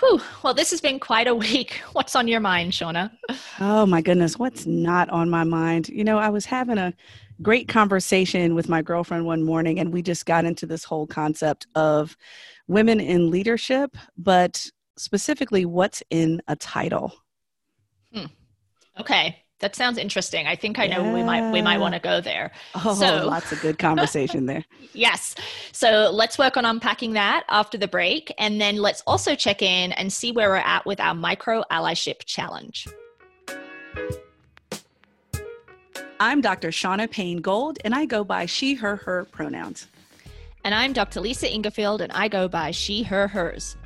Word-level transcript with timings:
Whew. 0.00 0.20
Well, 0.42 0.54
this 0.54 0.70
has 0.70 0.80
been 0.80 0.98
quite 0.98 1.26
a 1.26 1.34
week. 1.34 1.82
What's 1.92 2.16
on 2.16 2.26
your 2.26 2.40
mind, 2.40 2.72
Shauna? 2.72 3.10
Oh, 3.60 3.86
my 3.86 4.00
goodness. 4.00 4.38
What's 4.38 4.66
not 4.66 5.08
on 5.10 5.30
my 5.30 5.44
mind? 5.44 5.88
You 5.88 6.04
know, 6.04 6.18
I 6.18 6.30
was 6.30 6.46
having 6.46 6.78
a 6.78 6.94
great 7.42 7.68
conversation 7.68 8.54
with 8.54 8.68
my 8.68 8.82
girlfriend 8.82 9.26
one 9.26 9.42
morning, 9.42 9.78
and 9.78 9.92
we 9.92 10.02
just 10.02 10.26
got 10.26 10.44
into 10.44 10.66
this 10.66 10.84
whole 10.84 11.06
concept 11.06 11.66
of 11.74 12.16
women 12.66 13.00
in 13.00 13.30
leadership, 13.30 13.96
but 14.16 14.66
specifically, 14.96 15.64
what's 15.64 16.02
in 16.10 16.40
a 16.48 16.56
title? 16.56 17.12
Hmm. 18.12 18.26
Okay 18.98 19.44
that 19.60 19.76
sounds 19.76 19.98
interesting. 19.98 20.46
I 20.46 20.56
think 20.56 20.78
I 20.78 20.86
know 20.86 21.04
yeah. 21.04 21.14
we 21.14 21.22
might 21.22 21.50
we 21.52 21.62
might 21.62 21.78
want 21.78 21.94
to 21.94 22.00
go 22.00 22.20
there. 22.20 22.50
Oh, 22.74 22.94
so, 22.94 23.26
lots 23.26 23.52
of 23.52 23.60
good 23.60 23.78
conversation 23.78 24.46
there. 24.46 24.64
yes. 24.92 25.34
So 25.72 26.10
let's 26.12 26.38
work 26.38 26.56
on 26.56 26.64
unpacking 26.64 27.12
that 27.12 27.44
after 27.48 27.78
the 27.78 27.88
break, 27.88 28.32
and 28.38 28.60
then 28.60 28.76
let's 28.76 29.02
also 29.06 29.34
check 29.34 29.62
in 29.62 29.92
and 29.92 30.12
see 30.12 30.32
where 30.32 30.48
we're 30.48 30.56
at 30.56 30.84
with 30.86 30.98
our 30.98 31.14
micro 31.14 31.62
allyship 31.70 32.24
challenge. 32.24 32.88
I'm 36.18 36.42
Dr. 36.42 36.68
Shauna 36.68 37.10
Payne 37.10 37.38
Gold, 37.38 37.78
and 37.82 37.94
I 37.94 38.04
go 38.04 38.24
by 38.24 38.44
she, 38.44 38.74
her, 38.74 38.96
her 38.96 39.24
pronouns. 39.26 39.86
And 40.64 40.74
I'm 40.74 40.92
Dr. 40.92 41.20
Lisa 41.20 41.48
Ingarfield, 41.48 42.02
and 42.02 42.12
I 42.12 42.28
go 42.28 42.46
by 42.46 42.72
she, 42.72 43.02
her, 43.04 43.26
hers. 43.26 43.76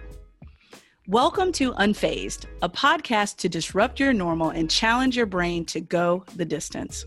Welcome 1.08 1.52
to 1.52 1.72
Unfazed, 1.72 2.46
a 2.62 2.68
podcast 2.70 3.36
to 3.36 3.48
disrupt 3.50 4.00
your 4.00 4.14
normal 4.14 4.48
and 4.48 4.70
challenge 4.70 5.18
your 5.18 5.26
brain 5.26 5.66
to 5.66 5.82
go 5.82 6.24
the 6.34 6.46
distance. 6.46 7.04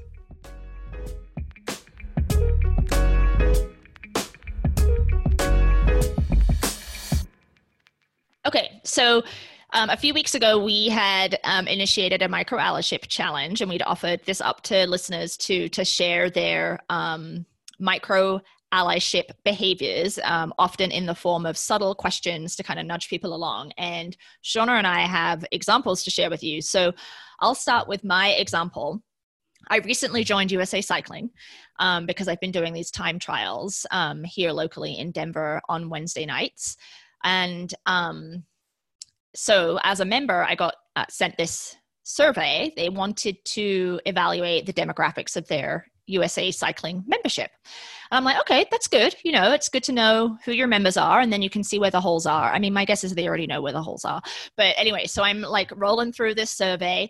Okay, 8.45 8.79
so 8.83 9.23
um, 9.73 9.89
a 9.89 9.97
few 9.97 10.13
weeks 10.13 10.35
ago, 10.35 10.63
we 10.63 10.89
had 10.89 11.39
um, 11.43 11.67
initiated 11.67 12.21
a 12.21 12.29
micro 12.29 12.59
allyship 12.59 13.07
challenge, 13.07 13.61
and 13.61 13.69
we'd 13.71 13.81
offered 13.81 14.21
this 14.25 14.41
up 14.41 14.61
to 14.65 14.85
listeners 14.85 15.35
to 15.37 15.69
to 15.69 15.83
share 15.83 16.29
their 16.29 16.83
um, 16.91 17.47
micro 17.79 18.41
allyship 18.73 19.29
behaviors, 19.45 20.19
um, 20.23 20.53
often 20.59 20.91
in 20.91 21.05
the 21.05 21.15
form 21.15 21.45
of 21.45 21.57
subtle 21.57 21.95
questions 21.95 22.55
to 22.55 22.63
kind 22.63 22.79
of 22.79 22.85
nudge 22.85 23.09
people 23.09 23.33
along. 23.33 23.71
And 23.77 24.15
Shauna 24.43 24.77
and 24.77 24.87
I 24.87 25.01
have 25.01 25.45
examples 25.51 26.03
to 26.03 26.09
share 26.09 26.29
with 26.29 26.43
you. 26.43 26.61
So 26.61 26.93
I'll 27.39 27.55
start 27.55 27.87
with 27.87 28.03
my 28.03 28.29
example. 28.31 29.01
I 29.69 29.77
recently 29.79 30.23
joined 30.23 30.51
USA 30.51 30.81
Cycling 30.81 31.29
um, 31.79 32.05
because 32.05 32.27
I've 32.27 32.39
been 32.39 32.51
doing 32.51 32.73
these 32.73 32.91
time 32.91 33.19
trials 33.19 33.85
um, 33.91 34.23
here 34.23 34.51
locally 34.51 34.97
in 34.97 35.11
Denver 35.11 35.61
on 35.69 35.89
Wednesday 35.89 36.25
nights. 36.25 36.77
And 37.23 37.73
um, 37.85 38.43
so 39.35 39.79
as 39.83 39.99
a 39.99 40.05
member, 40.05 40.43
I 40.43 40.55
got 40.55 40.75
uh, 40.95 41.05
sent 41.09 41.37
this 41.37 41.75
survey. 42.03 42.71
They 42.75 42.89
wanted 42.89 43.37
to 43.45 43.99
evaluate 44.05 44.65
the 44.65 44.73
demographics 44.73 45.35
of 45.35 45.47
their 45.47 45.87
USA 46.07 46.51
Cycling 46.51 47.03
membership. 47.07 47.51
And 48.11 48.17
I'm 48.17 48.23
like, 48.23 48.39
okay, 48.41 48.65
that's 48.71 48.87
good. 48.87 49.15
You 49.23 49.31
know, 49.33 49.51
it's 49.51 49.69
good 49.69 49.83
to 49.83 49.91
know 49.91 50.37
who 50.45 50.51
your 50.51 50.67
members 50.67 50.97
are, 50.97 51.19
and 51.19 51.31
then 51.31 51.41
you 51.41 51.49
can 51.49 51.63
see 51.63 51.79
where 51.79 51.91
the 51.91 52.01
holes 52.01 52.25
are. 52.25 52.51
I 52.51 52.59
mean, 52.59 52.73
my 52.73 52.85
guess 52.85 53.03
is 53.03 53.13
they 53.13 53.27
already 53.27 53.47
know 53.47 53.61
where 53.61 53.73
the 53.73 53.81
holes 53.81 54.05
are. 54.05 54.21
But 54.55 54.73
anyway, 54.77 55.05
so 55.05 55.23
I'm 55.23 55.41
like 55.41 55.71
rolling 55.75 56.11
through 56.11 56.35
this 56.35 56.51
survey, 56.51 57.09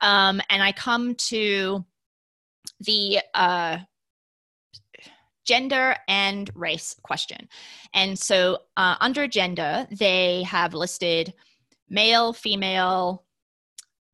um, 0.00 0.40
and 0.50 0.62
I 0.62 0.72
come 0.72 1.14
to 1.16 1.84
the 2.80 3.20
uh, 3.34 3.78
gender 5.44 5.96
and 6.08 6.50
race 6.54 6.94
question. 7.02 7.48
And 7.92 8.18
so 8.18 8.58
uh, 8.76 8.96
under 9.00 9.26
gender, 9.26 9.86
they 9.90 10.42
have 10.44 10.74
listed 10.74 11.34
male, 11.88 12.32
female, 12.32 13.24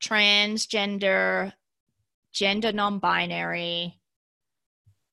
transgender, 0.02 1.52
gender 2.32 2.72
non 2.72 2.98
binary, 2.98 3.98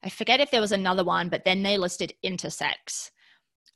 I 0.03 0.09
forget 0.09 0.40
if 0.40 0.52
there 0.52 0.62
was 0.62 0.72
another 0.72 1.03
one, 1.03 1.30
but 1.30 1.46
then 1.46 1.64
they 1.64 1.78
listed 1.78 2.14
intersex 2.24 3.12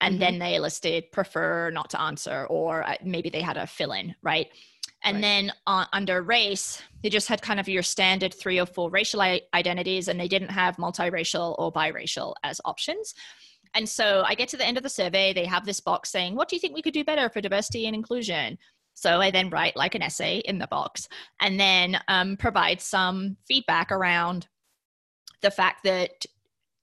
and 0.01 0.13
mm-hmm. 0.13 0.19
then 0.19 0.39
they 0.39 0.59
listed 0.59 1.11
prefer 1.11 1.71
not 1.71 1.89
to 1.91 2.01
answer 2.01 2.45
or 2.49 2.83
uh, 2.87 2.95
maybe 3.03 3.29
they 3.29 3.41
had 3.41 3.57
a 3.57 3.65
fill 3.65 3.93
in, 3.93 4.13
right? 4.21 4.47
And 5.03 5.15
right. 5.15 5.21
then 5.21 5.53
uh, 5.67 5.85
under 5.93 6.21
race, 6.21 6.81
they 7.01 7.09
just 7.09 7.27
had 7.27 7.41
kind 7.41 7.59
of 7.59 7.69
your 7.69 7.83
standard 7.83 8.33
three 8.33 8.59
or 8.59 8.65
four 8.65 8.89
racial 8.89 9.21
I- 9.21 9.41
identities 9.53 10.07
and 10.07 10.19
they 10.19 10.27
didn't 10.27 10.49
have 10.49 10.77
multiracial 10.77 11.55
or 11.57 11.71
biracial 11.71 12.33
as 12.43 12.59
options. 12.65 13.13
And 13.73 13.87
so 13.87 14.23
I 14.25 14.33
get 14.33 14.49
to 14.49 14.57
the 14.57 14.65
end 14.65 14.77
of 14.77 14.83
the 14.83 14.89
survey, 14.89 15.33
they 15.33 15.45
have 15.45 15.65
this 15.65 15.79
box 15.79 16.09
saying, 16.09 16.35
What 16.35 16.49
do 16.49 16.55
you 16.55 16.59
think 16.59 16.73
we 16.73 16.81
could 16.81 16.93
do 16.93 17.03
better 17.03 17.29
for 17.29 17.41
diversity 17.41 17.85
and 17.85 17.95
inclusion? 17.95 18.57
So 18.95 19.21
I 19.21 19.29
then 19.29 19.51
write 19.51 19.75
like 19.75 19.93
an 19.93 20.01
essay 20.01 20.39
in 20.39 20.57
the 20.57 20.67
box 20.67 21.07
and 21.39 21.59
then 21.59 21.99
um, 22.07 22.35
provide 22.35 22.81
some 22.81 23.37
feedback 23.47 23.91
around 23.91 24.47
the 25.41 25.51
fact 25.51 25.83
that 25.83 26.25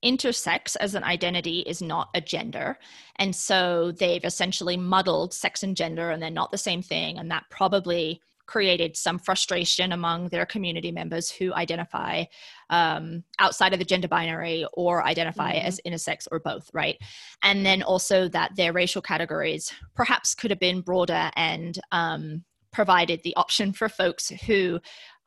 intersex 0.05 0.77
as 0.79 0.95
an 0.95 1.03
identity 1.03 1.61
is 1.61 1.81
not 1.81 2.11
a 2.15 2.21
gender. 2.21 2.79
And 3.17 3.35
so 3.35 3.93
they've 3.93 4.25
essentially 4.25 4.77
muddled 4.77 5.33
sex 5.33 5.63
and 5.63 5.77
gender, 5.77 6.11
and 6.11 6.23
they're 6.23 6.31
not 6.31 6.51
the 6.51 6.59
same 6.59 6.83
thing. 6.83 7.19
And 7.19 7.31
that 7.31 7.45
probably 7.51 8.21
created 8.47 8.95
some 8.97 9.19
frustration 9.19 9.93
among 9.93 10.29
their 10.29 10.45
community 10.45 10.93
members 10.93 11.31
who 11.31 11.55
identify 11.55 12.25
um, 12.69 13.25
outside 13.39 13.73
of 13.73 13.79
the 13.79 13.85
gender 13.87 14.09
binary 14.09 14.67
or 14.75 15.03
identify 15.03 15.55
mm-hmm. 15.55 15.67
as 15.67 15.81
intersex 15.87 16.29
or 16.31 16.41
both, 16.41 16.71
right? 16.75 16.99
And 17.43 17.65
then 17.65 17.83
also 17.83 18.29
that 18.29 18.55
their 18.57 18.75
racial 18.75 19.01
categories 19.01 19.73
perhaps 19.95 20.35
could 20.35 20.51
have 20.51 20.61
been 20.61 20.83
broader 20.83 21.31
and 21.37 21.79
um, 21.91 22.45
provided 22.71 23.23
the 23.23 23.37
option 23.37 23.73
for 23.73 23.89
folks 23.89 24.29
who 24.29 24.81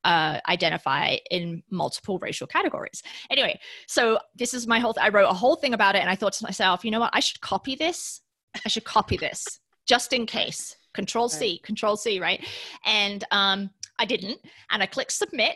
uh, 0.07 0.39
identify 0.47 1.17
in 1.29 1.61
multiple 1.69 2.17
racial 2.19 2.47
categories. 2.47 3.03
Anyway, 3.29 3.59
so 3.87 4.17
this 4.35 4.53
is 4.53 4.65
my 4.65 4.79
whole. 4.79 4.93
Th- 4.93 5.05
I 5.05 5.09
wrote 5.09 5.29
a 5.29 5.33
whole 5.33 5.57
thing 5.57 5.73
about 5.73 5.95
it, 5.95 5.99
and 5.99 6.09
I 6.09 6.15
thought 6.15 6.31
to 6.33 6.43
myself, 6.45 6.85
you 6.85 6.91
know 6.91 7.01
what? 7.01 7.11
I 7.13 7.19
should 7.19 7.41
copy 7.41 7.75
this. 7.75 8.21
I 8.65 8.69
should 8.69 8.85
copy 8.85 9.17
this 9.17 9.59
just 9.85 10.13
in 10.13 10.25
case. 10.25 10.77
Control 10.93 11.29
C. 11.29 11.59
Control 11.59 11.97
C, 11.97 12.19
right? 12.19 12.43
And 12.85 13.23
um, 13.31 13.69
I 13.99 14.05
didn't, 14.05 14.39
and 14.71 14.81
I 14.81 14.85
clicked 14.85 15.11
submit, 15.11 15.55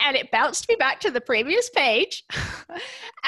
and 0.00 0.16
it 0.16 0.30
bounced 0.32 0.68
me 0.68 0.74
back 0.74 0.98
to 1.00 1.10
the 1.10 1.20
previous 1.20 1.70
page. 1.70 2.24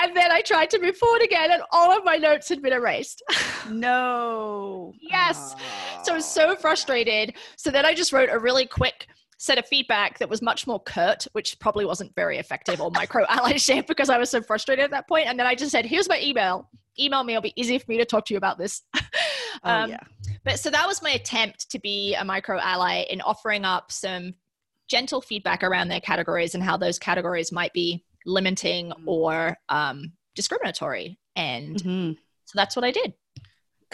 and 0.02 0.14
then 0.14 0.32
I 0.32 0.42
tried 0.42 0.70
to 0.70 0.80
move 0.80 0.96
forward 0.96 1.22
again, 1.22 1.52
and 1.52 1.62
all 1.70 1.96
of 1.96 2.04
my 2.04 2.16
notes 2.16 2.48
had 2.48 2.60
been 2.62 2.72
erased. 2.72 3.22
no. 3.70 4.92
yes. 5.00 5.54
So 6.02 6.12
I 6.12 6.16
was 6.16 6.26
so 6.26 6.56
frustrated. 6.56 7.34
So 7.56 7.70
then 7.70 7.86
I 7.86 7.94
just 7.94 8.12
wrote 8.12 8.28
a 8.30 8.38
really 8.40 8.66
quick 8.66 9.06
set 9.44 9.58
of 9.58 9.66
feedback 9.66 10.18
that 10.18 10.28
was 10.28 10.40
much 10.40 10.66
more 10.66 10.80
curt, 10.80 11.26
which 11.32 11.58
probably 11.58 11.84
wasn't 11.84 12.14
very 12.14 12.38
effective 12.38 12.80
or 12.80 12.90
micro 12.90 13.26
allyship 13.30 13.86
because 13.86 14.08
I 14.08 14.16
was 14.16 14.30
so 14.30 14.40
frustrated 14.40 14.84
at 14.84 14.90
that 14.92 15.06
point. 15.06 15.26
And 15.26 15.38
then 15.38 15.46
I 15.46 15.54
just 15.54 15.70
said, 15.70 15.84
here's 15.84 16.08
my 16.08 16.18
email. 16.20 16.70
Email 16.98 17.22
me. 17.24 17.34
It'll 17.34 17.42
be 17.42 17.52
easy 17.54 17.78
for 17.78 17.84
me 17.90 17.98
to 17.98 18.06
talk 18.06 18.24
to 18.26 18.34
you 18.34 18.38
about 18.38 18.58
this. 18.58 18.82
Oh, 19.62 19.70
um, 19.70 19.90
yeah. 19.90 20.00
But 20.44 20.58
so 20.58 20.68
that 20.68 20.86
was 20.86 21.00
my 21.00 21.10
attempt 21.10 21.70
to 21.70 21.78
be 21.78 22.14
a 22.16 22.24
micro 22.24 22.58
ally 22.58 23.04
in 23.08 23.20
offering 23.22 23.64
up 23.64 23.92
some 23.92 24.34
gentle 24.88 25.22
feedback 25.22 25.62
around 25.62 25.88
their 25.88 26.00
categories 26.00 26.54
and 26.54 26.62
how 26.62 26.76
those 26.76 26.98
categories 26.98 27.52
might 27.52 27.72
be 27.72 28.04
limiting 28.26 28.90
mm-hmm. 28.90 29.08
or 29.08 29.56
um, 29.68 30.12
discriminatory. 30.34 31.18
And 31.36 31.76
mm-hmm. 31.76 32.12
so 32.44 32.52
that's 32.56 32.76
what 32.76 32.84
I 32.84 32.90
did. 32.90 33.14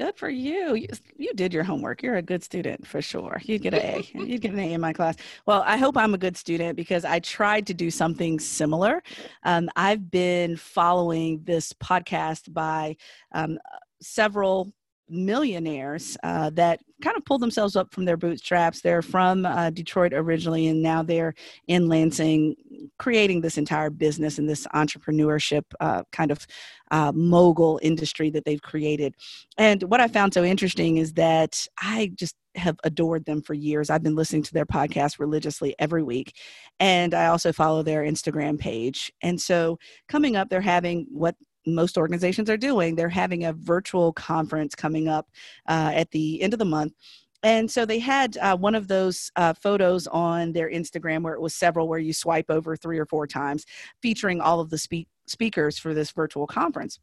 Good 0.01 0.17
for 0.17 0.31
you. 0.31 0.77
you. 0.77 0.89
You 1.19 1.35
did 1.35 1.53
your 1.53 1.63
homework. 1.63 2.03
You're 2.03 2.17
a 2.17 2.23
good 2.23 2.43
student 2.43 2.87
for 2.87 3.03
sure. 3.03 3.39
You'd 3.45 3.61
get 3.61 3.75
an 3.75 3.81
A. 3.81 4.09
You'd 4.15 4.41
get 4.41 4.53
an 4.53 4.59
A 4.59 4.73
in 4.73 4.81
my 4.81 4.95
class. 4.95 5.15
Well, 5.45 5.63
I 5.67 5.77
hope 5.77 5.95
I'm 5.95 6.15
a 6.15 6.19
good 6.19 6.39
student 6.39 6.75
because 6.75 7.05
I 7.05 7.19
tried 7.19 7.67
to 7.67 7.75
do 7.75 7.91
something 7.91 8.41
similar. 8.41 9.03
Um, 9.43 9.69
I've 9.77 10.11
been 10.11 10.57
following 10.57 11.43
this 11.45 11.75
podcast 11.75 12.51
by 12.51 12.97
um, 13.33 13.59
several 14.01 14.73
millionaires 15.11 16.17
uh, 16.23 16.51
that 16.51 16.81
kind 17.03 17.17
of 17.17 17.25
pull 17.25 17.39
themselves 17.39 17.77
up 17.77 17.93
from 17.93 18.05
their 18.05 18.17
bootstraps. 18.17 18.81
They're 18.81 19.03
from 19.03 19.45
uh, 19.47 19.71
Detroit 19.71 20.13
originally, 20.13 20.69
and 20.69 20.83
now 20.83 21.03
they're 21.03 21.35
in 21.67 21.89
Lansing, 21.89 22.57
creating 22.99 23.41
this 23.41 23.59
entire 23.59 23.91
business 23.91 24.39
and 24.39 24.49
this 24.49 24.67
entrepreneurship 24.75 25.65
uh, 25.81 26.03
kind 26.13 26.31
of 26.31 26.47
uh, 26.91 27.13
mogul 27.15 27.81
industry 27.83 28.31
that 28.31 28.45
they've 28.45 28.63
created. 28.63 29.15
And 29.59 29.83
what 29.85 30.01
I 30.01 30.09
found 30.09 30.35
so 30.35 30.45
interesting 30.45 30.99
is 30.99 31.13
that 31.15 31.67
I 31.79 32.13
just 32.15 32.37
have 32.57 32.79
adored 32.85 33.25
them 33.25 33.43
for 33.43 33.55
years. 33.55 33.91
I've 33.91 34.03
been 34.03 34.17
listening 34.17 34.43
to 34.45 34.53
their 34.53 34.67
podcast 34.67 35.19
religiously 35.19 35.75
every 35.79 36.03
week. 36.03 36.35
And 36.81 37.15
I 37.15 37.27
also 37.27 37.53
follow 37.53 37.83
their 37.83 38.03
Instagram 38.03 38.59
page. 38.59 39.13
And 39.23 39.41
so 39.41 39.79
coming 40.09 40.37
up, 40.37 40.49
they're 40.49 40.61
having 40.61 41.07
what 41.11 41.37
most 41.67 41.99
organizations 41.99 42.49
are 42.51 42.57
doing. 42.57 42.95
They're 42.95 43.09
having 43.09 43.45
a 43.45 43.53
virtual 43.53 44.13
conference 44.13 44.75
coming 44.75 45.09
up 45.09 45.29
uh, 45.69 45.93
at 45.95 46.11
the 46.11 46.43
end 46.43 46.53
of 46.53 46.59
the 46.59 46.65
month. 46.65 46.95
And 47.43 47.71
so 47.71 47.87
they 47.87 47.99
had 47.99 48.37
uh, 48.37 48.57
one 48.57 48.75
of 48.75 48.87
those 48.87 49.31
uh, 49.37 49.55
photos 49.55 50.07
on 50.07 50.53
their 50.53 50.71
Instagram 50.71 51.23
where 51.23 51.35
it 51.35 51.41
was 51.41 51.55
several, 51.55 51.89
where 51.89 51.99
you 51.99 52.13
swipe 52.13 52.51
over 52.51 52.77
three 52.77 52.99
or 52.99 53.07
four 53.07 53.27
times, 53.27 53.65
featuring 54.03 54.41
all 54.41 54.61
of 54.61 54.69
the 54.69 54.79
speak- 54.79 55.09
speakers 55.27 55.79
for 55.79 55.95
this 55.95 56.11
virtual 56.11 56.47
conference. 56.47 56.99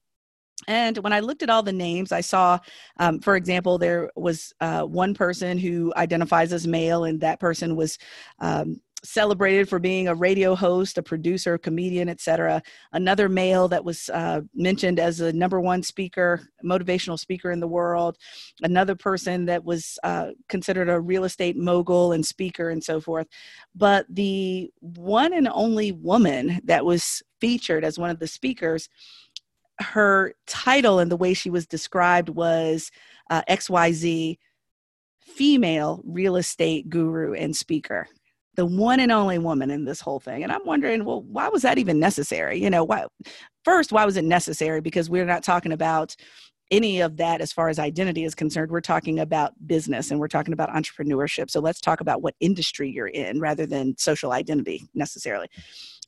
And 0.68 0.98
when 1.00 1.14
I 1.14 1.20
looked 1.20 1.44
at 1.44 1.50
all 1.50 1.62
the 1.62 1.72
names, 1.72 2.12
I 2.12 2.22
saw, 2.22 2.60
um, 3.00 3.20
for 3.20 3.36
example, 3.36 3.78
there 3.78 4.12
was 4.16 4.54
uh, 4.60 4.82
one 4.84 5.14
person 5.14 5.58
who 5.58 5.94
identifies 5.96 6.52
as 6.52 6.68
male, 6.68 7.04
and 7.04 7.22
that 7.22 7.40
person 7.40 7.76
was 7.76 7.98
um, 8.40 8.82
celebrated 9.08 9.70
for 9.70 9.80
being 9.80 10.08
a 10.08 10.16
radio 10.16 10.54
host, 10.54 10.98
a 10.98 11.04
producer, 11.04 11.58
comedian, 11.58 12.10
etc. 12.10 12.62
Another 12.92 13.30
male 13.30 13.68
that 13.70 13.84
was 13.84 14.10
uh, 14.10 14.42
mentioned 14.54 15.00
as 15.00 15.22
a 15.22 15.32
number 15.32 15.60
one 15.62 15.82
speaker, 15.82 16.50
motivational 16.64 17.18
speaker 17.18 17.52
in 17.52 17.60
the 17.60 17.68
world. 17.68 18.18
Another 18.62 18.96
person 18.96 19.46
that 19.46 19.64
was 19.64 19.98
uh, 20.04 20.32
considered 20.50 20.90
a 20.90 21.00
real 21.00 21.24
estate 21.24 21.56
mogul 21.56 22.12
and 22.12 22.26
speaker 22.26 22.70
and 22.70 22.84
so 22.84 23.00
forth. 23.00 23.28
But 23.74 24.06
the 24.10 24.72
one 24.80 25.34
and 25.34 25.48
only 25.54 25.92
woman 25.92 26.60
that 26.66 26.86
was 26.86 27.24
featured 27.40 27.86
as 27.86 27.98
one 27.98 28.10
of 28.10 28.20
the 28.20 28.28
speakers, 28.28 28.90
her 29.80 30.34
title 30.48 31.00
and 31.00 31.10
the 31.10 31.18
way 31.18 31.34
she 31.34 31.50
was 31.50 31.66
described 31.66 32.30
was 32.30 32.92
uh, 33.30 33.44
XYZ 33.50 34.38
female 35.20 36.02
real 36.04 36.36
estate 36.36 36.90
guru 36.90 37.34
and 37.34 37.56
speaker 37.56 38.08
the 38.58 38.66
one 38.66 39.00
and 39.00 39.12
only 39.12 39.38
woman 39.38 39.70
in 39.70 39.86
this 39.86 40.02
whole 40.02 40.20
thing. 40.20 40.44
And 40.44 40.52
I'm 40.52 40.66
wondering, 40.66 41.06
well, 41.06 41.22
why 41.22 41.48
was 41.48 41.62
that 41.62 41.78
even 41.78 42.00
necessary? 42.00 42.62
You 42.62 42.70
know, 42.70 42.84
why 42.84 43.06
first, 43.64 43.92
why 43.92 44.04
was 44.04 44.18
it 44.18 44.26
necessary? 44.26 44.82
Because 44.82 45.10
we're 45.10 45.26
not 45.26 45.44
talking 45.44 45.72
about 45.72 46.16
any 46.72 47.00
of 47.00 47.18
that 47.18 47.40
as 47.40 47.54
far 47.54 47.70
as 47.70 47.80
identity 47.80 48.26
is 48.26 48.36
concerned. 48.36 48.72
We're 48.72 48.82
talking 48.82 49.20
about 49.20 49.54
business 49.68 50.12
and 50.12 50.20
we're 50.20 50.28
talking 50.28 50.54
about 50.54 50.70
entrepreneurship. 50.70 51.50
So 51.50 51.62
let's 51.62 51.80
talk 51.80 52.02
about 52.02 52.22
what 52.22 52.36
industry 52.40 52.90
you're 52.90 53.08
in 53.08 53.40
rather 53.40 53.66
than 53.66 53.96
social 53.98 54.34
identity 54.34 54.90
necessarily. 54.94 55.48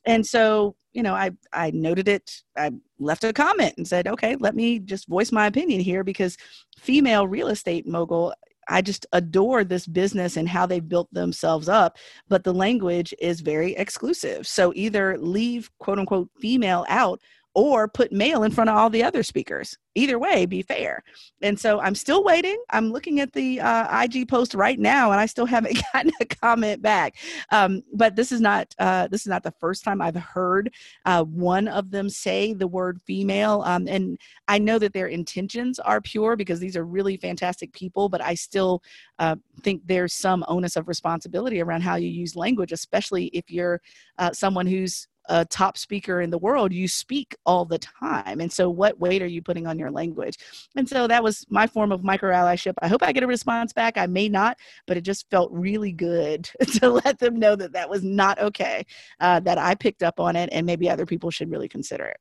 And 0.04 0.26
so, 0.26 0.74
you 0.92 1.02
know, 1.02 1.14
I 1.14 1.30
I 1.52 1.70
noted 1.70 2.08
it. 2.08 2.42
I 2.56 2.72
left 2.98 3.22
a 3.24 3.32
comment 3.32 3.74
and 3.76 3.86
said, 3.86 4.08
okay, 4.08 4.36
let 4.36 4.54
me 4.56 4.80
just 4.80 5.06
voice 5.08 5.30
my 5.30 5.46
opinion 5.46 5.80
here 5.80 6.02
because 6.02 6.36
female 6.78 7.28
real 7.28 7.48
estate 7.48 7.86
mogul 7.86 8.34
I 8.70 8.80
just 8.82 9.06
adore 9.12 9.64
this 9.64 9.86
business 9.86 10.36
and 10.36 10.48
how 10.48 10.64
they 10.64 10.80
built 10.80 11.12
themselves 11.12 11.68
up, 11.68 11.98
but 12.28 12.44
the 12.44 12.54
language 12.54 13.12
is 13.20 13.40
very 13.40 13.74
exclusive. 13.74 14.46
So 14.46 14.72
either 14.74 15.18
leave 15.18 15.70
quote 15.78 15.98
unquote 15.98 16.30
female 16.40 16.86
out 16.88 17.20
or 17.54 17.88
put 17.88 18.12
male 18.12 18.44
in 18.44 18.52
front 18.52 18.70
of 18.70 18.76
all 18.76 18.90
the 18.90 19.02
other 19.02 19.22
speakers. 19.22 19.76
Either 19.96 20.20
way, 20.20 20.46
be 20.46 20.62
fair. 20.62 21.02
And 21.42 21.58
so 21.58 21.80
I'm 21.80 21.96
still 21.96 22.22
waiting. 22.22 22.56
I'm 22.70 22.92
looking 22.92 23.18
at 23.18 23.32
the 23.32 23.60
uh, 23.60 24.02
IG 24.02 24.28
post 24.28 24.54
right 24.54 24.78
now, 24.78 25.10
and 25.10 25.20
I 25.20 25.26
still 25.26 25.46
haven't 25.46 25.82
gotten 25.92 26.12
a 26.20 26.24
comment 26.26 26.80
back. 26.80 27.16
Um, 27.50 27.82
but 27.92 28.14
this 28.14 28.30
is 28.30 28.40
not 28.40 28.72
uh, 28.78 29.08
this 29.08 29.22
is 29.22 29.26
not 29.26 29.42
the 29.42 29.54
first 29.58 29.82
time 29.82 30.00
I've 30.00 30.14
heard 30.14 30.72
uh, 31.06 31.24
one 31.24 31.66
of 31.66 31.90
them 31.90 32.08
say 32.08 32.52
the 32.52 32.68
word 32.68 33.00
female. 33.04 33.62
Um, 33.66 33.88
and 33.88 34.16
I 34.46 34.58
know 34.58 34.78
that 34.78 34.92
their 34.92 35.08
intentions 35.08 35.80
are 35.80 36.00
pure 36.00 36.36
because 36.36 36.60
these 36.60 36.76
are 36.76 36.84
really 36.84 37.16
fantastic 37.16 37.72
people. 37.72 38.08
But 38.08 38.22
I 38.22 38.34
still 38.34 38.84
uh, 39.18 39.36
think 39.62 39.82
there's 39.86 40.14
some 40.14 40.44
onus 40.46 40.76
of 40.76 40.86
responsibility 40.86 41.60
around 41.60 41.80
how 41.80 41.96
you 41.96 42.08
use 42.08 42.36
language, 42.36 42.70
especially 42.70 43.26
if 43.26 43.50
you're 43.50 43.80
uh, 44.18 44.30
someone 44.32 44.68
who's 44.68 45.08
a 45.28 45.44
top 45.44 45.76
speaker 45.76 46.20
in 46.20 46.30
the 46.30 46.38
world, 46.38 46.72
you 46.72 46.88
speak 46.88 47.36
all 47.46 47.64
the 47.64 47.78
time. 47.78 48.40
And 48.40 48.52
so, 48.52 48.68
what 48.70 48.98
weight 48.98 49.22
are 49.22 49.26
you 49.26 49.42
putting 49.42 49.66
on 49.66 49.78
your 49.78 49.90
language? 49.90 50.38
And 50.76 50.88
so, 50.88 51.06
that 51.06 51.22
was 51.22 51.44
my 51.48 51.66
form 51.66 51.92
of 51.92 52.02
micro 52.02 52.32
allyship. 52.32 52.74
I 52.82 52.88
hope 52.88 53.02
I 53.02 53.12
get 53.12 53.22
a 53.22 53.26
response 53.26 53.72
back. 53.72 53.96
I 53.96 54.06
may 54.06 54.28
not, 54.28 54.58
but 54.86 54.96
it 54.96 55.02
just 55.02 55.28
felt 55.30 55.50
really 55.52 55.92
good 55.92 56.48
to 56.80 56.90
let 56.90 57.18
them 57.18 57.38
know 57.38 57.56
that 57.56 57.72
that 57.72 57.88
was 57.88 58.02
not 58.02 58.40
okay, 58.40 58.84
uh, 59.20 59.40
that 59.40 59.58
I 59.58 59.74
picked 59.74 60.02
up 60.02 60.20
on 60.20 60.36
it, 60.36 60.48
and 60.52 60.66
maybe 60.66 60.88
other 60.88 61.06
people 61.06 61.30
should 61.30 61.50
really 61.50 61.68
consider 61.68 62.06
it. 62.06 62.18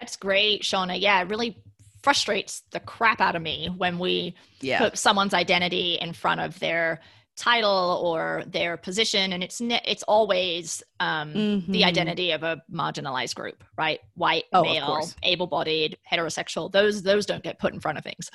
That's 0.00 0.16
great, 0.16 0.62
Shauna. 0.62 1.00
Yeah, 1.00 1.22
it 1.22 1.28
really 1.28 1.56
frustrates 2.02 2.62
the 2.72 2.80
crap 2.80 3.20
out 3.20 3.36
of 3.36 3.42
me 3.42 3.72
when 3.76 3.98
we 3.98 4.34
yeah. 4.60 4.78
put 4.78 4.98
someone's 4.98 5.34
identity 5.34 5.98
in 6.00 6.12
front 6.12 6.40
of 6.40 6.58
their 6.58 7.00
title 7.36 8.00
or 8.04 8.44
their 8.46 8.76
position 8.76 9.32
and 9.32 9.42
it's 9.42 9.60
ne- 9.60 9.80
it's 9.84 10.02
always 10.04 10.82
um, 11.00 11.32
mm-hmm. 11.32 11.72
the 11.72 11.84
identity 11.84 12.30
of 12.30 12.42
a 12.42 12.60
marginalized 12.72 13.34
group 13.34 13.64
right? 13.76 14.00
White 14.14 14.44
oh, 14.52 14.62
male 14.62 15.08
able-bodied 15.22 15.96
heterosexual 16.10 16.70
those 16.70 17.02
those 17.02 17.26
don't 17.26 17.42
get 17.42 17.58
put 17.58 17.72
in 17.72 17.80
front 17.80 17.98
of 17.98 18.04
things. 18.04 18.30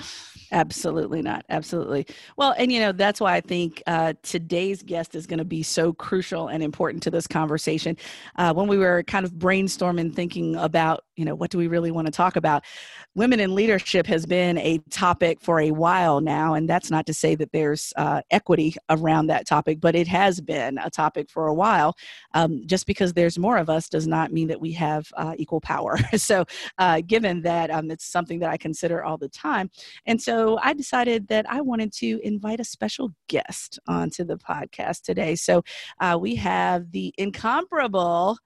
Absolutely 0.51 1.21
not 1.21 1.45
absolutely. 1.49 2.07
Well 2.38 2.55
and 2.57 2.71
you 2.71 2.79
know 2.79 2.91
that's 2.91 3.21
why 3.21 3.35
i 3.35 3.41
think 3.41 3.83
uh, 3.88 4.13
today's 4.23 4.81
guest 4.81 5.15
is 5.15 5.27
going 5.27 5.39
to 5.39 5.45
be 5.45 5.63
so 5.63 5.93
crucial 5.93 6.47
and 6.47 6.63
important 6.63 7.03
to 7.03 7.11
this 7.11 7.27
conversation. 7.27 7.97
Uh, 8.35 8.53
when 8.53 8.67
we 8.67 8.77
were 8.77 9.03
kind 9.03 9.25
of 9.25 9.33
brainstorming 9.33 10.13
thinking 10.13 10.55
about 10.55 11.03
you 11.15 11.25
know 11.25 11.35
what 11.35 11.51
do 11.51 11.57
we 11.57 11.67
really 11.67 11.91
want 11.91 12.07
to 12.07 12.11
talk 12.11 12.35
about 12.35 12.63
women 13.15 13.39
in 13.39 13.53
leadership 13.53 14.05
has 14.05 14.25
been 14.25 14.57
a 14.59 14.77
topic 14.89 15.41
for 15.41 15.59
a 15.59 15.71
while 15.71 16.21
now 16.21 16.53
and 16.53 16.69
that's 16.69 16.89
not 16.89 17.05
to 17.05 17.13
say 17.13 17.35
that 17.35 17.51
there's 17.51 17.91
uh, 17.97 18.21
equity 18.31 18.75
around 18.89 19.28
that 19.28 19.48
topic 19.48 19.80
but 19.80 19.95
it 19.95 20.07
has 20.07 20.42
been 20.42 20.78
a 20.80 20.89
topic 20.89 21.30
for 21.30 21.48
a 21.48 21.54
while 21.54 21.95
um, 22.34 22.62
just 22.66 22.86
because 22.86 23.13
there's 23.13 23.38
more 23.38 23.57
of 23.57 23.69
us 23.69 23.89
does 23.89 24.07
not 24.07 24.31
mean 24.31 24.48
that 24.48 24.62
we 24.62 24.72
have 24.72 25.07
uh, 25.18 25.34
equal 25.38 25.62
power. 25.62 25.98
So 26.18 26.45
uh, 26.78 27.01
given 27.06 27.42
that 27.44 27.69
um, 27.69 27.92
it's 27.92 28.06
something 28.06 28.39
that 28.39 28.50
i 28.50 28.57
consider 28.57 29.04
all 29.04 29.18
the 29.18 29.30
time 29.30 29.69
and 30.06 30.22
so 30.22 30.57
i 30.62 30.74
decided 30.74 31.28
that 31.28 31.50
i 31.50 31.62
wanted 31.62 31.94
to 31.94 32.19
invite 32.24 32.60
a 32.60 32.63
special 32.63 33.12
guest 33.28 33.80
onto 33.88 34.24
the 34.24 34.38
podcast 34.38 35.01
today. 35.01 35.36
So 35.36 35.63
uh, 36.00 36.18
we 36.19 36.36
have 36.36 36.92
the 36.92 37.13
incomparable 37.18 38.38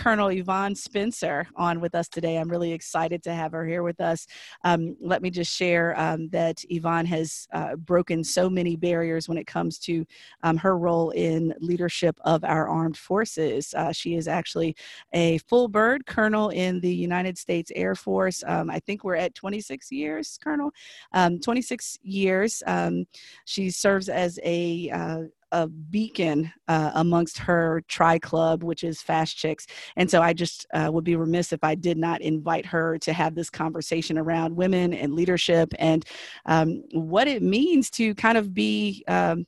Colonel 0.00 0.28
Yvonne 0.28 0.74
Spencer 0.74 1.46
on 1.56 1.78
with 1.78 1.94
us 1.94 2.08
today. 2.08 2.38
I'm 2.38 2.48
really 2.48 2.72
excited 2.72 3.22
to 3.24 3.34
have 3.34 3.52
her 3.52 3.66
here 3.66 3.82
with 3.82 4.00
us. 4.00 4.26
Um, 4.64 4.96
let 4.98 5.20
me 5.20 5.28
just 5.28 5.54
share 5.54 5.98
um, 6.00 6.30
that 6.30 6.64
Yvonne 6.70 7.04
has 7.04 7.46
uh, 7.52 7.76
broken 7.76 8.24
so 8.24 8.48
many 8.48 8.76
barriers 8.76 9.28
when 9.28 9.36
it 9.36 9.46
comes 9.46 9.78
to 9.80 10.06
um, 10.42 10.56
her 10.56 10.78
role 10.78 11.10
in 11.10 11.52
leadership 11.60 12.18
of 12.24 12.42
our 12.44 12.66
armed 12.66 12.96
forces. 12.96 13.74
Uh, 13.74 13.92
she 13.92 14.14
is 14.14 14.26
actually 14.26 14.74
a 15.12 15.36
full 15.36 15.68
bird 15.68 16.06
colonel 16.06 16.48
in 16.48 16.80
the 16.80 16.94
United 16.94 17.36
States 17.36 17.70
Air 17.76 17.94
Force. 17.94 18.42
Um, 18.46 18.70
I 18.70 18.78
think 18.78 19.04
we're 19.04 19.16
at 19.16 19.34
26 19.34 19.92
years, 19.92 20.38
Colonel. 20.42 20.70
Um, 21.12 21.38
26 21.40 21.98
years. 22.02 22.62
Um, 22.66 23.04
she 23.44 23.68
serves 23.68 24.08
as 24.08 24.38
a 24.44 24.88
uh, 24.88 25.22
a 25.52 25.66
beacon 25.66 26.52
uh, 26.68 26.92
amongst 26.94 27.38
her 27.38 27.82
tri 27.88 28.18
club, 28.18 28.62
which 28.62 28.84
is 28.84 29.02
Fast 29.02 29.36
Chicks. 29.36 29.66
And 29.96 30.10
so 30.10 30.22
I 30.22 30.32
just 30.32 30.66
uh, 30.74 30.90
would 30.92 31.04
be 31.04 31.16
remiss 31.16 31.52
if 31.52 31.62
I 31.62 31.74
did 31.74 31.98
not 31.98 32.20
invite 32.20 32.66
her 32.66 32.98
to 32.98 33.12
have 33.12 33.34
this 33.34 33.50
conversation 33.50 34.18
around 34.18 34.56
women 34.56 34.92
and 34.92 35.14
leadership 35.14 35.72
and 35.78 36.04
um, 36.46 36.82
what 36.92 37.28
it 37.28 37.42
means 37.42 37.90
to 37.90 38.14
kind 38.14 38.38
of 38.38 38.54
be. 38.54 39.04
Um, 39.08 39.46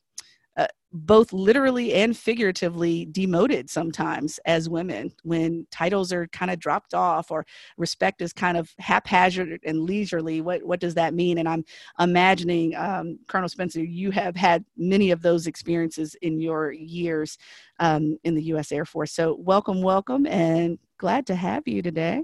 both 0.93 1.33
literally 1.33 1.94
and 1.94 2.17
figuratively 2.17 3.06
demoted 3.06 3.70
sometimes 3.70 4.39
as 4.44 4.69
women 4.69 5.13
when 5.22 5.67
titles 5.70 6.13
are 6.13 6.27
kind 6.29 6.51
of 6.51 6.58
dropped 6.58 6.93
off 6.93 7.31
or 7.31 7.46
respect 7.79 8.20
is 8.20 8.32
kind 8.32 8.56
of 8.56 8.75
haphazard 8.79 9.61
and 9.65 9.82
leisurely. 9.82 10.41
What 10.41 10.63
what 10.65 10.81
does 10.81 10.94
that 10.94 11.15
mean? 11.15 11.39
And 11.39 11.49
i'm 11.49 11.65
imagining 11.99 12.75
um, 12.77 13.19
colonel 13.29 13.49
spencer 13.49 13.82
you 13.82 14.11
have 14.11 14.37
had 14.37 14.65
many 14.77 15.11
of 15.11 15.22
those 15.22 15.46
experiences 15.46 16.15
in 16.22 16.41
your 16.41 16.72
years 16.72 17.39
um, 17.79 18.19
in 18.25 18.34
the 18.34 18.43
u.s 18.44 18.72
air 18.72 18.84
force. 18.84 19.13
So 19.13 19.37
welcome 19.39 19.82
welcome 19.82 20.27
and 20.27 20.79
glad 20.99 21.27
to 21.27 21.34
have 21.34 21.67
you 21.67 21.82
today 21.82 22.22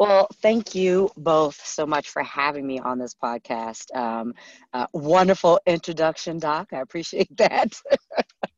well, 0.00 0.28
thank 0.40 0.74
you 0.74 1.10
both 1.14 1.60
so 1.62 1.84
much 1.84 2.08
for 2.08 2.22
having 2.22 2.66
me 2.66 2.78
on 2.78 2.98
this 2.98 3.14
podcast. 3.22 3.94
Um, 3.94 4.32
uh, 4.72 4.86
wonderful 4.94 5.60
introduction, 5.66 6.38
Doc. 6.38 6.68
I 6.72 6.80
appreciate 6.80 7.28
that. 7.36 7.78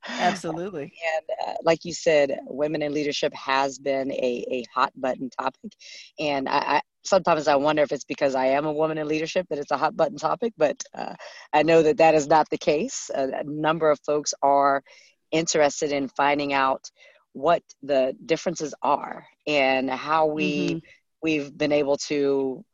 Absolutely. 0.09 0.83
and 1.17 1.25
uh, 1.49 1.55
like 1.65 1.85
you 1.85 1.95
said, 1.95 2.39
women 2.47 2.81
in 2.81 2.95
leadership 2.95 3.35
has 3.35 3.77
been 3.81 4.13
a, 4.13 4.47
a 4.53 4.65
hot 4.73 4.93
button 4.95 5.31
topic. 5.31 5.73
And 6.21 6.49
I, 6.49 6.59
I, 6.59 6.81
sometimes 7.03 7.49
I 7.49 7.57
wonder 7.57 7.83
if 7.83 7.91
it's 7.91 8.05
because 8.05 8.37
I 8.37 8.47
am 8.47 8.65
a 8.65 8.73
woman 8.73 8.99
in 8.99 9.09
leadership 9.09 9.49
that 9.51 9.59
it's 9.59 9.73
a 9.73 9.77
hot 9.77 9.97
button 9.97 10.19
topic, 10.19 10.53
but 10.57 10.81
uh, 10.95 11.17
I 11.53 11.65
know 11.65 11.83
that 11.83 11.97
that 11.97 12.15
is 12.15 12.29
not 12.29 12.51
the 12.51 12.59
case. 12.59 13.11
A, 13.13 13.41
a 13.41 13.43
number 13.43 13.91
of 13.91 13.99
folks 14.07 14.33
are 14.43 14.85
interested 15.33 15.91
in 15.91 16.07
finding 16.07 16.53
out 16.53 16.89
what 17.33 17.65
the 17.83 18.15
differences 18.25 18.77
are 18.81 19.27
and 19.45 19.91
how 19.91 20.27
we. 20.27 20.75
Mm-hmm 20.75 20.79
we've 21.23 21.57
been 21.57 21.73
able 21.73 21.97
to 21.97 22.65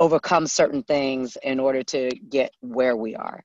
overcome 0.00 0.46
certain 0.46 0.82
things 0.82 1.36
in 1.42 1.58
order 1.58 1.82
to 1.82 2.10
get 2.28 2.52
where 2.60 2.96
we 2.96 3.16
are. 3.16 3.42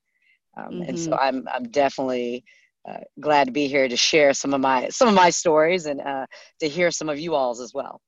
Um, 0.56 0.64
mm-hmm. 0.66 0.82
And 0.88 0.98
so 0.98 1.10
mm-hmm. 1.10 1.20
I'm 1.20 1.48
I'm 1.52 1.64
definitely 1.64 2.44
uh, 2.88 2.98
glad 3.20 3.46
to 3.46 3.52
be 3.52 3.66
here 3.66 3.88
to 3.88 3.96
share 3.96 4.34
some 4.34 4.54
of 4.54 4.60
my 4.60 4.88
some 4.88 5.08
of 5.08 5.14
my 5.14 5.30
stories 5.30 5.86
and 5.86 6.00
uh, 6.00 6.26
to 6.60 6.68
hear 6.68 6.90
some 6.90 7.08
of 7.08 7.18
you 7.18 7.34
all's 7.34 7.60
as 7.60 7.72
well. 7.74 8.00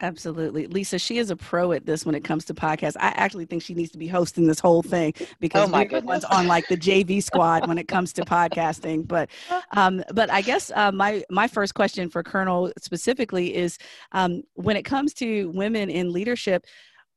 Absolutely. 0.00 0.66
Lisa, 0.66 0.98
she 0.98 1.18
is 1.18 1.30
a 1.30 1.36
pro 1.36 1.72
at 1.72 1.86
this 1.86 2.04
when 2.04 2.14
it 2.14 2.22
comes 2.22 2.44
to 2.46 2.54
podcasts. 2.54 2.96
I 3.00 3.08
actually 3.16 3.46
think 3.46 3.62
she 3.62 3.74
needs 3.74 3.90
to 3.92 3.98
be 3.98 4.06
hosting 4.06 4.46
this 4.46 4.60
whole 4.60 4.82
thing 4.82 5.14
because 5.40 5.68
oh 5.68 5.70
my 5.70 5.88
we're 5.90 6.00
one's 6.00 6.24
on 6.24 6.46
like 6.46 6.68
the 6.68 6.76
JV 6.76 7.22
squad 7.22 7.66
when 7.66 7.78
it 7.78 7.88
comes 7.88 8.12
to 8.14 8.22
podcasting. 8.22 9.08
But 9.08 9.30
um, 9.72 10.04
but 10.12 10.30
I 10.30 10.42
guess 10.42 10.70
uh, 10.74 10.92
my 10.92 11.24
my 11.30 11.48
first 11.48 11.74
question 11.74 12.10
for 12.10 12.22
Colonel 12.22 12.72
specifically 12.78 13.54
is 13.54 13.78
um, 14.12 14.42
when 14.54 14.76
it 14.76 14.84
comes 14.84 15.14
to 15.14 15.50
women 15.52 15.88
in 15.88 16.12
leadership, 16.12 16.66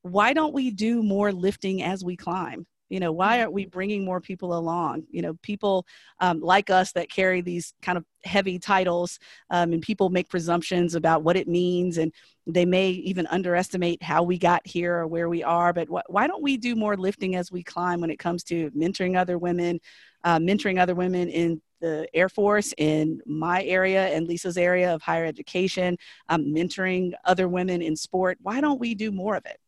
why 0.03 0.33
don't 0.33 0.53
we 0.53 0.71
do 0.71 1.03
more 1.03 1.33
lifting 1.33 1.83
as 1.83 2.03
we 2.03 2.15
climb? 2.15 2.65
You 2.89 3.00
know, 3.00 3.12
why 3.12 3.39
aren't 3.39 3.53
we 3.53 3.65
bringing 3.65 4.03
more 4.03 4.19
people 4.19 4.58
along? 4.58 5.03
You 5.12 5.22
know, 5.22 5.34
people 5.41 5.86
um, 6.19 6.41
like 6.41 6.69
us 6.69 6.91
that 6.93 7.10
carry 7.10 7.41
these 7.41 7.74
kind 7.81 7.98
of 7.98 8.05
heavy 8.24 8.60
titles, 8.60 9.19
um, 9.50 9.74
and 9.74 9.81
people 9.81 10.10
make 10.10 10.29
presumptions 10.29 10.96
about 10.96 11.24
what 11.24 11.38
it 11.38 11.48
means, 11.48 11.98
and 11.98 12.12
they 12.48 12.65
may 12.65 12.89
even 12.89 13.27
underestimate 13.27 14.01
how 14.01 14.24
we 14.24 14.38
got 14.38 14.65
here 14.65 14.96
or 14.96 15.08
where 15.08 15.29
we 15.29 15.43
are. 15.43 15.72
But 15.72 15.88
wh- 15.88 16.10
why 16.10 16.27
don't 16.27 16.43
we 16.43 16.58
do 16.58 16.75
more 16.75 16.98
lifting 16.98 17.36
as 17.36 17.51
we 17.51 17.63
climb 17.63 18.01
when 18.01 18.10
it 18.10 18.19
comes 18.19 18.43
to 18.46 18.72
mentoring 18.72 19.17
other 19.17 19.38
women, 19.38 19.79
uh, 20.24 20.39
mentoring 20.39 20.79
other 20.79 20.96
women 20.96 21.29
in 21.29 21.62
the 21.81 22.08
Air 22.13 22.27
Force, 22.27 22.74
in 22.77 23.22
my 23.25 23.63
area 23.63 24.08
and 24.08 24.27
Lisa's 24.27 24.58
area 24.58 24.93
of 24.93 25.01
higher 25.01 25.25
education, 25.25 25.98
um, 26.27 26.46
mentoring 26.46 27.13
other 27.24 27.48
women 27.48 27.81
in 27.81 27.96
sport? 27.96 28.38
Why 28.41 28.62
don't 28.62 28.79
we 28.79 28.96
do 28.96 29.12
more 29.12 29.36
of 29.36 29.46
it? 29.46 29.60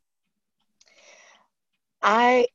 I 2.01 2.47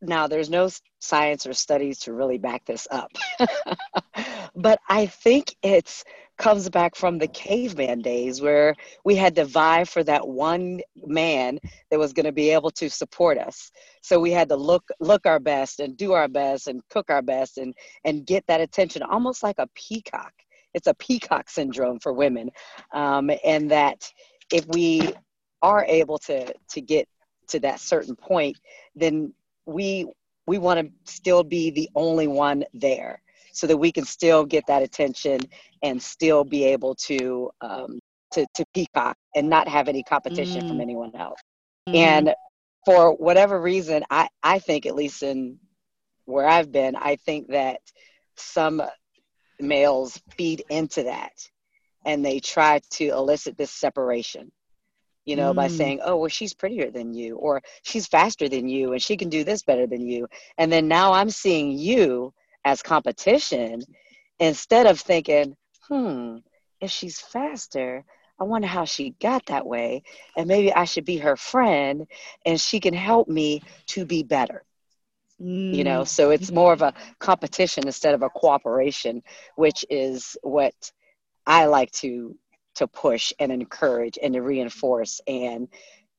now 0.00 0.26
there's 0.26 0.50
no 0.50 0.68
science 1.00 1.46
or 1.46 1.52
studies 1.52 1.98
to 2.00 2.12
really 2.12 2.38
back 2.38 2.64
this 2.64 2.86
up. 2.90 3.10
But 4.54 4.80
i 4.88 5.06
think 5.06 5.54
it's 5.62 6.04
comes 6.38 6.68
back 6.70 6.94
from 6.94 7.18
the 7.18 7.26
caveman 7.28 8.00
days 8.00 8.40
where 8.40 8.74
we 9.04 9.16
had 9.16 9.34
to 9.34 9.44
vie 9.44 9.84
for 9.84 10.04
that 10.04 10.26
one 10.26 10.80
man 11.04 11.58
that 11.90 11.98
was 11.98 12.12
going 12.12 12.24
to 12.24 12.32
be 12.32 12.50
able 12.50 12.70
to 12.70 12.88
support 12.88 13.36
us. 13.38 13.70
So 14.02 14.20
we 14.20 14.30
had 14.30 14.48
to 14.48 14.56
look 14.56 14.84
look 15.00 15.26
our 15.26 15.40
best 15.40 15.80
and 15.80 15.96
do 15.96 16.12
our 16.12 16.28
best 16.28 16.68
and 16.68 16.80
cook 16.90 17.10
our 17.10 17.22
best 17.22 17.58
and 17.58 17.74
and 18.04 18.24
get 18.24 18.46
that 18.46 18.60
attention 18.60 19.02
almost 19.02 19.42
like 19.42 19.56
a 19.58 19.68
peacock. 19.74 20.32
It's 20.74 20.86
a 20.86 20.94
peacock 20.94 21.50
syndrome 21.50 21.98
for 21.98 22.12
women 22.12 22.50
um, 22.94 23.30
and 23.44 23.70
that 23.72 24.10
if 24.52 24.64
we 24.68 25.12
are 25.60 25.84
able 25.84 26.18
to 26.18 26.52
to 26.70 26.80
get 26.80 27.08
to 27.48 27.58
that 27.60 27.80
certain 27.80 28.14
point 28.14 28.56
then 28.94 29.32
we 29.68 30.06
we 30.46 30.56
want 30.58 30.80
to 30.80 31.12
still 31.12 31.44
be 31.44 31.70
the 31.70 31.88
only 31.94 32.26
one 32.26 32.64
there 32.72 33.20
so 33.52 33.66
that 33.66 33.76
we 33.76 33.92
can 33.92 34.04
still 34.04 34.44
get 34.44 34.64
that 34.66 34.82
attention 34.82 35.40
and 35.82 36.02
still 36.02 36.42
be 36.42 36.64
able 36.64 36.94
to 36.94 37.50
um, 37.60 37.98
to, 38.32 38.46
to 38.54 38.64
peacock 38.74 39.16
and 39.34 39.48
not 39.48 39.68
have 39.68 39.88
any 39.88 40.02
competition 40.02 40.62
mm. 40.62 40.68
from 40.68 40.80
anyone 40.80 41.14
else 41.14 41.40
mm. 41.88 41.94
and 41.94 42.34
for 42.84 43.14
whatever 43.16 43.60
reason 43.60 44.02
i 44.10 44.28
i 44.42 44.58
think 44.58 44.86
at 44.86 44.94
least 44.94 45.22
in 45.22 45.58
where 46.24 46.46
i've 46.46 46.72
been 46.72 46.96
i 46.96 47.16
think 47.16 47.48
that 47.48 47.80
some 48.36 48.82
males 49.60 50.20
feed 50.36 50.62
into 50.70 51.04
that 51.04 51.32
and 52.04 52.24
they 52.24 52.38
try 52.38 52.80
to 52.90 53.08
elicit 53.08 53.56
this 53.56 53.70
separation 53.70 54.50
you 55.28 55.36
know, 55.36 55.52
mm. 55.52 55.56
by 55.56 55.68
saying, 55.68 56.00
oh, 56.02 56.16
well, 56.16 56.28
she's 56.28 56.54
prettier 56.54 56.90
than 56.90 57.12
you, 57.12 57.36
or 57.36 57.60
she's 57.82 58.06
faster 58.06 58.48
than 58.48 58.66
you, 58.66 58.94
and 58.94 59.02
she 59.02 59.18
can 59.18 59.28
do 59.28 59.44
this 59.44 59.62
better 59.62 59.86
than 59.86 60.06
you. 60.06 60.26
And 60.56 60.72
then 60.72 60.88
now 60.88 61.12
I'm 61.12 61.28
seeing 61.28 61.72
you 61.72 62.32
as 62.64 62.80
competition 62.80 63.82
instead 64.38 64.86
of 64.86 64.98
thinking, 64.98 65.54
hmm, 65.86 66.38
if 66.80 66.90
she's 66.90 67.20
faster, 67.20 68.06
I 68.40 68.44
wonder 68.44 68.68
how 68.68 68.86
she 68.86 69.16
got 69.20 69.44
that 69.46 69.66
way. 69.66 70.02
And 70.34 70.48
maybe 70.48 70.72
I 70.72 70.84
should 70.86 71.04
be 71.04 71.18
her 71.18 71.36
friend 71.36 72.06
and 72.46 72.58
she 72.58 72.80
can 72.80 72.94
help 72.94 73.28
me 73.28 73.62
to 73.88 74.06
be 74.06 74.22
better. 74.22 74.64
Mm. 75.42 75.74
You 75.74 75.84
know, 75.84 76.02
mm. 76.02 76.08
so 76.08 76.30
it's 76.30 76.50
more 76.50 76.72
of 76.72 76.80
a 76.80 76.94
competition 77.18 77.86
instead 77.86 78.14
of 78.14 78.22
a 78.22 78.30
cooperation, 78.30 79.22
which 79.56 79.84
is 79.90 80.38
what 80.42 80.74
I 81.46 81.66
like 81.66 81.90
to 81.92 82.34
to 82.78 82.86
push 82.86 83.32
and 83.38 83.52
encourage 83.52 84.18
and 84.22 84.34
to 84.34 84.42
reinforce 84.42 85.20
and 85.26 85.68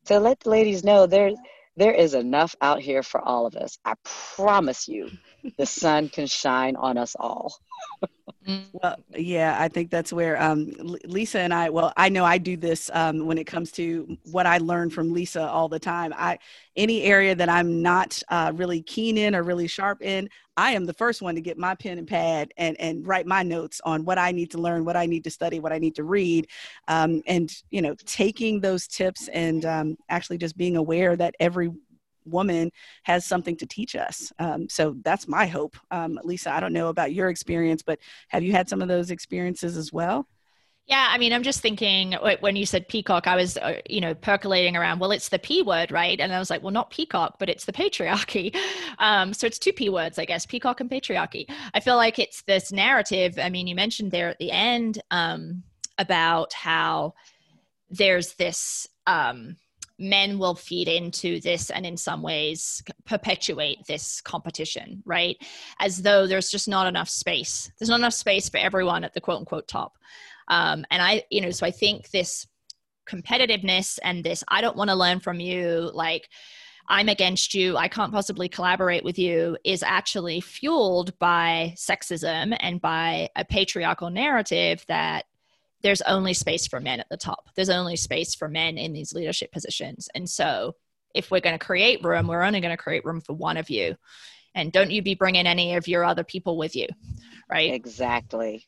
to 0.05 0.19
let 0.19 0.39
the 0.41 0.49
ladies 0.49 0.83
know 0.83 1.05
there 1.05 1.31
there 1.77 1.93
is 1.93 2.13
enough 2.13 2.55
out 2.61 2.81
here 2.81 3.03
for 3.03 3.21
all 3.21 3.45
of 3.45 3.55
us. 3.55 3.77
I 3.85 3.93
promise 4.35 4.89
you, 4.89 5.09
the 5.57 5.65
sun 5.65 6.09
can 6.09 6.27
shine 6.27 6.75
on 6.75 6.97
us 6.97 7.15
all. 7.17 7.55
Well, 8.71 8.97
yeah, 9.17 9.57
I 9.59 9.67
think 9.67 9.89
that's 9.89 10.13
where 10.13 10.39
um, 10.39 10.71
Lisa 11.03 11.39
and 11.39 11.51
I. 11.51 11.71
Well, 11.71 11.91
I 11.97 12.09
know 12.09 12.23
I 12.23 12.37
do 12.37 12.55
this 12.55 12.91
um, 12.93 13.25
when 13.25 13.39
it 13.39 13.45
comes 13.47 13.71
to 13.73 14.15
what 14.25 14.45
I 14.45 14.59
learn 14.59 14.91
from 14.91 15.11
Lisa 15.11 15.41
all 15.41 15.67
the 15.67 15.79
time. 15.79 16.13
I 16.15 16.37
any 16.75 17.01
area 17.01 17.33
that 17.33 17.49
I'm 17.49 17.81
not 17.81 18.21
uh, 18.29 18.51
really 18.55 18.83
keen 18.83 19.17
in 19.17 19.33
or 19.35 19.41
really 19.41 19.67
sharp 19.67 20.03
in, 20.03 20.29
I 20.55 20.73
am 20.73 20.85
the 20.85 20.93
first 20.93 21.23
one 21.23 21.33
to 21.33 21.41
get 21.41 21.57
my 21.57 21.73
pen 21.73 21.97
and 21.97 22.07
pad 22.07 22.51
and 22.57 22.79
and 22.79 23.07
write 23.07 23.25
my 23.25 23.41
notes 23.41 23.81
on 23.85 24.05
what 24.05 24.19
I 24.19 24.31
need 24.31 24.51
to 24.51 24.59
learn, 24.59 24.85
what 24.85 24.95
I 24.95 25.07
need 25.07 25.23
to 25.23 25.31
study, 25.31 25.59
what 25.59 25.73
I 25.73 25.79
need 25.79 25.95
to 25.95 26.03
read, 26.03 26.47
um, 26.87 27.23
and 27.25 27.51
you 27.71 27.81
know, 27.81 27.95
taking 28.05 28.59
those 28.59 28.85
tips 28.87 29.29
and 29.29 29.65
um, 29.65 29.97
actually 30.09 30.37
just 30.37 30.55
being 30.57 30.77
aware 30.77 31.15
that 31.15 31.33
every 31.39 31.71
woman 32.29 32.71
has 33.03 33.25
something 33.25 33.55
to 33.57 33.65
teach 33.65 33.95
us. 33.95 34.31
Um, 34.39 34.67
so 34.69 34.95
that's 35.03 35.27
my 35.27 35.45
hope. 35.45 35.77
Um, 35.91 36.19
Lisa, 36.23 36.53
I 36.53 36.59
don't 36.59 36.73
know 36.73 36.87
about 36.87 37.13
your 37.13 37.29
experience, 37.29 37.81
but 37.81 37.99
have 38.29 38.43
you 38.43 38.51
had 38.51 38.69
some 38.69 38.81
of 38.81 38.87
those 38.87 39.11
experiences 39.11 39.77
as 39.77 39.91
well? 39.93 40.27
Yeah, 40.89 41.07
I 41.11 41.19
mean, 41.19 41.33
I'm 41.33 41.43
just 41.43 41.61
thinking 41.61 42.13
when 42.39 42.55
you 42.55 42.65
said 42.65 42.87
peacock, 42.87 43.27
I 43.27 43.35
was, 43.35 43.57
uh, 43.57 43.79
you 43.87 44.01
know, 44.01 44.15
percolating 44.15 44.75
around. 44.75 44.97
Well, 44.97 45.11
it's 45.11 45.29
the 45.29 45.37
P 45.37 45.61
word, 45.61 45.91
right? 45.91 46.19
And 46.19 46.33
I 46.33 46.39
was 46.39 46.49
like, 46.49 46.63
well, 46.63 46.71
not 46.71 46.89
peacock, 46.89 47.35
but 47.37 47.47
it's 47.47 47.65
the 47.65 47.73
patriarchy. 47.73 48.55
Um, 48.97 49.33
so 49.33 49.47
it's 49.47 49.57
two 49.57 49.71
P 49.71 49.87
words, 49.87 50.19
I 50.19 50.25
guess, 50.25 50.45
peacock 50.45 50.81
and 50.81 50.89
patriarchy. 50.89 51.49
I 51.73 51.79
feel 51.79 51.95
like 51.95 52.19
it's 52.19 52.41
this 52.41 52.69
narrative. 52.69 53.39
I 53.41 53.49
mean, 53.49 53.65
you 53.65 53.75
mentioned 53.75 54.11
there 54.11 54.27
at 54.27 54.39
the 54.39 54.51
end 54.51 55.01
um, 55.09 55.63
about 55.97 56.51
how 56.51 57.13
there's 57.89 58.33
this 58.33 58.89
um, 59.07 59.55
men 59.99 60.39
will 60.39 60.55
feed 60.55 60.87
into 60.87 61.39
this 61.41 61.69
and 61.69 61.85
in 61.85 61.97
some 61.97 62.21
ways 62.21 62.81
perpetuate 63.05 63.85
this 63.85 64.21
competition, 64.21 65.03
right? 65.05 65.37
As 65.79 66.01
though 66.01 66.25
there's 66.25 66.49
just 66.49 66.67
not 66.67 66.87
enough 66.87 67.09
space. 67.09 67.71
There's 67.77 67.89
not 67.89 67.99
enough 67.99 68.13
space 68.13 68.49
for 68.49 68.57
everyone 68.57 69.03
at 69.03 69.13
the 69.13 69.21
quote 69.21 69.39
unquote 69.39 69.67
top. 69.67 69.97
Um, 70.47 70.85
and 70.89 71.01
I, 71.01 71.23
you 71.29 71.41
know, 71.41 71.51
so 71.51 71.65
I 71.65 71.71
think 71.71 72.09
this 72.09 72.47
competitiveness 73.07 73.99
and 74.03 74.23
this, 74.23 74.43
I 74.47 74.61
don't 74.61 74.77
want 74.77 74.89
to 74.89 74.95
learn 74.95 75.19
from 75.19 75.39
you, 75.39 75.91
like, 75.93 76.29
I'm 76.91 77.07
against 77.07 77.53
you, 77.53 77.77
I 77.77 77.87
can't 77.87 78.11
possibly 78.11 78.49
collaborate 78.49 79.03
with 79.03 79.19
you, 79.19 79.57
is 79.63 79.83
actually 79.83 80.41
fueled 80.41 81.17
by 81.19 81.75
sexism 81.77 82.57
and 82.59 82.81
by 82.81 83.29
a 83.35 83.45
patriarchal 83.45 84.09
narrative 84.09 84.83
that 84.87 85.25
there's 85.81 86.01
only 86.01 86.33
space 86.33 86.67
for 86.67 86.79
men 86.79 86.99
at 86.99 87.09
the 87.09 87.17
top. 87.17 87.49
There's 87.55 87.69
only 87.69 87.95
space 87.95 88.35
for 88.35 88.47
men 88.47 88.77
in 88.77 88.93
these 88.93 89.13
leadership 89.13 89.51
positions. 89.51 90.09
And 90.13 90.29
so 90.29 90.73
if 91.15 91.31
we're 91.31 91.39
going 91.39 91.57
to 91.57 91.65
create 91.65 92.03
room, 92.03 92.27
we're 92.27 92.43
only 92.43 92.59
going 92.59 92.75
to 92.75 92.81
create 92.81 93.05
room 93.05 93.21
for 93.21 93.33
one 93.33 93.57
of 93.57 93.69
you. 93.69 93.95
And 94.55 94.71
don't 94.71 94.91
you 94.91 95.01
be 95.01 95.15
bringing 95.15 95.47
any 95.47 95.75
of 95.75 95.87
your 95.87 96.03
other 96.03 96.23
people 96.23 96.57
with 96.57 96.75
you, 96.75 96.87
right? 97.49 97.73
Exactly. 97.73 98.65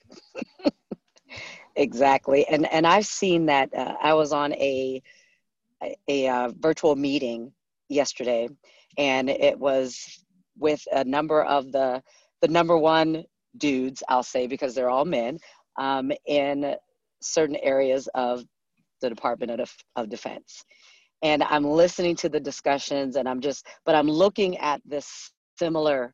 exactly. 1.76 2.48
And 2.48 2.72
and 2.72 2.86
I've 2.86 3.06
seen 3.06 3.48
that. 3.48 3.74
Uh, 3.74 3.96
I 4.02 4.14
was 4.14 4.32
on 4.32 4.54
a 4.54 5.02
a, 6.08 6.28
uh, 6.28 6.52
virtual 6.60 6.96
meeting 6.96 7.52
yesterday, 7.90 8.48
and 9.00 9.30
it 9.30 9.58
was 9.58 10.24
with 10.58 10.84
a 10.92 11.04
number 11.04 11.44
of 11.44 11.72
the 11.72 12.04
the 12.42 12.48
number 12.48 12.78
one 12.78 13.24
dudes. 13.58 14.04
I'll 14.08 14.24
say 14.24 14.46
because 14.46 14.76
they're 14.76 14.90
all 14.90 15.06
men 15.06 15.40
um, 15.78 16.12
in 16.26 16.76
certain 17.22 17.56
areas 17.58 18.08
of 18.16 18.44
the 19.02 19.10
Department 19.10 19.60
of, 19.60 19.74
of 19.96 20.10
Defense. 20.10 20.64
And 21.24 21.44
I'm 21.44 21.66
listening 21.66 22.16
to 22.18 22.30
the 22.30 22.40
discussions 22.40 23.16
and 23.16 23.28
I'm 23.30 23.42
just, 23.42 23.68
but 23.86 23.96
I'm 23.96 24.10
looking 24.10 24.58
at 24.58 24.82
this 24.86 25.32
similar 25.58 26.14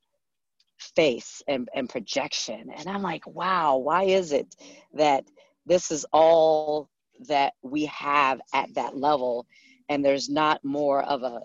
face 0.95 1.41
and, 1.47 1.69
and 1.73 1.89
projection. 1.89 2.69
And 2.75 2.87
I'm 2.87 3.01
like, 3.01 3.25
wow, 3.25 3.77
why 3.77 4.03
is 4.03 4.31
it 4.33 4.55
that 4.93 5.23
this 5.65 5.91
is 5.91 6.05
all 6.11 6.89
that 7.27 7.53
we 7.63 7.85
have 7.85 8.39
at 8.53 8.73
that 8.75 8.95
level 8.95 9.45
and 9.89 10.03
there's 10.03 10.29
not 10.29 10.63
more 10.63 11.03
of 11.03 11.23
a 11.23 11.41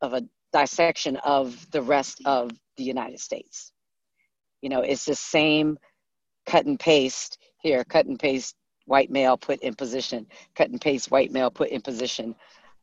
of 0.00 0.14
a 0.14 0.22
dissection 0.52 1.16
of 1.18 1.70
the 1.70 1.82
rest 1.82 2.20
of 2.24 2.50
the 2.76 2.84
United 2.84 3.20
States. 3.20 3.72
You 4.62 4.68
know, 4.68 4.80
it's 4.80 5.04
the 5.04 5.14
same 5.14 5.78
cut 6.46 6.66
and 6.66 6.78
paste 6.78 7.38
here, 7.62 7.84
cut 7.84 8.06
and 8.06 8.18
paste 8.18 8.54
white 8.86 9.10
male 9.10 9.36
put 9.36 9.60
in 9.62 9.74
position, 9.74 10.26
cut 10.54 10.70
and 10.70 10.80
paste 10.80 11.10
white 11.10 11.30
male 11.30 11.50
put 11.50 11.70
in 11.70 11.80
position. 11.80 12.34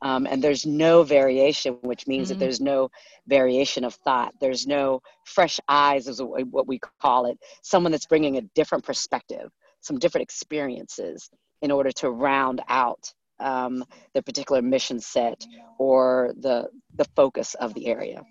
Um, 0.01 0.27
and 0.27 0.43
there's 0.43 0.65
no 0.65 1.03
variation, 1.03 1.79
which 1.81 2.05
means 2.05 2.29
mm-hmm. 2.29 2.39
that 2.39 2.45
there's 2.45 2.61
no 2.61 2.89
variation 3.27 3.83
of 3.83 3.95
thought. 3.95 4.33
There's 4.39 4.67
no 4.67 5.01
fresh 5.25 5.59
eyes, 5.67 6.07
is 6.07 6.21
what 6.21 6.67
we 6.67 6.79
call 7.01 7.25
it. 7.25 7.37
Someone 7.63 7.91
that's 7.91 8.05
bringing 8.05 8.37
a 8.37 8.41
different 8.53 8.83
perspective, 8.83 9.49
some 9.81 9.97
different 9.97 10.23
experiences 10.23 11.29
in 11.61 11.71
order 11.71 11.91
to 11.93 12.11
round 12.11 12.61
out 12.69 13.11
um, 13.39 13.83
the 14.13 14.21
particular 14.21 14.61
mission 14.61 14.99
set 14.99 15.45
or 15.79 16.33
the 16.39 16.69
the 16.95 17.05
focus 17.15 17.55
of 17.55 17.73
the 17.73 17.87
area. 17.87 18.21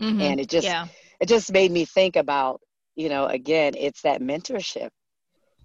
Mm-hmm. 0.00 0.20
And 0.20 0.40
it 0.40 0.48
just 0.48 0.66
yeah. 0.66 0.86
it 1.20 1.28
just 1.28 1.52
made 1.52 1.70
me 1.70 1.84
think 1.84 2.16
about, 2.16 2.60
you 2.96 3.08
know, 3.08 3.26
again, 3.26 3.74
it's 3.76 4.02
that 4.02 4.20
mentorship 4.20 4.88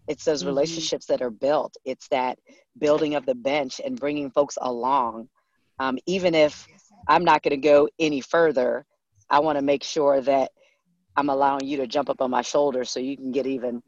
it's 0.10 0.26
those 0.26 0.42
mm-hmm. 0.42 0.50
relationships 0.50 1.06
that 1.06 1.22
are 1.22 1.30
built. 1.30 1.78
It's 1.86 2.10
that 2.10 2.38
building 2.78 3.16
of 3.16 3.26
the 3.26 3.36
bench 3.36 3.80
and 3.84 3.98
bringing 3.98 4.30
folks 4.32 4.58
along 4.62 5.30
um, 5.80 5.98
even 6.06 6.36
if 6.36 6.68
I'm 7.08 7.24
not 7.24 7.42
going 7.42 7.52
to 7.52 7.58
go 7.68 7.90
any 7.98 8.22
further, 8.22 8.86
I 9.30 9.40
want 9.40 9.58
to 9.58 9.64
make 9.64 9.84
sure 9.84 10.22
that 10.22 10.52
I'm 11.16 11.30
allowing 11.30 11.66
you 11.66 11.78
to 11.78 11.88
jump 11.88 12.10
up 12.10 12.22
on 12.22 12.30
my 12.30 12.42
shoulder 12.42 12.84
so 12.84 13.00
you 13.00 13.18
can 13.18 13.32
get 13.32 13.48
even 13.48 13.82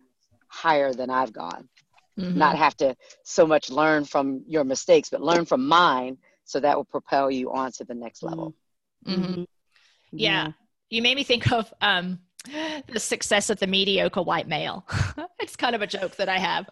higher 0.47 0.93
than 0.93 1.09
I've 1.09 1.33
gone. 1.33 1.67
Mm-hmm. 2.19 2.37
Not 2.37 2.57
have 2.57 2.75
to 2.77 2.95
so 3.23 3.45
much 3.45 3.69
learn 3.69 4.05
from 4.05 4.43
your 4.47 4.63
mistakes, 4.63 5.09
but 5.09 5.21
learn 5.21 5.45
from 5.45 5.67
mine 5.67 6.17
so 6.45 6.59
that 6.59 6.75
will 6.75 6.85
propel 6.85 7.29
you 7.29 7.51
on 7.51 7.71
to 7.73 7.83
the 7.83 7.93
next 7.93 8.23
level. 8.23 8.53
Mm-hmm. 9.05 9.23
mm-hmm. 9.23 9.43
Yeah. 10.13 10.45
yeah. 10.45 10.51
You 10.89 11.01
made 11.01 11.15
me 11.15 11.23
think 11.23 11.51
of 11.53 11.73
um, 11.79 12.19
the 12.43 12.99
success 12.99 13.49
of 13.49 13.59
the 13.59 13.67
mediocre 13.67 14.21
white 14.21 14.47
male. 14.47 14.85
it's 15.39 15.55
kind 15.55 15.75
of 15.75 15.81
a 15.81 15.87
joke 15.87 16.15
that 16.15 16.29
I 16.29 16.39
have. 16.39 16.67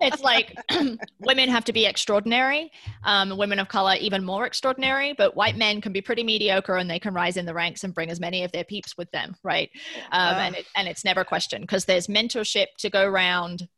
It's 0.00 0.22
like 0.22 0.54
women 1.20 1.48
have 1.48 1.64
to 1.64 1.72
be 1.72 1.86
extraordinary, 1.86 2.70
um, 3.04 3.36
women 3.36 3.58
of 3.58 3.68
color 3.68 3.94
even 3.98 4.24
more 4.24 4.46
extraordinary, 4.46 5.14
but 5.16 5.36
white 5.36 5.56
men 5.56 5.80
can 5.80 5.92
be 5.92 6.00
pretty 6.00 6.22
mediocre 6.22 6.76
and 6.76 6.90
they 6.90 6.98
can 6.98 7.14
rise 7.14 7.36
in 7.36 7.46
the 7.46 7.54
ranks 7.54 7.84
and 7.84 7.94
bring 7.94 8.10
as 8.10 8.20
many 8.20 8.44
of 8.44 8.52
their 8.52 8.64
peeps 8.64 8.96
with 8.96 9.10
them, 9.10 9.34
right? 9.42 9.70
Um, 10.12 10.34
uh. 10.34 10.38
and, 10.38 10.56
it, 10.56 10.66
and 10.76 10.88
it's 10.88 11.04
never 11.04 11.24
questioned 11.24 11.62
because 11.62 11.84
there's 11.84 12.08
mentorship 12.08 12.66
to 12.78 12.90
go 12.90 13.04
around 13.04 13.68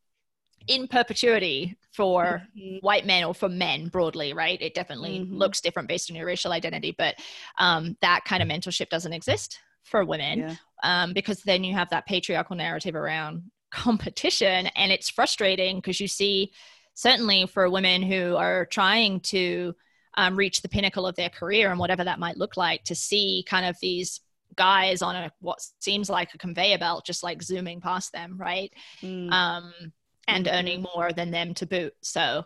in 0.67 0.87
perpetuity 0.87 1.77
for 1.93 2.43
mm-hmm. 2.57 2.77
white 2.85 3.05
men 3.05 3.23
or 3.23 3.33
for 3.33 3.49
men 3.49 3.87
broadly, 3.87 4.33
right? 4.33 4.61
It 4.61 4.73
definitely 4.73 5.19
mm-hmm. 5.19 5.35
looks 5.35 5.61
different 5.61 5.87
based 5.87 6.11
on 6.11 6.17
your 6.17 6.25
racial 6.25 6.51
identity, 6.51 6.93
but 6.97 7.15
um, 7.57 7.97
that 8.01 8.21
kind 8.25 8.43
of 8.43 8.49
mentorship 8.49 8.89
doesn't 8.89 9.13
exist 9.13 9.59
for 9.83 10.05
women 10.05 10.39
yeah. 10.39 10.55
um, 10.83 11.13
because 11.13 11.41
then 11.43 11.63
you 11.63 11.73
have 11.73 11.89
that 11.89 12.05
patriarchal 12.05 12.55
narrative 12.55 12.95
around 12.95 13.43
competition 13.71 14.67
and 14.75 14.91
it's 14.91 15.09
frustrating 15.09 15.77
because 15.77 15.99
you 15.99 16.07
see 16.07 16.51
certainly 16.93 17.45
for 17.45 17.69
women 17.69 18.01
who 18.01 18.35
are 18.35 18.65
trying 18.65 19.19
to 19.21 19.73
um, 20.15 20.35
reach 20.35 20.61
the 20.61 20.69
pinnacle 20.69 21.05
of 21.05 21.15
their 21.15 21.29
career 21.29 21.69
and 21.69 21.79
whatever 21.79 22.03
that 22.03 22.19
might 22.19 22.37
look 22.37 22.57
like 22.57 22.83
to 22.83 22.95
see 22.95 23.45
kind 23.47 23.65
of 23.65 23.77
these 23.81 24.21
guys 24.55 25.01
on 25.01 25.15
a 25.15 25.31
what 25.39 25.59
seems 25.79 26.09
like 26.09 26.33
a 26.33 26.37
conveyor 26.37 26.77
belt 26.77 27.05
just 27.05 27.23
like 27.23 27.41
zooming 27.41 27.79
past 27.79 28.11
them 28.11 28.35
right 28.37 28.73
mm. 29.01 29.31
um, 29.31 29.71
and 30.27 30.45
mm-hmm. 30.45 30.55
earning 30.55 30.85
more 30.93 31.11
than 31.13 31.31
them 31.31 31.53
to 31.53 31.65
boot 31.65 31.93
so 32.01 32.43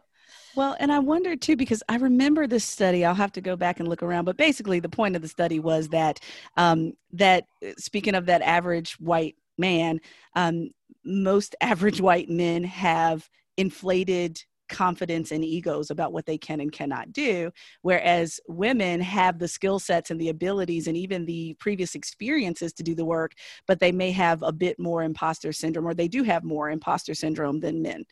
well, 0.56 0.76
and 0.80 0.92
I 0.92 1.00
wonder 1.00 1.36
too, 1.36 1.56
because 1.56 1.82
I 1.90 1.98
remember 1.98 2.48
this 2.48 2.64
study. 2.64 3.06
I'll 3.06 3.16
have 3.16 3.32
to 3.34 3.42
go 3.42 3.56
back 3.56 3.80
and 3.80 3.88
look 3.88 4.04
around, 4.04 4.26
but 4.26 4.38
basically, 4.38 4.80
the 4.80 4.90
point 4.90 5.16
of 5.16 5.22
the 5.22 5.28
study 5.28 5.60
was 5.60 5.90
that 5.90 6.20
um, 6.58 6.94
that 7.14 7.46
uh, 7.66 7.72
speaking 7.78 8.16
of 8.16 8.26
that 8.28 8.42
average 8.42 8.94
white 8.94 9.36
man, 9.58 10.00
um, 10.36 10.70
most 11.04 11.56
average 11.62 12.02
white 12.02 12.30
men 12.30 12.64
have 12.64 13.30
inflated 13.58 14.44
confidence 14.74 15.32
and 15.32 15.46
egos 15.46 15.90
about 15.90 16.12
what 16.12 16.26
they 16.26 16.38
can 16.38 16.60
and 16.60 16.72
cannot 16.72 17.14
do. 17.14 17.52
Whereas 17.82 18.40
women 18.48 19.00
have 19.00 19.40
the 19.40 19.48
skill 19.48 19.80
sets 19.80 20.12
and 20.12 20.20
the 20.20 20.30
abilities 20.30 20.88
and 20.88 20.98
even 20.98 21.26
the 21.26 21.56
previous 21.60 21.96
experiences 21.96 22.74
to 22.74 22.84
do 22.84 22.96
the 22.96 23.06
work 23.06 23.34
but 23.68 23.80
they 23.80 23.92
may 23.92 24.12
have 24.12 24.42
a 24.44 24.52
bit 24.52 24.80
more 24.80 25.04
imposter 25.04 25.52
syndrome 25.52 25.88
or 25.88 25.94
they 25.94 26.08
do 26.08 26.24
have 26.24 26.44
more 26.44 26.70
imposter 26.70 27.14
syndrome 27.14 27.60
than 27.60 27.82
men. 27.82 28.04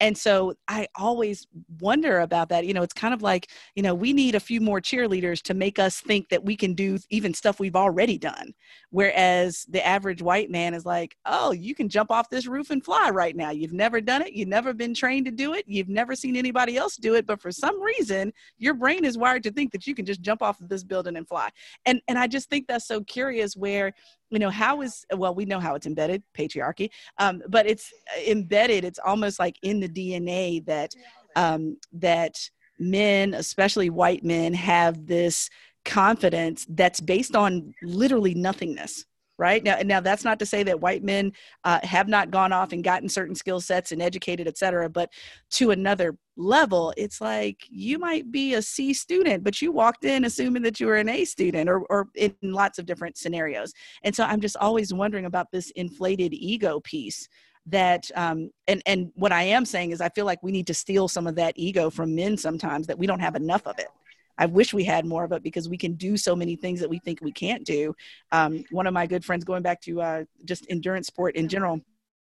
And 0.00 0.16
so 0.16 0.54
i 0.68 0.86
always 0.96 1.46
wonder 1.80 2.20
about 2.20 2.48
that. 2.50 2.66
You 2.66 2.74
know 2.74 2.82
it's 2.82 2.94
kind 2.94 3.14
of 3.14 3.22
like 3.22 3.50
you 3.74 3.82
know 3.82 3.94
we 3.94 4.12
need 4.12 4.34
a 4.34 4.40
few 4.40 4.60
more 4.60 4.80
cheerleaders 4.80 5.42
to 5.42 5.54
make 5.54 5.78
us 5.78 6.00
think 6.00 6.28
that 6.28 6.44
we 6.44 6.56
can 6.56 6.74
do 6.74 6.98
even 7.10 7.34
stuff 7.34 7.60
we've 7.60 7.76
already 7.76 8.18
done. 8.18 8.52
Whereas 8.90 9.64
the 9.68 9.84
average 9.86 10.22
white 10.22 10.50
man 10.50 10.74
is 10.74 10.84
like 10.86 11.16
oh 11.26 11.52
you 11.52 11.74
can 11.74 11.88
jump 11.88 12.10
off 12.10 12.30
this 12.30 12.46
roof 12.46 12.70
and 12.70 12.84
fly 12.84 13.10
right 13.10 13.36
now. 13.36 13.50
You've 13.50 13.72
never 13.72 14.00
done 14.00 14.22
it. 14.22 14.32
You've 14.32 14.48
never 14.48 14.72
been 14.72 14.94
trained 14.94 15.26
to 15.26 15.32
do 15.32 15.54
it. 15.54 15.64
You've 15.66 15.88
never 15.88 16.07
seen 16.14 16.36
anybody 16.36 16.76
else 16.76 16.96
do 16.96 17.14
it 17.14 17.26
but 17.26 17.40
for 17.40 17.50
some 17.50 17.80
reason 17.80 18.32
your 18.58 18.74
brain 18.74 19.04
is 19.04 19.18
wired 19.18 19.42
to 19.42 19.50
think 19.50 19.72
that 19.72 19.86
you 19.86 19.94
can 19.94 20.04
just 20.04 20.20
jump 20.20 20.42
off 20.42 20.60
of 20.60 20.68
this 20.68 20.84
building 20.84 21.16
and 21.16 21.28
fly. 21.28 21.48
And 21.86 22.00
and 22.08 22.18
i 22.18 22.26
just 22.26 22.48
think 22.48 22.66
that's 22.66 22.86
so 22.86 23.02
curious 23.02 23.56
where 23.56 23.92
you 24.30 24.38
know 24.38 24.50
how 24.50 24.82
is 24.82 25.04
well 25.14 25.34
we 25.34 25.44
know 25.44 25.60
how 25.60 25.74
it's 25.74 25.86
embedded 25.86 26.22
patriarchy 26.36 26.90
um, 27.18 27.42
but 27.48 27.66
it's 27.66 27.92
embedded 28.26 28.84
it's 28.84 28.98
almost 29.04 29.38
like 29.38 29.56
in 29.62 29.80
the 29.80 29.88
dna 29.88 30.64
that 30.66 30.92
um, 31.36 31.76
that 31.92 32.36
men 32.78 33.34
especially 33.34 33.90
white 33.90 34.24
men 34.24 34.54
have 34.54 35.06
this 35.06 35.48
confidence 35.84 36.66
that's 36.70 37.00
based 37.00 37.34
on 37.34 37.72
literally 37.82 38.34
nothingness 38.34 39.06
right? 39.38 39.62
Now 39.62 39.78
now 39.84 40.00
that's 40.00 40.24
not 40.24 40.38
to 40.40 40.46
say 40.46 40.62
that 40.64 40.80
white 40.80 41.04
men 41.04 41.32
uh, 41.64 41.80
have 41.84 42.08
not 42.08 42.30
gone 42.30 42.52
off 42.52 42.72
and 42.72 42.82
gotten 42.82 43.08
certain 43.08 43.34
skill 43.34 43.60
sets 43.60 43.92
and 43.92 44.02
educated 44.02 44.48
et 44.48 44.58
cetera 44.58 44.88
but 44.88 45.10
to 45.50 45.70
another 45.70 46.16
level 46.36 46.92
it's 46.96 47.20
like 47.20 47.58
you 47.68 47.98
might 47.98 48.30
be 48.30 48.54
a 48.54 48.62
c 48.62 48.92
student 48.92 49.42
but 49.42 49.60
you 49.60 49.72
walked 49.72 50.04
in 50.04 50.24
assuming 50.24 50.62
that 50.62 50.78
you 50.80 50.86
were 50.86 50.96
an 50.96 51.08
a 51.08 51.24
student 51.24 51.68
or, 51.68 51.80
or 51.90 52.08
in 52.14 52.34
lots 52.42 52.78
of 52.78 52.86
different 52.86 53.16
scenarios. 53.16 53.72
And 54.02 54.14
so 54.14 54.24
i'm 54.24 54.40
just 54.40 54.56
always 54.56 54.92
wondering 54.92 55.24
about 55.24 55.50
this 55.52 55.70
inflated 55.70 56.34
ego 56.34 56.80
piece 56.80 57.28
that 57.66 58.10
um, 58.14 58.50
and 58.66 58.82
and 58.86 59.10
what 59.14 59.32
i 59.32 59.42
am 59.42 59.64
saying 59.64 59.90
is 59.90 60.00
i 60.00 60.08
feel 60.10 60.24
like 60.26 60.42
we 60.42 60.52
need 60.52 60.66
to 60.66 60.74
steal 60.74 61.06
some 61.06 61.26
of 61.26 61.34
that 61.34 61.54
ego 61.56 61.90
from 61.90 62.14
men 62.14 62.36
sometimes 62.36 62.86
that 62.86 62.98
we 62.98 63.06
don't 63.06 63.20
have 63.20 63.34
enough 63.34 63.66
of 63.66 63.78
it 63.78 63.88
I 64.38 64.46
wish 64.46 64.72
we 64.72 64.84
had 64.84 65.04
more 65.04 65.24
of 65.24 65.32
it 65.32 65.42
because 65.42 65.68
we 65.68 65.76
can 65.76 65.94
do 65.94 66.16
so 66.16 66.34
many 66.34 66.56
things 66.56 66.80
that 66.80 66.88
we 66.88 66.98
think 66.98 67.20
we 67.20 67.32
can't 67.32 67.64
do. 67.64 67.94
Um, 68.32 68.64
one 68.70 68.86
of 68.86 68.94
my 68.94 69.06
good 69.06 69.24
friends, 69.24 69.44
going 69.44 69.62
back 69.62 69.80
to 69.82 70.00
uh, 70.00 70.24
just 70.44 70.66
endurance 70.70 71.08
sport 71.08 71.36
in 71.36 71.48
general, 71.48 71.80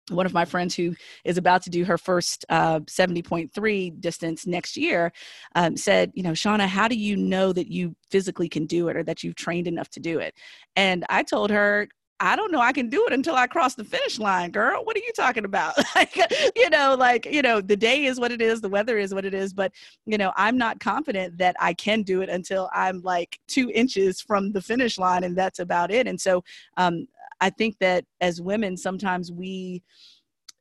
one 0.09 0.25
of 0.25 0.33
my 0.33 0.45
friends 0.45 0.73
who 0.73 0.95
is 1.25 1.37
about 1.37 1.61
to 1.63 1.69
do 1.69 1.83
her 1.83 1.97
first 1.97 2.45
uh, 2.49 2.79
70.3 2.81 3.99
distance 3.99 4.47
next 4.47 4.77
year 4.77 5.11
um, 5.55 5.75
said, 5.75 6.11
You 6.15 6.23
know, 6.23 6.31
Shauna, 6.31 6.67
how 6.67 6.87
do 6.87 6.95
you 6.95 7.17
know 7.17 7.51
that 7.51 7.67
you 7.67 7.95
physically 8.09 8.47
can 8.47 8.65
do 8.65 8.87
it 8.87 8.95
or 8.95 9.03
that 9.03 9.23
you've 9.23 9.35
trained 9.35 9.67
enough 9.67 9.89
to 9.89 9.99
do 9.99 10.19
it? 10.19 10.33
And 10.75 11.05
I 11.09 11.23
told 11.23 11.49
her, 11.51 11.89
I 12.19 12.35
don't 12.35 12.51
know 12.51 12.59
I 12.59 12.71
can 12.71 12.89
do 12.89 13.05
it 13.05 13.13
until 13.13 13.35
I 13.35 13.45
cross 13.45 13.75
the 13.75 13.83
finish 13.83 14.17
line, 14.17 14.49
girl. 14.51 14.83
What 14.83 14.95
are 14.97 15.01
you 15.01 15.11
talking 15.15 15.45
about? 15.45 15.75
like, 15.95 16.15
you 16.55 16.69
know, 16.69 16.95
like, 16.97 17.25
you 17.25 17.41
know, 17.41 17.61
the 17.61 17.77
day 17.77 18.05
is 18.05 18.19
what 18.19 18.31
it 18.31 18.41
is, 18.41 18.59
the 18.59 18.69
weather 18.69 18.97
is 18.97 19.13
what 19.13 19.25
it 19.25 19.33
is, 19.33 19.53
but, 19.53 19.71
you 20.05 20.17
know, 20.17 20.33
I'm 20.35 20.57
not 20.57 20.79
confident 20.79 21.37
that 21.37 21.55
I 21.59 21.73
can 21.73 22.01
do 22.01 22.21
it 22.21 22.29
until 22.29 22.69
I'm 22.73 23.01
like 23.01 23.39
two 23.47 23.69
inches 23.73 24.19
from 24.19 24.51
the 24.51 24.61
finish 24.61 24.97
line, 24.97 25.23
and 25.23 25.37
that's 25.37 25.59
about 25.59 25.91
it. 25.91 26.07
And 26.07 26.19
so 26.19 26.43
um, 26.77 27.07
I 27.39 27.51
think 27.51 27.77
that 27.79 28.05
as 28.19 28.41
women, 28.41 28.77
sometimes 28.77 29.31
we, 29.31 29.83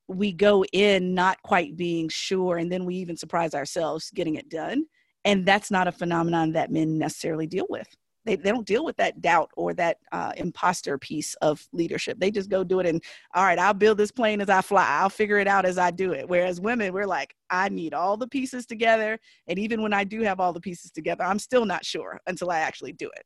we 0.09 0.33
go 0.33 0.65
in 0.73 1.15
not 1.15 1.41
quite 1.43 1.77
being 1.77 2.09
sure, 2.11 2.59
and 2.59 2.71
then 2.71 2.85
we 2.85 2.97
even 2.97 3.17
surprise 3.17 3.55
ourselves 3.55 4.11
getting 4.11 4.35
it 4.35 4.51
done. 4.51 4.85
And 5.25 5.47
that's 5.47 5.71
not 5.71 5.89
a 5.89 5.93
phenomenon 5.93 6.53
that 6.53 6.71
men 6.71 6.99
necessarily 6.99 7.47
deal 7.47 7.67
with 7.69 7.89
they, 8.27 8.37
they 8.37 8.51
don't 8.51 8.67
deal 8.67 8.85
with 8.85 8.97
that 8.97 9.21
doubt 9.23 9.51
or 9.57 9.73
that 9.75 9.99
uh, 10.13 10.33
imposter 10.37 10.99
piece 10.99 11.35
of 11.37 11.67
leadership. 11.73 12.19
They 12.19 12.31
just 12.31 12.51
go 12.51 12.65
do 12.65 12.81
it 12.81 12.87
and 12.87 13.03
all 13.35 13.45
right, 13.45 13.59
I'll 13.59 13.75
build 13.75 13.99
this 13.99 14.11
plane 14.11 14.41
as 14.41 14.51
I 14.51 14.61
fly. 14.61 14.87
I'll 14.87 15.09
figure 15.09 15.39
it 15.39 15.49
out 15.49 15.65
as 15.65 15.79
I 15.79 15.91
do 15.91 16.13
it. 16.13 16.29
Whereas 16.29 16.61
women, 16.61 16.93
we're 16.93 17.07
like, 17.07 17.35
I 17.49 17.69
need 17.69 17.95
all 17.95 18.17
the 18.17 18.29
pieces 18.29 18.67
together. 18.67 19.19
And 19.47 19.59
even 19.59 19.81
when 19.81 19.93
I 19.93 20.05
do 20.05 20.23
have 20.23 20.41
all 20.41 20.53
the 20.53 20.61
pieces 20.61 20.91
together, 20.91 21.25
I'm 21.25 21.39
still 21.39 21.65
not 21.65 21.85
sure 21.85 22.21
until 22.27 22.51
I 22.51 22.59
actually 22.59 22.93
do 22.93 23.09
it. 23.17 23.25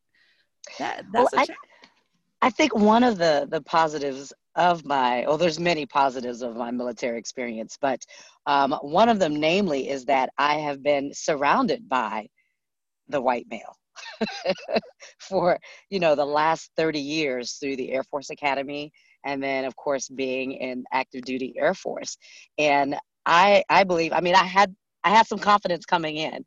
That, 0.79 1.05
that's 1.13 1.33
well, 1.33 1.45
I, 2.43 2.47
I 2.47 2.51
think 2.51 2.75
one 2.75 3.03
of 3.03 3.19
the 3.19 3.49
the 3.51 3.63
positives 3.63 4.33
of 4.57 4.85
my 4.85 5.25
well 5.27 5.39
there's 5.39 5.61
many 5.61 5.87
positives 5.87 6.43
of 6.43 6.57
my 6.57 6.71
military 6.71 7.19
experience 7.19 7.79
but 7.81 8.05
um, 8.47 8.73
one 8.83 9.09
of 9.09 9.21
them 9.21 9.39
namely 9.39 9.89
is 9.89 10.05
that 10.05 10.31
i 10.39 10.55
have 10.55 10.83
been 10.83 11.15
surrounded 11.15 11.89
by 11.89 12.27
the 13.09 13.21
white 13.21 13.47
male 13.49 13.77
for 15.19 15.59
you 15.91 16.01
know 16.01 16.15
the 16.15 16.25
last 16.25 16.71
30 16.77 17.01
years 17.01 17.55
through 17.55 17.77
the 17.77 17.93
air 17.93 18.03
force 18.05 18.31
academy 18.31 18.93
and 19.25 19.43
then 19.43 19.65
of 19.65 19.77
course 19.77 20.09
being 20.09 20.53
in 20.53 20.85
active 20.93 21.23
duty 21.23 21.55
air 21.59 21.75
force. 21.75 22.17
And 22.59 22.97
i 23.27 23.63
i 23.69 23.85
believe 23.85 24.13
i 24.15 24.21
mean 24.21 24.35
i 24.35 24.45
had 24.45 24.75
i 25.05 25.11
had 25.11 25.27
some 25.27 25.39
confidence 25.39 25.85
coming 25.85 26.17
in 26.17 26.43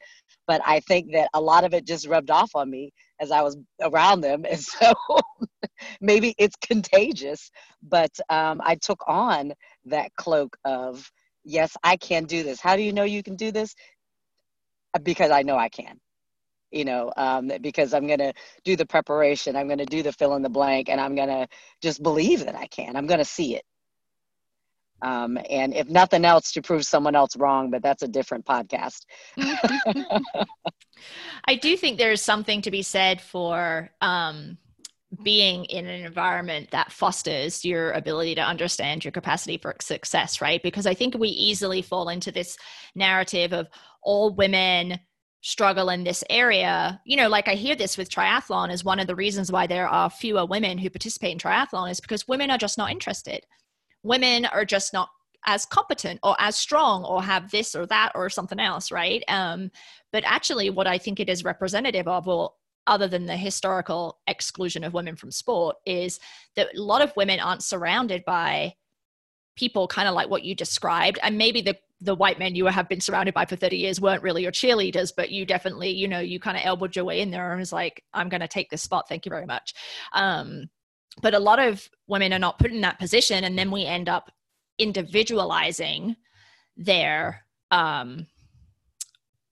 but 0.48 0.60
i 0.66 0.80
think 0.82 1.12
that 1.14 1.30
a 1.36 1.42
lot 1.42 1.64
of 1.64 1.74
it 1.74 1.86
just 1.86 2.08
rubbed 2.08 2.32
off 2.32 2.50
on 2.56 2.70
me 2.70 2.92
as 3.22 3.32
i 3.32 3.42
was 3.42 3.58
around 3.82 4.22
them. 4.22 4.44
And 4.50 4.60
so 4.60 4.94
maybe 6.02 6.34
it's 6.38 6.56
contagious 6.58 7.52
but 7.84 8.12
um, 8.30 8.62
i 8.64 8.76
took 8.76 9.02
on 9.08 9.54
that 9.86 10.12
cloak 10.16 10.58
of 10.66 11.10
yes 11.46 11.76
i 11.84 11.96
can 11.98 12.26
do 12.26 12.44
this. 12.44 12.60
How 12.60 12.76
do 12.76 12.82
you 12.82 12.94
know 12.94 13.04
you 13.04 13.22
can 13.24 13.36
do 13.36 13.52
this? 13.52 13.76
Because 15.04 15.32
i 15.32 15.44
know 15.44 15.58
i 15.58 15.70
can 15.70 16.00
you 16.74 16.86
know, 16.86 17.12
um, 17.16 17.52
because 17.62 17.94
I'm 17.94 18.08
going 18.08 18.20
to 18.20 18.34
do 18.64 18.76
the 18.76 18.86
preparation, 18.86 19.56
I'm 19.56 19.68
going 19.68 19.80
to 19.80 19.86
do 19.86 20.04
the 20.04 20.12
fill 20.12 20.36
in 20.36 20.42
the 20.42 20.50
blank, 20.50 20.90
and 20.90 21.00
I'm 21.00 21.16
going 21.16 21.30
to 21.30 21.48
just 21.82 22.02
believe 22.04 22.46
that 22.46 22.56
I 22.56 22.68
can. 22.68 22.96
I'm 22.96 23.08
going 23.08 23.20
to 23.20 23.26
see 23.26 23.56
it. 23.56 23.64
Um, 25.04 25.38
and 25.50 25.74
if 25.74 25.90
nothing 25.90 26.24
else, 26.24 26.54
to 26.54 26.62
prove 26.62 26.86
someone 26.86 27.16
else 27.16 27.36
wrong, 27.36 27.70
but 27.70 27.84
that's 27.84 28.04
a 28.04 28.08
different 28.08 28.46
podcast. 28.46 29.02
I 31.46 31.56
do 31.56 31.76
think 31.76 31.98
there's 31.98 32.22
something 32.22 32.62
to 32.62 32.72
be 32.72 32.82
said 32.82 33.20
for 33.20 33.92
um, 34.00 34.58
being 35.22 35.66
in 35.66 35.86
an 35.86 36.06
environment 36.06 36.72
that 36.72 36.92
fosters 36.92 37.66
your 37.66 37.92
ability 37.92 38.36
to 38.36 38.42
understand 38.42 39.04
your 39.04 39.12
capacity 39.12 39.58
for 39.58 39.76
success, 39.82 40.42
right? 40.42 40.64
Because 40.64 40.88
I 40.88 40.94
think 40.94 41.16
we 41.16 41.28
easily 41.28 41.82
fall 41.82 42.08
into 42.08 42.32
this 42.32 42.58
narrative 42.96 43.52
of 43.52 43.68
all 44.02 44.34
women 44.34 45.00
struggle 45.44 45.90
in 45.90 46.04
this 46.04 46.24
area. 46.30 47.00
You 47.06 47.18
know 47.18 47.28
like 47.28 47.48
i 47.48 47.54
hear 47.54 47.76
this 47.76 47.98
with 47.98 48.10
triathlon 48.10 48.72
is 48.72 48.84
one 48.84 49.00
of 49.00 49.08
the 49.08 49.16
reasons 49.16 49.52
why 49.52 49.68
there 49.68 49.88
are 49.88 50.10
fewer 50.10 50.46
women 50.46 50.78
who 50.78 50.90
participate 50.90 51.34
in 51.34 51.38
triathlon 51.38 51.92
is 51.92 52.00
because 52.00 52.28
women 52.28 52.50
are 52.50 52.58
just 52.58 52.78
not 52.78 52.90
interested. 52.90 53.46
Women 54.02 54.46
are 54.46 54.66
just 54.66 54.94
not 54.94 55.10
as 55.46 55.66
competent 55.66 56.22
or 56.24 56.38
as 56.40 56.56
strong 56.56 57.04
or 57.04 57.22
have 57.22 57.52
this 57.52 57.76
or 57.76 57.86
that 57.88 58.14
or 58.16 58.30
something 58.30 58.60
else 58.60 58.92
right? 58.92 59.24
Um 59.28 59.70
but 60.14 60.24
actually 60.26 60.70
what 60.70 60.88
i 60.88 60.98
think 60.98 61.20
it 61.20 61.30
is 61.30 61.44
representative 61.44 62.08
of 62.08 62.26
well 62.26 62.56
other 62.88 63.08
than 63.08 63.26
the 63.26 63.38
historical 63.38 64.20
exclusion 64.28 64.84
of 64.84 64.94
women 64.94 65.16
from 65.16 65.32
sport 65.32 65.76
is 65.86 66.20
that 66.56 66.68
a 66.76 66.82
lot 66.82 67.02
of 67.02 67.16
women 67.16 67.40
aren't 67.40 67.64
surrounded 67.64 68.24
by 68.26 68.74
people 69.56 69.88
kind 69.88 70.08
of 70.08 70.16
like 70.16 70.30
what 70.30 70.44
you 70.44 70.56
described. 70.56 71.20
And 71.22 71.38
maybe 71.38 71.62
the 71.62 71.78
the 72.04 72.16
white 72.16 72.38
men 72.38 72.56
you 72.56 72.66
have 72.66 72.90
been 72.90 73.02
surrounded 73.02 73.34
by 73.34 73.46
for 73.46 73.56
30 73.56 73.78
years 73.78 74.02
weren't 74.02 74.24
really 74.24 74.44
your 74.44 74.52
cheerleaders 74.52 75.12
but 75.16 75.32
you 75.32 75.46
definitely 75.46 75.90
you 75.90 76.08
know 76.08 76.20
you 76.20 76.40
kind 76.40 76.58
of 76.58 76.64
elbowed 76.66 76.96
your 76.96 77.06
way 77.06 77.22
in 77.22 77.32
there 77.32 77.52
and 77.52 77.60
was 77.60 77.74
like 77.74 78.04
i'm 78.14 78.30
going 78.30 78.42
to 78.42 78.48
take 78.48 78.70
this 78.70 78.82
spot 78.82 79.06
thank 79.08 79.26
you 79.26 79.30
very 79.30 79.46
much. 79.46 79.74
Um, 80.14 80.70
but 81.22 81.34
a 81.34 81.40
lot 81.40 81.60
of 81.60 81.88
women 82.08 82.34
are 82.34 82.40
not 82.40 82.60
put 82.60 82.72
in 82.72 82.82
that 82.82 83.00
position 83.00 83.44
and 83.44 83.58
then 83.58 83.72
we 83.72 83.86
end 83.86 84.10
up 84.10 84.32
individualizing 84.80 86.16
their 86.76 87.46
um, 87.72 88.28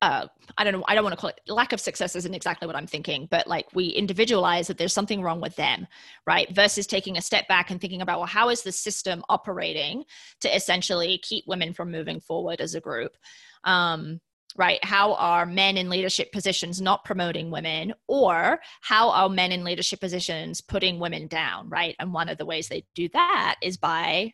uh, 0.01 0.27
I 0.57 0.63
don't 0.63 0.73
know, 0.73 0.83
I 0.87 0.95
don't 0.95 1.03
want 1.03 1.13
to 1.13 1.19
call 1.19 1.29
it 1.29 1.39
lack 1.47 1.73
of 1.73 1.79
success 1.79 2.15
isn't 2.15 2.33
exactly 2.33 2.65
what 2.65 2.75
I'm 2.75 2.87
thinking, 2.87 3.27
but 3.29 3.47
like 3.47 3.67
we 3.73 3.87
individualize 3.87 4.67
that 4.67 4.77
there's 4.77 4.93
something 4.93 5.21
wrong 5.21 5.41
with 5.41 5.55
them, 5.55 5.85
right? 6.25 6.53
Versus 6.55 6.87
taking 6.87 7.17
a 7.17 7.21
step 7.21 7.47
back 7.47 7.69
and 7.69 7.79
thinking 7.79 8.01
about, 8.01 8.17
well, 8.17 8.27
how 8.27 8.49
is 8.49 8.63
the 8.63 8.71
system 8.71 9.23
operating 9.29 10.03
to 10.41 10.55
essentially 10.55 11.19
keep 11.19 11.45
women 11.47 11.73
from 11.73 11.91
moving 11.91 12.19
forward 12.19 12.61
as 12.61 12.73
a 12.73 12.81
group? 12.81 13.15
Um, 13.63 14.19
right? 14.57 14.83
How 14.83 15.13
are 15.13 15.45
men 15.45 15.77
in 15.77 15.89
leadership 15.89 16.31
positions 16.31 16.81
not 16.81 17.05
promoting 17.05 17.51
women, 17.51 17.93
or 18.07 18.59
how 18.81 19.11
are 19.11 19.29
men 19.29 19.51
in 19.51 19.63
leadership 19.63 20.01
positions 20.01 20.61
putting 20.61 20.99
women 20.99 21.27
down, 21.27 21.69
right? 21.69 21.95
And 21.99 22.13
one 22.13 22.27
of 22.27 22.37
the 22.37 22.45
ways 22.45 22.67
they 22.67 22.85
do 22.95 23.07
that 23.09 23.55
is 23.61 23.77
by 23.77 24.33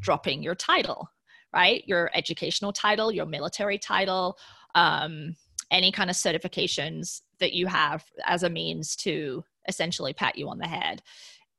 dropping 0.00 0.42
your 0.42 0.54
title, 0.54 1.08
right? 1.54 1.82
Your 1.86 2.10
educational 2.14 2.72
title, 2.72 3.10
your 3.10 3.26
military 3.26 3.78
title 3.78 4.36
um, 4.74 5.36
any 5.70 5.90
kind 5.90 6.10
of 6.10 6.16
certifications 6.16 7.22
that 7.40 7.52
you 7.52 7.66
have 7.66 8.04
as 8.26 8.42
a 8.42 8.50
means 8.50 8.96
to 8.96 9.44
essentially 9.68 10.12
pat 10.12 10.36
you 10.36 10.48
on 10.48 10.58
the 10.58 10.68
head. 10.68 11.02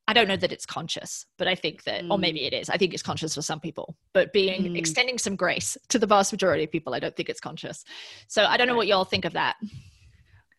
I 0.08 0.14
don't 0.14 0.28
know 0.28 0.38
that 0.38 0.52
it's 0.52 0.68
conscious, 0.68 1.26
but 1.38 1.48
I 1.48 1.56
think 1.56 1.84
that, 1.86 2.04
mm. 2.04 2.12
or 2.12 2.20
maybe 2.20 2.46
it 2.46 2.54
is. 2.54 2.70
I 2.70 2.78
think 2.78 2.94
it's 2.94 3.02
conscious 3.02 3.34
for 3.34 3.42
some 3.42 3.60
people, 3.60 3.96
but 4.14 4.32
being 4.34 4.64
mm. 4.64 4.78
extending 4.78 5.18
some 5.18 5.36
grace 5.36 5.78
to 5.90 5.98
the 5.98 6.06
vast 6.06 6.32
majority 6.32 6.64
of 6.64 6.72
people, 6.72 6.94
I 6.94 7.00
don't 7.00 7.16
think 7.16 7.30
it's 7.30 7.40
conscious. 7.40 7.84
So 8.28 8.44
I 8.44 8.58
don't 8.58 8.68
know 8.68 8.76
what 8.76 8.88
y'all 8.88 9.06
think 9.06 9.26
of 9.26 9.34
that. 9.34 9.56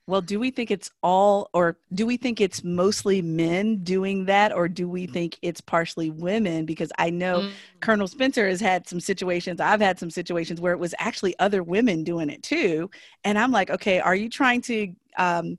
Well, 0.09 0.21
do 0.21 0.39
we 0.39 0.53
think 0.53 0.71
it's 0.71 0.91
all, 1.03 1.51
or 1.53 1.79
do 1.93 2.07
we 2.07 2.17
think 2.17 2.41
it's 2.41 2.63
mostly 2.63 3.21
men 3.23 3.79
doing 3.79 4.27
that, 4.27 4.53
or 4.53 4.69
do 4.69 4.89
we 4.89 5.07
think 5.07 5.37
it's 5.43 5.61
partially 5.61 6.11
women? 6.11 6.65
Because 6.65 6.93
I 6.97 7.11
know 7.11 7.41
mm. 7.41 7.51
Colonel 7.81 8.07
Spencer 8.07 8.49
has 8.49 8.61
had 8.61 8.89
some 8.89 9.01
situations, 9.01 9.61
I've 9.61 9.81
had 9.81 9.99
some 9.99 10.11
situations 10.11 10.61
where 10.61 10.73
it 10.73 10.79
was 10.79 10.95
actually 10.99 11.37
other 11.41 11.63
women 11.63 12.05
doing 12.05 12.31
it 12.31 12.43
too. 12.45 12.89
And 13.25 13.37
I'm 13.37 13.51
like, 13.51 13.71
okay, 13.71 13.99
are 13.99 14.15
you 14.15 14.29
trying 14.29 14.61
to, 14.63 14.95
um, 15.19 15.59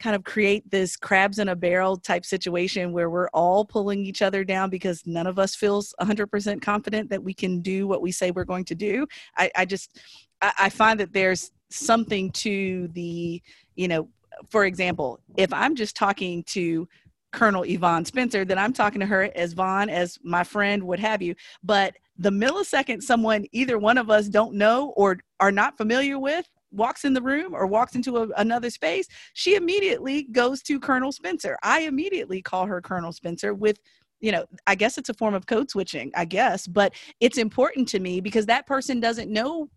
kind 0.00 0.16
of 0.16 0.24
create 0.24 0.68
this 0.70 0.96
crabs 0.96 1.38
in 1.38 1.48
a 1.48 1.56
barrel 1.56 1.96
type 1.96 2.24
situation 2.24 2.90
where 2.92 3.10
we're 3.10 3.28
all 3.28 3.64
pulling 3.64 4.04
each 4.04 4.22
other 4.22 4.42
down 4.44 4.70
because 4.70 5.06
none 5.06 5.26
of 5.26 5.38
us 5.38 5.54
feels 5.54 5.94
100% 6.00 6.62
confident 6.62 7.10
that 7.10 7.22
we 7.22 7.34
can 7.34 7.60
do 7.60 7.86
what 7.86 8.00
we 8.00 8.10
say 8.10 8.30
we're 8.30 8.44
going 8.44 8.64
to 8.64 8.74
do. 8.74 9.06
I, 9.36 9.50
I 9.54 9.64
just, 9.66 10.00
I, 10.40 10.52
I 10.58 10.70
find 10.70 10.98
that 11.00 11.12
there's 11.12 11.52
something 11.70 12.30
to 12.32 12.88
the 12.88 13.42
you 13.76 13.88
know, 13.88 14.08
for 14.48 14.64
example, 14.64 15.20
if 15.36 15.52
I'm 15.52 15.74
just 15.74 15.96
talking 15.96 16.42
to 16.44 16.88
Colonel 17.32 17.62
Yvonne 17.62 18.04
Spencer, 18.04 18.44
then 18.44 18.58
I'm 18.58 18.72
talking 18.72 19.00
to 19.00 19.06
her 19.06 19.30
as 19.34 19.52
Von, 19.52 19.88
as 19.88 20.18
my 20.22 20.44
friend, 20.44 20.82
what 20.82 20.98
have 20.98 21.22
you. 21.22 21.34
But 21.62 21.94
the 22.18 22.30
millisecond 22.30 23.02
someone, 23.02 23.46
either 23.52 23.78
one 23.78 23.98
of 23.98 24.10
us 24.10 24.28
don't 24.28 24.54
know 24.54 24.92
or 24.96 25.18
are 25.38 25.52
not 25.52 25.76
familiar 25.76 26.18
with, 26.18 26.46
walks 26.72 27.04
in 27.04 27.14
the 27.14 27.22
room 27.22 27.54
or 27.54 27.66
walks 27.66 27.94
into 27.94 28.18
a, 28.18 28.28
another 28.36 28.70
space, 28.70 29.06
she 29.32 29.54
immediately 29.54 30.24
goes 30.24 30.62
to 30.62 30.80
Colonel 30.80 31.12
Spencer. 31.12 31.56
I 31.62 31.80
immediately 31.80 32.42
call 32.42 32.66
her 32.66 32.80
Colonel 32.80 33.12
Spencer 33.12 33.54
with 33.54 33.78
you 34.22 34.32
know, 34.32 34.44
I 34.66 34.74
guess 34.74 34.98
it's 34.98 35.08
a 35.08 35.14
form 35.14 35.32
of 35.32 35.46
code 35.46 35.70
switching, 35.70 36.12
I 36.14 36.26
guess, 36.26 36.66
but 36.66 36.92
it's 37.20 37.38
important 37.38 37.88
to 37.88 38.00
me 38.00 38.20
because 38.20 38.44
that 38.46 38.66
person 38.66 39.00
doesn't 39.00 39.32
know 39.32 39.70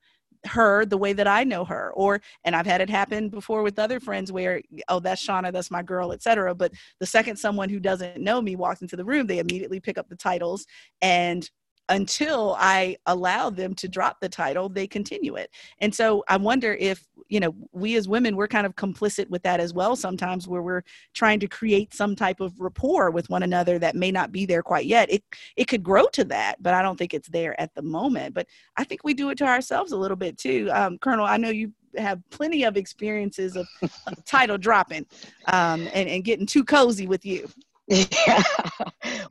her 0.45 0.85
the 0.85 0.97
way 0.97 1.13
that 1.13 1.27
I 1.27 1.43
know 1.43 1.63
her 1.65 1.91
or 1.93 2.21
and 2.43 2.55
I've 2.55 2.65
had 2.65 2.81
it 2.81 2.89
happen 2.89 3.29
before 3.29 3.63
with 3.63 3.79
other 3.79 3.99
friends 3.99 4.31
where 4.31 4.61
oh 4.89 4.99
that's 4.99 5.25
Shauna 5.25 5.53
that's 5.53 5.71
my 5.71 5.81
girl 5.81 6.11
etc 6.11 6.53
but 6.53 6.71
the 6.99 7.05
second 7.05 7.37
someone 7.37 7.69
who 7.69 7.79
doesn't 7.79 8.21
know 8.21 8.41
me 8.41 8.55
walks 8.55 8.81
into 8.81 8.95
the 8.95 9.05
room 9.05 9.27
they 9.27 9.39
immediately 9.39 9.79
pick 9.79 9.97
up 9.97 10.09
the 10.09 10.15
titles 10.15 10.65
and 11.01 11.49
until 11.89 12.55
I 12.59 12.97
allow 13.05 13.49
them 13.49 13.75
to 13.75 13.87
drop 13.87 14.19
the 14.21 14.29
title, 14.29 14.69
they 14.69 14.87
continue 14.87 15.35
it. 15.35 15.49
And 15.79 15.93
so 15.93 16.23
I 16.27 16.37
wonder 16.37 16.73
if, 16.73 17.05
you 17.29 17.39
know, 17.39 17.55
we 17.71 17.95
as 17.95 18.07
women, 18.07 18.35
we're 18.35 18.47
kind 18.47 18.65
of 18.65 18.75
complicit 18.75 19.29
with 19.29 19.43
that 19.43 19.59
as 19.59 19.73
well 19.73 19.95
sometimes 19.95 20.47
where 20.47 20.61
we're 20.61 20.83
trying 21.13 21.39
to 21.39 21.47
create 21.47 21.93
some 21.93 22.15
type 22.15 22.39
of 22.39 22.59
rapport 22.59 23.11
with 23.11 23.29
one 23.29 23.43
another 23.43 23.79
that 23.79 23.95
may 23.95 24.11
not 24.11 24.31
be 24.31 24.45
there 24.45 24.63
quite 24.63 24.85
yet. 24.85 25.11
It 25.11 25.23
it 25.55 25.67
could 25.67 25.83
grow 25.83 26.07
to 26.13 26.23
that, 26.25 26.61
but 26.61 26.73
I 26.73 26.81
don't 26.81 26.97
think 26.97 27.13
it's 27.13 27.29
there 27.29 27.59
at 27.59 27.73
the 27.75 27.81
moment. 27.81 28.33
But 28.33 28.47
I 28.77 28.83
think 28.83 29.03
we 29.03 29.13
do 29.13 29.29
it 29.29 29.37
to 29.39 29.45
ourselves 29.45 29.91
a 29.91 29.97
little 29.97 30.17
bit 30.17 30.37
too. 30.37 30.69
Um, 30.73 30.97
Colonel, 30.97 31.25
I 31.25 31.37
know 31.37 31.49
you 31.49 31.71
have 31.97 32.21
plenty 32.29 32.63
of 32.63 32.77
experiences 32.77 33.55
of, 33.55 33.67
of 33.81 34.23
title 34.25 34.57
dropping 34.57 35.05
um, 35.47 35.87
and, 35.93 36.09
and 36.09 36.23
getting 36.23 36.45
too 36.45 36.63
cozy 36.63 37.07
with 37.07 37.25
you. 37.25 37.47
Yeah. 37.87 38.41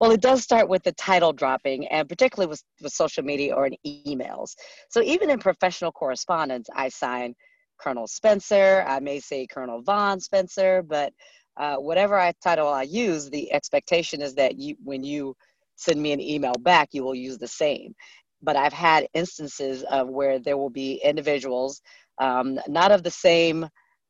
well, 0.00 0.10
it 0.10 0.20
does 0.20 0.42
start 0.42 0.68
with 0.68 0.82
the 0.82 0.92
title 0.92 1.32
dropping, 1.32 1.86
and 1.88 2.08
particularly 2.08 2.50
with, 2.50 2.62
with 2.82 2.92
social 2.92 3.24
media 3.24 3.54
or 3.54 3.66
in 3.66 3.76
emails. 3.86 4.54
So 4.88 5.02
even 5.02 5.30
in 5.30 5.38
professional 5.38 5.90
correspondence, 5.90 6.68
I 6.74 6.88
sign 6.90 7.34
Colonel 7.82 8.06
Spencer. 8.06 8.84
I 8.86 9.00
may 9.00 9.20
say 9.20 9.46
Colonel 9.46 9.82
Von 9.82 10.20
Spencer, 10.20 10.82
but 10.82 11.12
uh, 11.56 11.76
whatever 11.76 12.18
I 12.18 12.32
title 12.42 12.68
I 12.68 12.82
use, 12.82 13.28
the 13.28 13.52
expectation 13.52 14.22
is 14.22 14.34
that 14.34 14.58
you, 14.58 14.76
when 14.82 15.02
you 15.02 15.34
send 15.76 16.00
me 16.00 16.12
an 16.12 16.20
email 16.20 16.54
back, 16.60 16.90
you 16.92 17.02
will 17.04 17.14
use 17.14 17.38
the 17.38 17.48
same. 17.48 17.94
But 18.40 18.56
I've 18.56 18.72
had 18.72 19.08
instances 19.14 19.82
of 19.84 20.08
where 20.08 20.38
there 20.38 20.56
will 20.56 20.70
be 20.70 21.00
individuals, 21.02 21.80
um, 22.18 22.58
not 22.68 22.92
of 22.92 23.02
the 23.02 23.10
same 23.10 23.68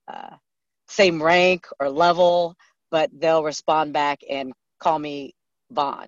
uh, 0.08 0.37
same 0.88 1.22
rank 1.22 1.66
or 1.80 1.88
level, 1.88 2.54
but 2.90 3.08
they'll 3.12 3.44
respond 3.44 3.92
back 3.92 4.20
and 4.28 4.52
call 4.78 4.98
me 4.98 5.35
Von, 5.70 6.06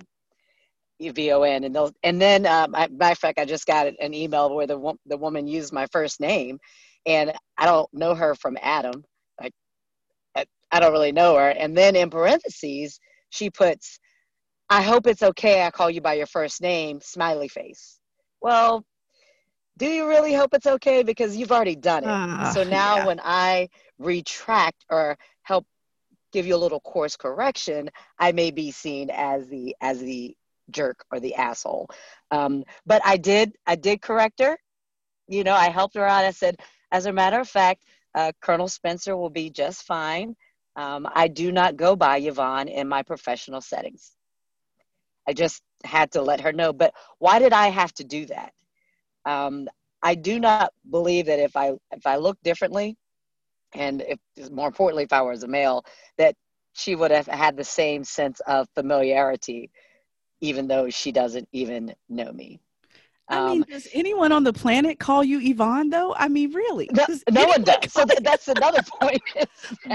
V 1.01 1.33
O 1.33 1.43
N, 1.43 1.65
and 1.65 1.75
they'll 1.75 1.93
and 2.03 2.21
then 2.21 2.47
um, 2.47 2.75
I, 2.75 2.89
matter 2.89 3.13
of 3.13 3.19
fact, 3.19 3.39
I 3.39 3.45
just 3.45 3.67
got 3.67 3.87
an 3.87 4.15
email 4.15 4.55
where 4.55 4.67
the 4.67 4.95
the 5.07 5.17
woman 5.17 5.47
used 5.47 5.73
my 5.73 5.87
first 5.93 6.21
name, 6.21 6.59
and 7.07 7.33
I 7.59 7.67
don't 7.67 7.93
know 7.93 8.15
her 8.15 8.35
from 8.35 8.59
Adam, 8.61 9.05
like 9.41 9.53
I, 10.37 10.47
I 10.71 10.81
don't 10.81 10.93
really 10.93 11.13
know 11.13 11.37
her, 11.37 11.51
and 11.51 11.77
then 11.77 11.97
in 11.97 12.11
parentheses 12.11 12.99
she 13.31 13.51
puts, 13.51 13.99
"I 14.71 14.83
hope 14.83 15.07
it's 15.07 15.23
okay. 15.23 15.63
I 15.63 15.71
call 15.71 15.91
you 15.91 16.01
by 16.01 16.15
your 16.15 16.27
first 16.27 16.61
name." 16.61 17.01
Smiley 17.01 17.49
face. 17.49 17.99
Well, 18.41 18.85
do 19.77 19.87
you 19.87 20.09
really 20.09 20.33
hope 20.33 20.55
it's 20.55 20.67
okay 20.67 21.03
because 21.03 21.37
you've 21.37 21.53
already 21.53 21.77
done 21.77 22.05
it? 22.05 22.09
Uh, 22.09 22.53
so 22.53 22.63
now 22.65 22.99
yeah. 22.99 23.07
when 23.07 23.21
I 23.23 23.69
retract 23.99 24.85
or 24.89 25.19
help 25.43 25.67
give 26.33 26.47
you 26.47 26.55
a 26.55 26.57
little 26.57 26.81
course 26.81 27.17
correction, 27.17 27.91
I 28.19 28.33
may 28.33 28.51
be 28.51 28.71
seen 28.71 29.11
as 29.11 29.49
the 29.49 29.75
as 29.81 30.01
the 30.01 30.37
jerk 30.71 31.05
or 31.11 31.21
the 31.21 31.35
asshole. 31.35 31.89
Um, 32.31 32.65
but 32.87 33.03
I 33.05 33.17
did 33.17 33.55
I 33.67 33.77
did 33.77 34.01
correct 34.01 34.41
her. 34.41 34.59
You 35.29 35.43
know, 35.43 35.55
I 35.55 35.71
helped 35.71 35.95
her 35.95 36.07
out. 36.07 36.25
I 36.25 36.31
said, 36.31 36.57
as 36.95 37.07
a 37.07 37.13
matter 37.13 37.41
of 37.41 37.49
fact, 37.49 37.83
uh, 38.15 38.31
Colonel 38.41 38.69
Spencer 38.69 39.17
will 39.17 39.29
be 39.31 39.51
just 39.51 39.83
fine. 39.83 40.37
Um, 40.77 41.09
I 41.13 41.27
do 41.27 41.51
not 41.51 41.77
go 41.77 41.97
by 41.97 42.19
Yvonne 42.19 42.69
in 42.69 42.89
my 42.89 43.03
professional 43.03 43.61
settings. 43.61 44.13
I 45.27 45.33
just 45.33 45.61
had 45.83 46.13
to 46.13 46.23
let 46.23 46.41
her 46.41 46.53
know. 46.53 46.73
But 46.73 46.95
why 47.19 47.41
did 47.41 47.53
I 47.53 47.69
have 47.69 47.93
to 47.95 48.05
do 48.05 48.27
that? 48.27 48.53
Um, 49.25 49.69
I 50.03 50.15
do 50.15 50.39
not 50.39 50.73
believe 50.89 51.27
that 51.27 51.41
if 51.41 51.57
I 51.57 51.73
if 51.91 52.07
I 52.07 52.17
look 52.17 52.39
differently, 52.45 52.97
and 53.75 54.03
if 54.03 54.51
more 54.51 54.69
importantly 54.69 55.05
if 55.05 55.13
i 55.13 55.21
was 55.21 55.43
a 55.43 55.49
male 55.49 55.85
that 56.17 56.35
she 56.73 56.95
would 56.95 57.11
have 57.11 57.27
had 57.27 57.57
the 57.57 57.65
same 57.65 58.05
sense 58.05 58.41
of 58.47 58.69
familiarity 58.75 59.71
even 60.41 60.69
though 60.69 60.91
she 60.91 61.13
doesn't 61.13 61.49
even 61.53 61.95
know 62.09 62.33
me 62.33 62.61
I 63.29 63.49
mean, 63.49 63.63
um, 63.63 63.67
does 63.71 63.89
anyone 63.95 64.33
on 64.33 64.45
the 64.45 64.53
planet 64.53 64.99
call 64.99 65.25
you 65.25 65.41
Yvonne 65.41 65.89
though? 65.89 66.15
I 66.15 66.29
mean, 66.29 66.53
really? 66.53 66.91
No, 66.93 67.07
no 67.31 67.47
one 67.47 67.63
does. 67.63 67.91
So 67.91 68.05
that, 68.05 68.23
that's 68.23 68.49
another 68.49 68.81
point. 69.01 69.23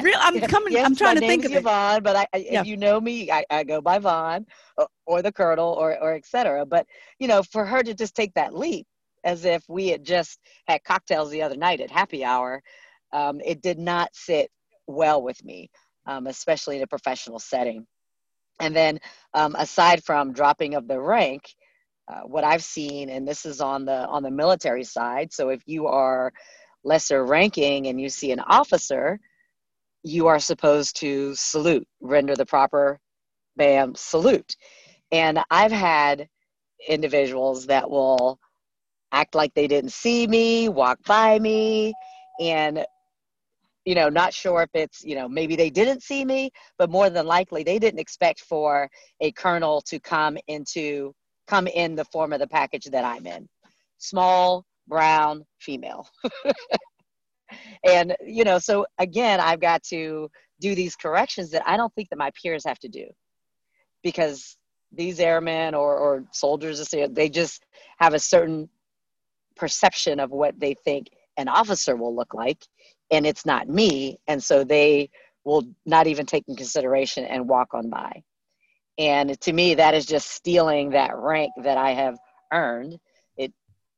Real, 0.02 0.16
I'm 0.20 0.40
coming. 0.42 0.74
yes, 0.74 0.86
I'm 0.86 0.96
trying 0.96 1.16
to 1.16 1.22
think 1.22 1.46
of 1.46 1.52
Yvonne, 1.52 1.98
it. 1.98 2.04
but 2.04 2.16
I, 2.16 2.28
I 2.34 2.38
yeah. 2.38 2.62
if 2.62 2.68
you 2.68 2.76
know 2.76 3.00
me, 3.00 3.32
I, 3.32 3.46
I 3.52 3.64
go 3.64 3.82
by 3.82 4.00
Von 4.00 4.48
or, 4.78 4.88
or, 5.06 5.22
the 5.22 5.32
Colonel 5.32 5.74
or 5.74 6.02
or 6.02 6.16
etc. 6.16 6.66
But 6.66 6.88
you 7.20 7.28
know, 7.28 7.44
for 7.44 7.66
her 7.66 7.84
to 7.84 7.94
just 7.94 8.16
take 8.16 8.34
that 8.34 8.56
leap, 8.56 8.88
as 9.24 9.46
if 9.46 9.64
we 9.68 9.90
had 9.90 10.04
just 10.04 10.40
had 10.68 10.84
cocktails 10.84 11.30
the 11.30 11.44
other 11.44 11.58
night 11.58 11.82
at 11.82 11.92
happy 11.92 12.24
hour, 12.26 12.64
um, 13.14 13.42
it 13.46 13.62
did 13.62 13.78
not 13.78 14.10
sit 14.14 14.50
well 14.88 15.22
with 15.22 15.44
me, 15.44 15.70
um, 16.08 16.26
especially 16.26 16.78
in 16.78 16.84
a 16.84 16.88
professional 16.88 17.38
setting. 17.38 17.86
And 18.60 18.76
then, 18.76 19.00
um, 19.34 19.56
aside 19.56 20.04
from 20.04 20.34
dropping 20.34 20.74
of 20.74 20.88
the 20.88 21.00
rank, 21.00 21.54
uh, 22.10 22.22
what 22.22 22.44
I've 22.44 22.64
seen, 22.64 23.10
and 23.10 23.28
this 23.28 23.46
is 23.46 23.62
on 23.62 23.86
the 23.86 24.08
on 24.08 24.24
the 24.24 24.32
military 24.32 24.84
side. 24.84 25.32
So 25.32 25.50
if 25.50 25.62
you 25.68 25.88
are 25.88 26.34
lesser 26.84 27.24
ranking 27.26 27.88
and 27.88 28.02
you 28.02 28.10
see 28.10 28.32
an 28.32 28.40
officer, 28.40 29.20
you 30.04 30.28
are 30.28 30.40
supposed 30.40 30.96
to 30.98 31.36
salute, 31.36 31.88
render 32.02 32.36
the 32.36 32.46
proper 32.46 33.00
bam 33.58 33.94
salute. 33.96 34.56
And 35.12 35.40
I've 35.52 35.72
had 35.72 36.28
individuals 36.88 37.68
that 37.68 37.90
will 37.90 38.40
act 39.12 39.36
like 39.36 39.54
they 39.54 39.68
didn't 39.68 39.92
see 39.92 40.26
me, 40.28 40.70
walk 40.70 41.00
by 41.06 41.38
me, 41.40 41.94
and 42.40 42.86
you 43.86 43.96
know, 43.96 44.10
not 44.10 44.34
sure 44.34 44.62
if 44.62 44.70
it's, 44.74 45.04
you 45.04 45.16
know, 45.16 45.28
maybe 45.28 45.56
they 45.56 45.70
didn't 45.70 46.04
see 46.04 46.24
me, 46.24 46.52
but 46.78 46.90
more 46.90 47.10
than 47.10 47.26
likely 47.26 47.64
they 47.64 47.80
didn't 47.80 48.00
expect 48.00 48.42
for 48.42 48.90
a 49.20 49.32
colonel 49.32 49.82
to 49.82 50.00
come 50.00 50.38
into 50.48 51.14
come 51.50 51.68
in 51.68 51.96
the 51.96 52.06
form 52.06 52.32
of 52.32 52.40
the 52.40 52.48
package 52.48 52.86
that 52.86 53.04
I'm 53.04 53.26
in. 53.26 53.50
Small, 53.98 54.66
brown, 54.88 55.46
female. 55.60 56.08
and 57.84 58.16
you 58.26 58.44
know, 58.44 58.60
so 58.60 58.86
again, 59.00 59.40
I've 59.40 59.60
got 59.60 59.84
to 59.84 60.30
do 60.62 60.76
these 60.76 60.96
corrections 60.96 61.50
that 61.52 61.64
I 61.66 61.76
don't 61.76 61.94
think 61.96 62.10
that 62.10 62.20
my 62.20 62.32
peers 62.42 62.64
have 62.66 62.80
to 62.80 62.88
do 62.88 63.06
because 64.04 64.58
these 64.92 65.20
airmen 65.20 65.74
or, 65.74 65.98
or 65.98 66.26
soldiers, 66.32 66.94
they 67.12 67.30
just 67.30 67.66
have 68.00 68.14
a 68.14 68.20
certain 68.20 68.70
perception 69.56 70.20
of 70.20 70.32
what 70.32 70.60
they 70.60 70.76
think 70.86 71.08
an 71.38 71.48
officer 71.48 71.96
will 71.96 72.16
look 72.16 72.34
like, 72.34 72.62
and 73.12 73.26
it's 73.26 73.46
not 73.46 73.70
me. 73.70 74.20
And 74.28 74.44
so 74.44 74.64
they 74.64 75.10
will 75.46 75.64
not 75.86 76.08
even 76.08 76.26
take 76.26 76.44
in 76.48 76.56
consideration 76.56 77.24
and 77.26 77.48
walk 77.48 77.74
on 77.74 77.90
by. 77.90 78.24
And 79.00 79.40
to 79.42 79.54
me, 79.54 79.76
that 79.76 79.96
is 79.96 80.06
just 80.06 80.30
stealing 80.30 80.90
that 80.90 81.16
rank 81.16 81.54
that 81.64 81.78
I 81.78 81.92
have 81.92 82.18
earned. 82.52 83.00
It, 83.38 83.54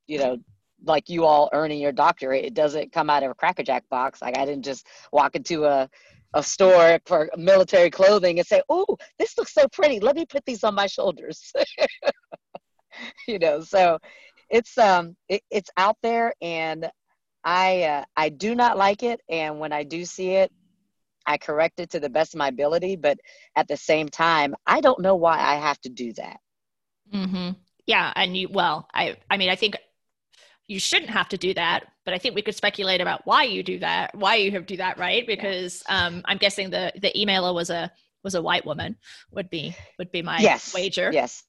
you 0.06 0.20
know, 0.20 0.38
like 0.84 1.10
you 1.10 1.26
all 1.26 1.50
earning 1.54 1.80
your 1.80 1.92
doctorate, 1.92 2.46
it 2.46 2.54
doesn't 2.54 2.92
come 2.92 3.10
out 3.10 3.24
of 3.24 3.32
a 3.32 3.36
crackerjack 3.36 3.84
box. 3.90 4.22
Like 4.22 4.38
I 4.38 4.46
didn't 4.46 4.64
just 4.64 4.88
walk 5.12 5.36
into 5.36 5.66
a 5.66 5.90
a 6.34 6.42
store 6.42 6.98
for 7.06 7.30
military 7.36 7.90
clothing 7.90 8.40
and 8.40 8.48
say, 8.48 8.62
"Oh, 8.70 8.98
this 9.20 9.38
looks 9.38 9.54
so 9.54 9.68
pretty. 9.68 10.00
Let 10.00 10.16
me 10.16 10.26
put 10.26 10.46
these 10.46 10.64
on 10.64 10.76
my 10.76 10.88
shoulders." 10.88 11.52
you 13.28 13.40
know, 13.40 13.62
so 13.62 14.00
it's 14.50 14.78
um 14.78 15.16
it, 15.28 15.42
it's 15.50 15.70
out 15.78 15.98
there, 16.02 16.34
and 16.42 16.90
I 17.44 17.84
uh, 17.84 18.04
I 18.16 18.30
do 18.30 18.56
not 18.56 18.78
like 18.78 19.04
it, 19.04 19.20
and 19.30 19.60
when 19.60 19.74
I 19.74 19.84
do 19.84 20.06
see 20.06 20.32
it, 20.32 20.52
I 21.26 21.38
correct 21.38 21.80
it 21.80 21.90
to 21.92 22.00
the 22.00 22.10
best 22.10 22.34
of 22.34 22.40
my 22.40 22.48
ability. 22.48 22.96
But 22.96 23.20
at 23.56 23.68
the 23.68 23.78
same 23.78 24.10
time, 24.10 24.56
I 24.66 24.82
don't 24.82 25.02
know 25.02 25.16
why 25.16 25.40
I 25.40 25.56
have 25.56 25.80
to 25.82 25.90
do 25.90 26.14
that. 26.14 26.40
Mm-hmm. 27.14 27.52
Yeah, 27.86 28.14
and 28.16 28.38
you 28.38 28.50
well, 28.50 28.88
I 28.94 29.18
I 29.30 29.38
mean, 29.38 29.50
I 29.50 29.56
think 29.56 29.76
you 30.72 30.80
shouldn't 30.80 31.12
have 31.12 31.28
to 31.28 31.38
do 31.38 31.54
that 31.54 31.84
but 32.06 32.14
i 32.14 32.18
think 32.18 32.34
we 32.34 32.42
could 32.42 32.56
speculate 32.56 33.02
about 33.02 33.22
why 33.26 33.44
you 33.44 33.62
do 33.62 33.78
that 33.80 34.14
why 34.16 34.36
you 34.36 34.52
have 34.52 34.66
to 34.66 34.74
do 34.74 34.78
that 34.78 34.98
right 34.98 35.28
because 35.28 35.84
um, 35.90 36.22
i'm 36.26 36.38
guessing 36.38 36.70
the 36.70 36.92
the 37.02 37.12
emailer 37.16 37.54
was 37.54 37.70
a 37.70 37.92
was 38.24 38.36
a 38.36 38.42
white 38.42 38.66
woman 38.66 38.96
would 39.32 39.50
be 39.50 39.76
would 40.00 40.12
be 40.12 40.22
my 40.22 40.40
yes. 40.40 40.74
wager 40.74 41.12
yes 41.12 41.44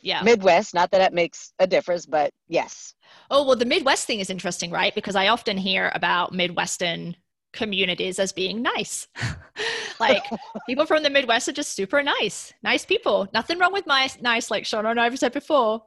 yeah 0.00 0.22
midwest 0.22 0.74
not 0.74 0.90
that 0.90 0.98
that 0.98 1.14
makes 1.14 1.52
a 1.58 1.66
difference 1.66 2.04
but 2.04 2.32
yes 2.48 2.94
oh 3.30 3.46
well 3.46 3.56
the 3.56 3.64
midwest 3.64 4.06
thing 4.06 4.20
is 4.20 4.30
interesting 4.30 4.70
right 4.70 4.94
because 4.94 5.16
i 5.16 5.28
often 5.28 5.56
hear 5.56 5.90
about 5.94 6.32
midwestern 6.32 7.16
communities 7.56 8.18
as 8.18 8.32
being 8.32 8.62
nice 8.62 9.08
like 10.00 10.22
people 10.66 10.86
from 10.86 11.02
the 11.02 11.10
midwest 11.10 11.48
are 11.48 11.52
just 11.52 11.74
super 11.74 12.02
nice 12.02 12.52
nice 12.62 12.84
people 12.84 13.28
nothing 13.32 13.58
wrong 13.58 13.72
with 13.72 13.86
my 13.86 14.08
nice 14.20 14.50
like 14.50 14.66
sean 14.66 14.86
and 14.86 15.00
i've 15.00 15.18
said 15.18 15.32
before 15.32 15.82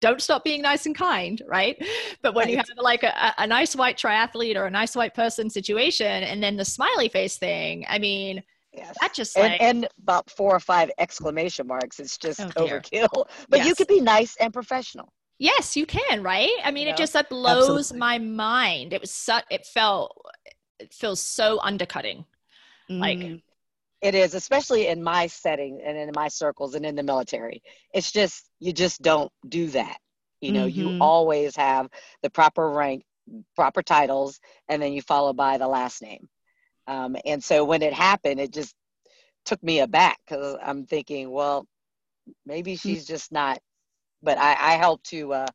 don't 0.00 0.20
stop 0.20 0.44
being 0.44 0.60
nice 0.60 0.84
and 0.84 0.94
kind, 0.94 1.40
right? 1.48 1.82
But 2.20 2.34
when 2.34 2.44
right. 2.44 2.50
you 2.50 2.56
have 2.58 2.66
like 2.76 3.02
a, 3.02 3.34
a 3.38 3.46
nice 3.46 3.74
white 3.74 3.96
triathlete 3.96 4.54
or 4.54 4.66
a 4.66 4.70
nice 4.70 4.94
white 4.94 5.14
person 5.14 5.48
situation, 5.48 6.24
and 6.24 6.42
then 6.42 6.58
the 6.58 6.64
smiley 6.64 7.08
face 7.08 7.38
thing, 7.38 7.86
I 7.88 7.98
mean, 7.98 8.42
Yes. 8.76 8.96
That 9.00 9.14
just 9.14 9.38
like, 9.38 9.52
and, 9.60 9.84
and, 9.84 9.88
about 10.02 10.28
four 10.28 10.54
or 10.54 10.58
five 10.58 10.90
exclamation 10.98 11.66
marks. 11.66 12.00
It's 12.00 12.18
just 12.18 12.40
oh 12.40 12.48
overkill. 12.56 13.26
But 13.48 13.60
yes. 13.60 13.68
you 13.68 13.74
could 13.76 13.86
be 13.86 14.00
nice 14.00 14.36
and 14.40 14.52
professional. 14.52 15.12
Yes, 15.38 15.76
you 15.76 15.86
can, 15.86 16.22
right? 16.22 16.50
I 16.64 16.70
mean, 16.70 16.82
you 16.82 16.88
know? 16.88 16.94
it 16.94 16.98
just 16.98 17.12
that 17.12 17.28
blows 17.28 17.68
Absolutely. 17.68 17.98
my 17.98 18.18
mind. 18.18 18.92
It 18.92 19.00
was 19.00 19.12
such 19.12 19.44
it 19.50 19.64
felt 19.66 20.16
it 20.78 20.92
feels 20.92 21.20
so 21.20 21.60
undercutting. 21.60 22.24
Mm. 22.90 22.98
Like 23.00 23.42
it 24.02 24.14
is, 24.14 24.34
especially 24.34 24.88
in 24.88 25.02
my 25.02 25.26
setting 25.26 25.80
and 25.84 25.96
in 25.96 26.10
my 26.14 26.28
circles 26.28 26.74
and 26.74 26.84
in 26.84 26.94
the 26.94 27.02
military. 27.02 27.62
It's 27.92 28.12
just, 28.12 28.50
you 28.60 28.72
just 28.72 29.00
don't 29.00 29.32
do 29.48 29.68
that. 29.68 29.96
You 30.40 30.52
know, 30.52 30.66
mm-hmm. 30.66 30.78
you 30.78 30.98
always 31.00 31.56
have 31.56 31.88
the 32.22 32.28
proper 32.28 32.68
rank, 32.68 33.04
proper 33.56 33.82
titles, 33.82 34.38
and 34.68 34.82
then 34.82 34.92
you 34.92 35.00
follow 35.00 35.32
by 35.32 35.56
the 35.56 35.66
last 35.66 36.02
name. 36.02 36.28
Um, 36.86 37.16
and 37.24 37.42
so 37.42 37.64
when 37.64 37.80
it 37.80 37.94
happened, 37.94 38.40
it 38.40 38.52
just 38.52 38.74
took 39.46 39.62
me 39.62 39.80
aback 39.80 40.18
because 40.26 40.58
I'm 40.62 40.84
thinking, 40.84 41.30
well, 41.30 41.66
maybe 42.44 42.74
mm. 42.74 42.80
she's 42.80 43.06
just 43.06 43.32
not. 43.32 43.58
But 44.22 44.36
I, 44.36 44.52
I 44.52 44.72
helped 44.76 45.08
to, 45.10 45.32
uh, 45.32 45.46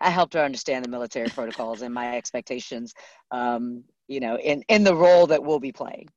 I 0.00 0.08
helped 0.08 0.32
her 0.32 0.40
understand 0.40 0.84
the 0.84 0.90
military 0.90 1.28
protocols 1.28 1.82
and 1.82 1.92
my 1.92 2.16
expectations, 2.16 2.94
um, 3.30 3.84
you 4.10 4.20
know, 4.20 4.36
in 4.36 4.62
in 4.68 4.82
the 4.84 4.94
role 4.94 5.26
that 5.28 5.42
we'll 5.42 5.60
be 5.60 5.72
playing. 5.72 6.08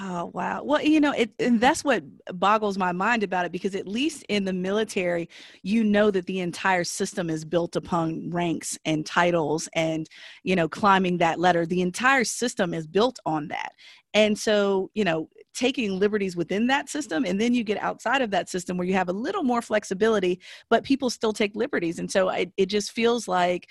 Oh 0.00 0.30
wow! 0.32 0.62
Well, 0.62 0.80
you 0.80 1.00
know, 1.00 1.10
it, 1.10 1.32
and 1.40 1.60
that's 1.60 1.82
what 1.82 2.04
boggles 2.32 2.78
my 2.78 2.92
mind 2.92 3.24
about 3.24 3.44
it 3.44 3.50
because 3.50 3.74
at 3.74 3.88
least 3.88 4.24
in 4.28 4.44
the 4.44 4.52
military, 4.52 5.28
you 5.62 5.82
know 5.82 6.12
that 6.12 6.26
the 6.26 6.38
entire 6.38 6.84
system 6.84 7.28
is 7.28 7.44
built 7.44 7.74
upon 7.74 8.30
ranks 8.30 8.78
and 8.84 9.04
titles, 9.04 9.68
and 9.74 10.08
you 10.44 10.54
know, 10.54 10.68
climbing 10.68 11.18
that 11.18 11.40
ladder. 11.40 11.66
The 11.66 11.82
entire 11.82 12.22
system 12.22 12.72
is 12.72 12.86
built 12.86 13.18
on 13.26 13.48
that, 13.48 13.72
and 14.14 14.38
so 14.38 14.92
you 14.94 15.02
know, 15.02 15.28
taking 15.54 15.98
liberties 15.98 16.36
within 16.36 16.68
that 16.68 16.88
system, 16.88 17.24
and 17.24 17.40
then 17.40 17.52
you 17.52 17.64
get 17.64 17.82
outside 17.82 18.22
of 18.22 18.30
that 18.30 18.48
system 18.48 18.76
where 18.76 18.86
you 18.86 18.94
have 18.94 19.08
a 19.08 19.12
little 19.12 19.42
more 19.42 19.62
flexibility, 19.62 20.38
but 20.70 20.84
people 20.84 21.10
still 21.10 21.32
take 21.32 21.56
liberties, 21.56 21.98
and 21.98 22.08
so 22.08 22.28
I, 22.28 22.52
it 22.56 22.66
just 22.66 22.92
feels 22.92 23.26
like 23.26 23.68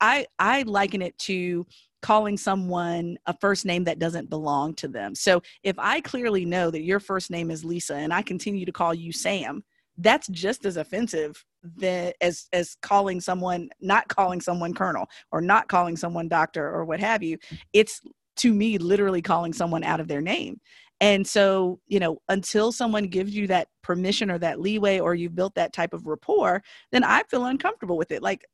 I 0.00 0.26
I 0.38 0.62
liken 0.62 1.02
it 1.02 1.18
to 1.18 1.66
calling 2.02 2.36
someone 2.36 3.16
a 3.26 3.36
first 3.40 3.64
name 3.64 3.84
that 3.84 3.98
doesn't 3.98 4.28
belong 4.28 4.74
to 4.74 4.88
them. 4.88 5.14
So 5.14 5.40
if 5.62 5.78
I 5.78 6.00
clearly 6.00 6.44
know 6.44 6.70
that 6.70 6.82
your 6.82 7.00
first 7.00 7.30
name 7.30 7.50
is 7.50 7.64
Lisa 7.64 7.94
and 7.94 8.12
I 8.12 8.22
continue 8.22 8.66
to 8.66 8.72
call 8.72 8.92
you 8.92 9.12
Sam, 9.12 9.64
that's 9.98 10.26
just 10.28 10.64
as 10.64 10.76
offensive 10.76 11.44
that, 11.76 12.16
as 12.20 12.48
as 12.52 12.76
calling 12.82 13.20
someone 13.20 13.68
not 13.80 14.08
calling 14.08 14.40
someone 14.40 14.74
colonel 14.74 15.06
or 15.30 15.40
not 15.40 15.68
calling 15.68 15.96
someone 15.96 16.28
doctor 16.28 16.68
or 16.68 16.84
what 16.84 17.00
have 17.00 17.22
you. 17.22 17.38
It's 17.72 18.00
to 18.38 18.52
me 18.52 18.78
literally 18.78 19.22
calling 19.22 19.52
someone 19.52 19.84
out 19.84 20.00
of 20.00 20.08
their 20.08 20.22
name. 20.22 20.60
And 21.00 21.26
so, 21.26 21.80
you 21.88 21.98
know, 21.98 22.18
until 22.28 22.70
someone 22.70 23.08
gives 23.08 23.34
you 23.34 23.48
that 23.48 23.68
permission 23.82 24.30
or 24.30 24.38
that 24.38 24.60
leeway 24.60 25.00
or 25.00 25.14
you've 25.16 25.34
built 25.34 25.54
that 25.56 25.72
type 25.72 25.92
of 25.94 26.06
rapport, 26.06 26.62
then 26.92 27.02
I 27.02 27.24
feel 27.24 27.44
uncomfortable 27.44 27.96
with 27.96 28.12
it. 28.12 28.22
Like 28.22 28.44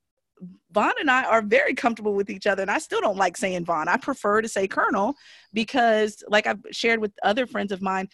Von 0.72 0.92
and 1.00 1.10
I 1.10 1.24
are 1.24 1.42
very 1.42 1.74
comfortable 1.74 2.14
with 2.14 2.30
each 2.30 2.46
other, 2.46 2.62
and 2.62 2.70
I 2.70 2.78
still 2.78 3.00
don't 3.00 3.16
like 3.16 3.36
saying 3.36 3.64
Von. 3.64 3.88
I 3.88 3.96
prefer 3.96 4.42
to 4.42 4.48
say 4.48 4.68
Colonel 4.68 5.14
because, 5.52 6.22
like 6.28 6.46
I've 6.46 6.60
shared 6.70 7.00
with 7.00 7.12
other 7.22 7.46
friends 7.46 7.72
of 7.72 7.82
mine, 7.82 8.08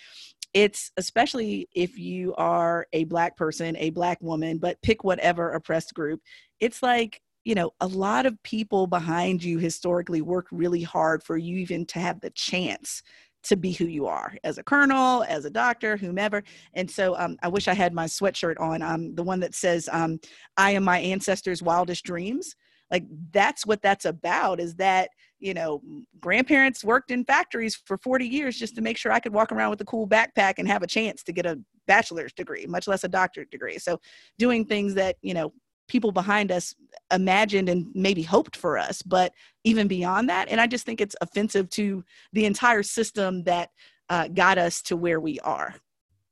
it's 0.53 0.93
especially 0.97 1.69
if 1.75 1.99
you 1.99 2.35
are 2.37 2.87
a 2.93 3.05
black 3.05 3.37
person, 3.37 3.77
a 3.77 3.91
black 3.91 4.21
woman, 4.21 4.59
but 4.59 4.81
pick 4.83 5.05
whatever 5.05 5.51
oppressed 5.51 5.95
group. 5.95 6.21
It's 6.61 6.83
like 6.83 7.21
you 7.45 7.55
know, 7.55 7.73
a 7.81 7.87
lot 7.87 8.25
of 8.27 8.43
people 8.43 8.87
behind 8.87 9.45
you 9.45 9.59
historically 9.59 10.23
work 10.23 10.47
really 10.51 10.83
hard 10.83 11.23
for 11.23 11.37
you 11.37 11.59
even 11.59 11.85
to 11.87 11.99
have 11.99 12.21
the 12.21 12.31
chance 12.31 13.03
to 13.45 13.57
be 13.57 13.73
who 13.73 13.87
you 13.87 14.07
are 14.07 14.35
as 14.45 14.59
a 14.59 14.63
colonel, 14.63 15.25
as 15.25 15.45
a 15.45 15.51
doctor, 15.51 15.97
whomever. 15.97 16.43
And 16.75 16.91
so 16.91 17.17
um, 17.17 17.37
I 17.43 17.49
wish 17.49 17.69
I 17.69 17.75
had 17.75 17.93
my 17.93 18.07
sweatshirt 18.07 18.59
on, 18.61 18.83
um, 18.83 19.15
the 19.15 19.23
one 19.23 19.41
that 19.41 19.55
says, 19.55 19.89
um, 19.93 20.19
I 20.57 20.73
am 20.73 20.85
my 20.85 20.99
ancestors' 20.99 21.63
wildest 21.63 22.05
dreams. 22.05 22.57
Like 22.91 23.05
that's 23.33 23.67
what 23.67 23.83
that's 23.83 24.05
about 24.05 24.61
is 24.61 24.75
that, 24.77 25.11
you 25.41 25.55
know, 25.55 25.83
grandparents 26.21 26.85
worked 26.85 27.11
in 27.11 27.25
factories 27.25 27.75
for 27.87 27.99
40 27.99 28.27
years 28.27 28.57
just 28.57 28.77
to 28.77 28.83
make 28.83 28.97
sure 28.97 29.13
I 29.13 29.21
could 29.21 29.33
walk 29.33 29.53
around 29.53 29.71
with 29.71 29.81
a 29.81 29.87
cool 29.87 30.07
backpack 30.07 30.55
and 30.59 30.69
have 30.69 30.83
a 30.83 30.87
chance 30.87 31.23
to 31.25 31.33
get 31.33 31.47
a 31.47 31.59
bachelor's 31.87 32.33
degree, 32.33 32.67
much 32.67 32.87
less 32.87 33.05
a 33.05 33.09
doctorate 33.09 33.51
degree. 33.51 33.79
So 33.79 33.99
doing 34.39 34.65
things 34.65 34.95
that, 34.95 35.17
you 35.23 35.35
know, 35.35 35.53
people 35.89 36.13
behind 36.13 36.51
us 36.51 36.75
imagined 37.13 37.69
and 37.69 37.87
maybe 37.95 38.23
hoped 38.23 38.57
for 38.57 38.79
us 38.79 39.03
but 39.03 39.33
even 39.65 39.87
beyond 39.87 40.29
that 40.29 40.49
and 40.49 40.61
i 40.61 40.67
just 40.67 40.87
think 40.87 41.01
it's 41.01 41.17
offensive 41.21 41.69
to 41.71 42.05
the 42.33 42.45
entire 42.45 42.83
system 42.83 43.43
that 43.45 43.71
uh, 44.11 44.29
got 44.29 44.59
us 44.59 44.83
to 44.83 44.97
where 44.97 45.21
we 45.21 45.41
are 45.41 45.75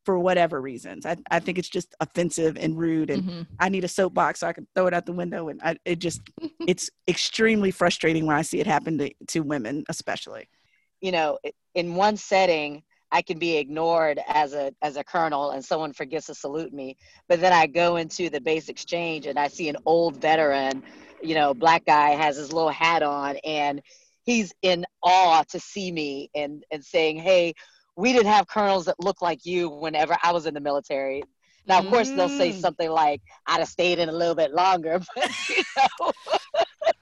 for 0.05 0.19
whatever 0.19 0.61
reasons. 0.61 1.07
I, 1.07 1.17
I 1.31 1.39
think 1.39 1.59
it's 1.59 1.69
just 1.69 1.95
offensive 2.01 2.57
and 2.59 2.77
rude, 2.77 3.11
and 3.11 3.23
mm-hmm. 3.23 3.43
I 3.59 3.69
need 3.69 3.85
a 3.85 3.89
soapbox 3.89 4.41
so 4.41 4.47
I 4.47 4.53
can 4.53 4.67
throw 4.75 4.87
it 4.87 4.95
out 4.95 5.07
the 5.07 5.13
window. 5.13 5.49
And 5.49 5.61
I, 5.63 5.77
it 5.85 5.99
just, 5.99 6.23
it's 6.67 6.91
extremely 7.09 7.71
frustrating 7.71 8.27
when 8.27 8.37
I 8.37 8.43
see 8.43 8.61
it 8.61 8.67
happen 8.67 8.99
to, 8.99 9.13
to 9.29 9.41
women, 9.41 9.85
especially. 9.89 10.49
You 11.01 11.13
know, 11.13 11.39
in 11.75 11.95
one 11.95 12.17
setting, 12.17 12.83
I 13.13 13.21
can 13.21 13.39
be 13.39 13.59
ignored 13.59 14.19
as 14.27 14.55
a 14.55 14.73
as 14.81 14.97
a 14.97 15.05
colonel 15.05 15.51
and 15.51 15.63
someone 15.63 15.93
forgets 15.93 16.27
to 16.27 16.35
salute 16.35 16.73
me. 16.73 16.97
But 17.29 17.41
then 17.41 17.53
I 17.53 17.67
go 17.67 17.97
into 17.97 18.31
the 18.31 18.41
base 18.41 18.71
exchange 18.71 19.27
and 19.27 19.39
I 19.39 19.49
see 19.49 19.69
an 19.69 19.77
old 19.85 20.17
veteran, 20.17 20.83
you 21.23 21.35
know, 21.35 21.53
black 21.53 21.85
guy 21.85 22.11
has 22.11 22.37
his 22.37 22.53
little 22.53 22.71
hat 22.71 23.03
on 23.03 23.37
and 23.45 23.83
he's 24.25 24.55
in 24.63 24.87
awe 25.03 25.43
to 25.51 25.61
see 25.61 25.93
me 25.93 26.31
and 26.35 26.65
and 26.71 26.83
saying, 26.83 27.19
"Hey, 27.19 27.53
we 27.97 28.15
didn't 28.15 28.33
have 28.33 28.49
colonels 28.49 28.87
that 28.87 28.99
look 28.99 29.21
like 29.21 29.45
you 29.45 29.69
whenever 29.69 30.17
I 30.23 30.33
was 30.33 30.47
in 30.47 30.55
the 30.55 30.61
military." 30.61 31.23
Now, 31.67 31.79
of 31.79 31.89
course, 31.89 32.11
mm. 32.11 32.17
they'll 32.17 32.29
say 32.29 32.53
mm. 32.53 32.61
something 32.61 32.91
like, 32.91 33.21
"I'd 33.47 33.61
have 33.61 33.69
stayed 33.69 33.99
in 33.99 34.09
a 34.09 34.13
little 34.13 34.35
bit 34.35 34.53
longer," 34.53 35.01
but 35.15 35.49
you 35.49 35.63
know. 35.77 36.13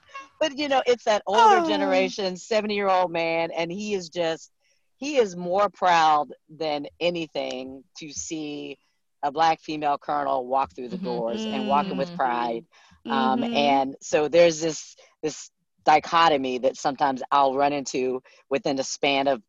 but 0.40 0.59
you 0.59 0.68
know, 0.68 0.83
it's 0.87 1.05
that 1.05 1.23
older 1.27 1.64
oh. 1.64 1.68
generation, 1.68 2.37
seventy-year-old 2.37 3.12
man, 3.12 3.51
and 3.53 3.70
he 3.70 3.94
is 3.94 4.09
just 4.09 4.51
he 5.00 5.16
is 5.16 5.34
more 5.34 5.70
proud 5.70 6.32
than 6.48 6.86
anything 7.00 7.82
to 7.96 8.12
see 8.12 8.78
a 9.22 9.32
black 9.32 9.60
female 9.60 9.98
colonel 9.98 10.46
walk 10.46 10.74
through 10.74 10.88
the 10.88 10.96
mm-hmm. 10.96 11.06
doors 11.06 11.42
and 11.42 11.66
walking 11.66 11.96
with 11.96 12.08
mm-hmm. 12.08 12.16
pride. 12.16 12.64
Um, 13.06 13.40
mm-hmm. 13.40 13.54
And 13.54 13.96
so 14.02 14.28
there's 14.28 14.60
this 14.60 14.94
this 15.22 15.50
dichotomy 15.84 16.58
that 16.58 16.76
sometimes 16.76 17.22
I'll 17.32 17.56
run 17.56 17.72
into 17.72 18.22
within 18.50 18.76
the 18.76 18.84
span 18.84 19.26
of 19.26 19.42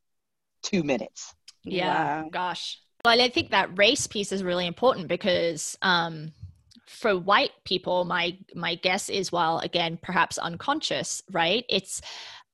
two 0.63 0.83
minutes. 0.83 1.35
Yeah, 1.63 2.21
wow. 2.21 2.29
gosh. 2.31 2.79
Well, 3.03 3.19
I 3.19 3.29
think 3.29 3.51
that 3.51 3.77
race 3.77 4.07
piece 4.07 4.31
is 4.31 4.43
really 4.43 4.67
important 4.67 5.09
because 5.09 5.77
um, 5.81 6.31
for 6.87 7.17
white 7.17 7.51
people, 7.65 8.05
my 8.05 8.37
my 8.55 8.75
guess 8.75 9.09
is, 9.09 9.31
well, 9.31 9.59
again, 9.59 9.99
perhaps 10.01 10.37
unconscious, 10.37 11.23
right? 11.31 11.65
It's 11.67 12.01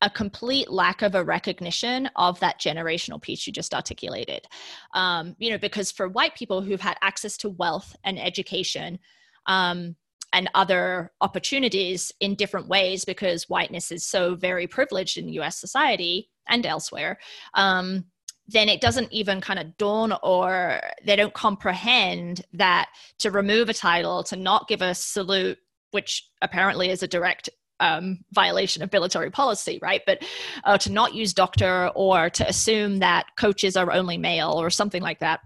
a 0.02 0.10
complete 0.10 0.70
lack 0.70 1.02
of 1.02 1.16
a 1.16 1.24
recognition 1.24 2.10
of 2.16 2.40
that 2.40 2.60
generational 2.60 3.22
piece 3.22 3.48
you 3.48 3.54
just 3.54 3.74
articulated. 3.74 4.46
Um, 4.94 5.36
you 5.40 5.50
know, 5.50 5.58
because 5.58 5.92
for 5.92 6.08
white 6.08 6.36
people 6.36 6.62
who've 6.62 6.82
had 6.82 6.98
access 7.02 7.36
to 7.38 7.50
wealth 7.50 7.96
and 8.04 8.20
education, 8.20 9.00
um, 9.48 9.96
and 10.34 10.50
other 10.54 11.12
opportunities 11.22 12.12
in 12.20 12.36
different 12.36 12.68
ways 12.68 13.06
because 13.06 13.50
whiteness 13.50 13.92
is 13.92 14.04
so 14.04 14.36
very 14.36 14.68
privileged 14.68 15.18
in 15.18 15.30
US 15.30 15.58
society 15.58 16.30
and 16.48 16.66
elsewhere, 16.66 17.18
um, 17.54 18.06
then 18.48 18.70
it 18.70 18.82
doesn't 18.82 19.12
even 19.12 19.42
kind 19.42 19.60
of 19.60 19.78
dawn 19.78 20.14
or 20.24 20.82
they 21.04 21.16
don't 21.16 21.34
comprehend 21.34 22.46
that 22.54 22.90
to 23.20 23.32
remove 23.32 23.70
a 23.70 23.74
title, 23.74 24.24
to 24.24 24.36
not 24.36 24.68
give 24.68 24.82
a 24.82 24.96
salute, 24.96 25.58
which 25.92 26.30
apparently 26.42 26.90
is 26.90 27.04
a 27.04 27.08
direct 27.08 27.50
um, 27.80 28.20
violation 28.32 28.84
of 28.84 28.92
military 28.92 29.30
policy, 29.30 29.80
right? 29.82 30.02
But 30.06 30.24
uh, 30.64 30.78
to 30.80 30.92
not 30.92 31.14
use 31.14 31.34
doctor 31.34 31.92
or 31.96 32.30
to 32.32 32.48
assume 32.48 33.00
that 33.00 33.28
coaches 33.38 33.78
are 33.78 33.92
only 33.92 34.18
male 34.18 34.52
or 34.52 34.70
something 34.70 35.02
like 35.02 35.20
that 35.20 35.42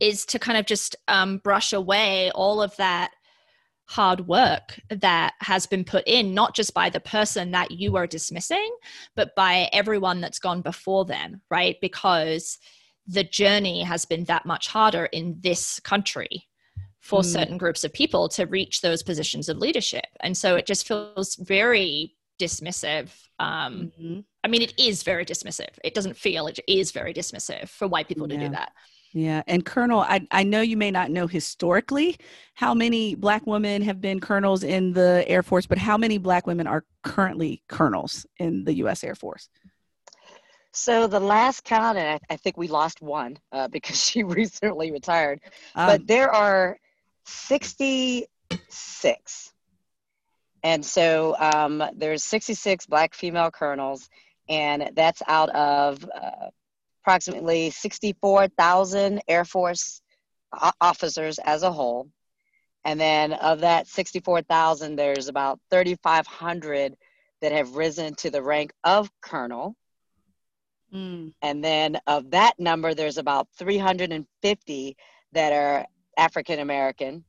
is 0.00 0.24
to 0.26 0.38
kind 0.38 0.58
of 0.58 0.66
just 0.66 0.96
um, 1.08 1.38
brush 1.38 1.72
away 1.72 2.30
all 2.34 2.62
of 2.62 2.74
that 2.76 3.12
hard 3.86 4.26
work 4.26 4.80
that 4.88 5.34
has 5.40 5.66
been 5.66 5.84
put 5.84 6.04
in, 6.06 6.34
not 6.34 6.54
just 6.54 6.72
by 6.72 6.88
the 6.88 7.00
person 7.00 7.50
that 7.50 7.70
you 7.70 7.96
are 7.96 8.06
dismissing, 8.06 8.74
but 9.14 9.34
by 9.36 9.68
everyone 9.72 10.20
that's 10.20 10.38
gone 10.38 10.62
before 10.62 11.04
them, 11.04 11.40
right? 11.50 11.76
Because 11.80 12.58
the 13.06 13.24
journey 13.24 13.82
has 13.82 14.04
been 14.04 14.24
that 14.24 14.46
much 14.46 14.68
harder 14.68 15.06
in 15.06 15.36
this 15.40 15.80
country 15.80 16.48
for 17.02 17.20
mm. 17.20 17.24
certain 17.24 17.58
groups 17.58 17.84
of 17.84 17.92
people 17.92 18.28
to 18.28 18.46
reach 18.46 18.80
those 18.80 19.02
positions 19.02 19.48
of 19.48 19.58
leadership. 19.58 20.06
And 20.20 20.36
so 20.36 20.54
it 20.54 20.66
just 20.66 20.86
feels 20.86 21.34
very 21.34 22.14
dismissive. 22.40 23.10
Um, 23.40 23.92
mm-hmm. 24.00 24.20
I 24.44 24.48
mean, 24.48 24.62
it 24.62 24.72
is 24.78 25.02
very 25.02 25.24
dismissive. 25.24 25.70
It 25.84 25.94
doesn't 25.94 26.16
feel, 26.16 26.46
it 26.46 26.60
is 26.68 26.92
very 26.92 27.12
dismissive 27.12 27.68
for 27.68 27.88
white 27.88 28.06
people 28.06 28.30
yeah. 28.30 28.38
to 28.38 28.44
do 28.46 28.50
that. 28.52 28.72
Yeah. 29.12 29.42
And 29.46 29.66
Colonel, 29.66 30.00
I, 30.00 30.26
I 30.30 30.44
know 30.44 30.60
you 30.60 30.76
may 30.76 30.90
not 30.90 31.10
know 31.10 31.26
historically 31.26 32.16
how 32.54 32.72
many 32.72 33.16
Black 33.16 33.46
women 33.46 33.82
have 33.82 34.00
been 34.00 34.20
colonels 34.20 34.62
in 34.62 34.92
the 34.92 35.24
Air 35.26 35.42
Force, 35.42 35.66
but 35.66 35.78
how 35.78 35.98
many 35.98 36.18
Black 36.18 36.46
women 36.46 36.66
are 36.66 36.84
currently 37.02 37.62
colonels 37.68 38.24
in 38.38 38.64
the 38.64 38.74
U.S. 38.74 39.04
Air 39.04 39.14
Force? 39.14 39.48
So 40.72 41.06
the 41.06 41.20
last 41.20 41.64
count, 41.64 41.98
and 41.98 42.18
I, 42.30 42.32
I 42.32 42.36
think 42.36 42.56
we 42.56 42.68
lost 42.68 43.02
one 43.02 43.38
uh, 43.52 43.68
because 43.72 44.02
she 44.02 44.22
recently 44.22 44.92
retired, 44.92 45.40
um, 45.74 45.86
but 45.86 46.06
there 46.06 46.30
are 46.30 46.78
66. 47.24 49.52
And 50.64 50.84
so 50.84 51.36
um, 51.38 51.82
there's 51.96 52.24
66 52.24 52.86
Black 52.86 53.14
female 53.14 53.50
colonels, 53.50 54.08
and 54.48 54.92
that's 54.94 55.22
out 55.26 55.50
of 55.50 56.04
uh, 56.04 56.50
approximately 57.02 57.70
64,000 57.70 59.22
Air 59.26 59.44
Force 59.44 60.02
officers 60.80 61.38
as 61.38 61.62
a 61.62 61.72
whole. 61.72 62.08
And 62.84 63.00
then 63.00 63.32
of 63.32 63.60
that 63.60 63.86
64,000, 63.86 64.96
there's 64.96 65.28
about 65.28 65.60
3,500 65.70 66.96
that 67.40 67.52
have 67.52 67.76
risen 67.76 68.14
to 68.16 68.30
the 68.30 68.42
rank 68.42 68.72
of 68.84 69.10
colonel. 69.20 69.76
Mm. 70.92 71.32
And 71.42 71.64
then 71.64 72.00
of 72.06 72.30
that 72.30 72.58
number, 72.58 72.94
there's 72.94 73.18
about 73.18 73.48
350 73.56 74.96
that 75.32 75.52
are 75.52 75.86
African 76.16 76.58
American 76.58 77.24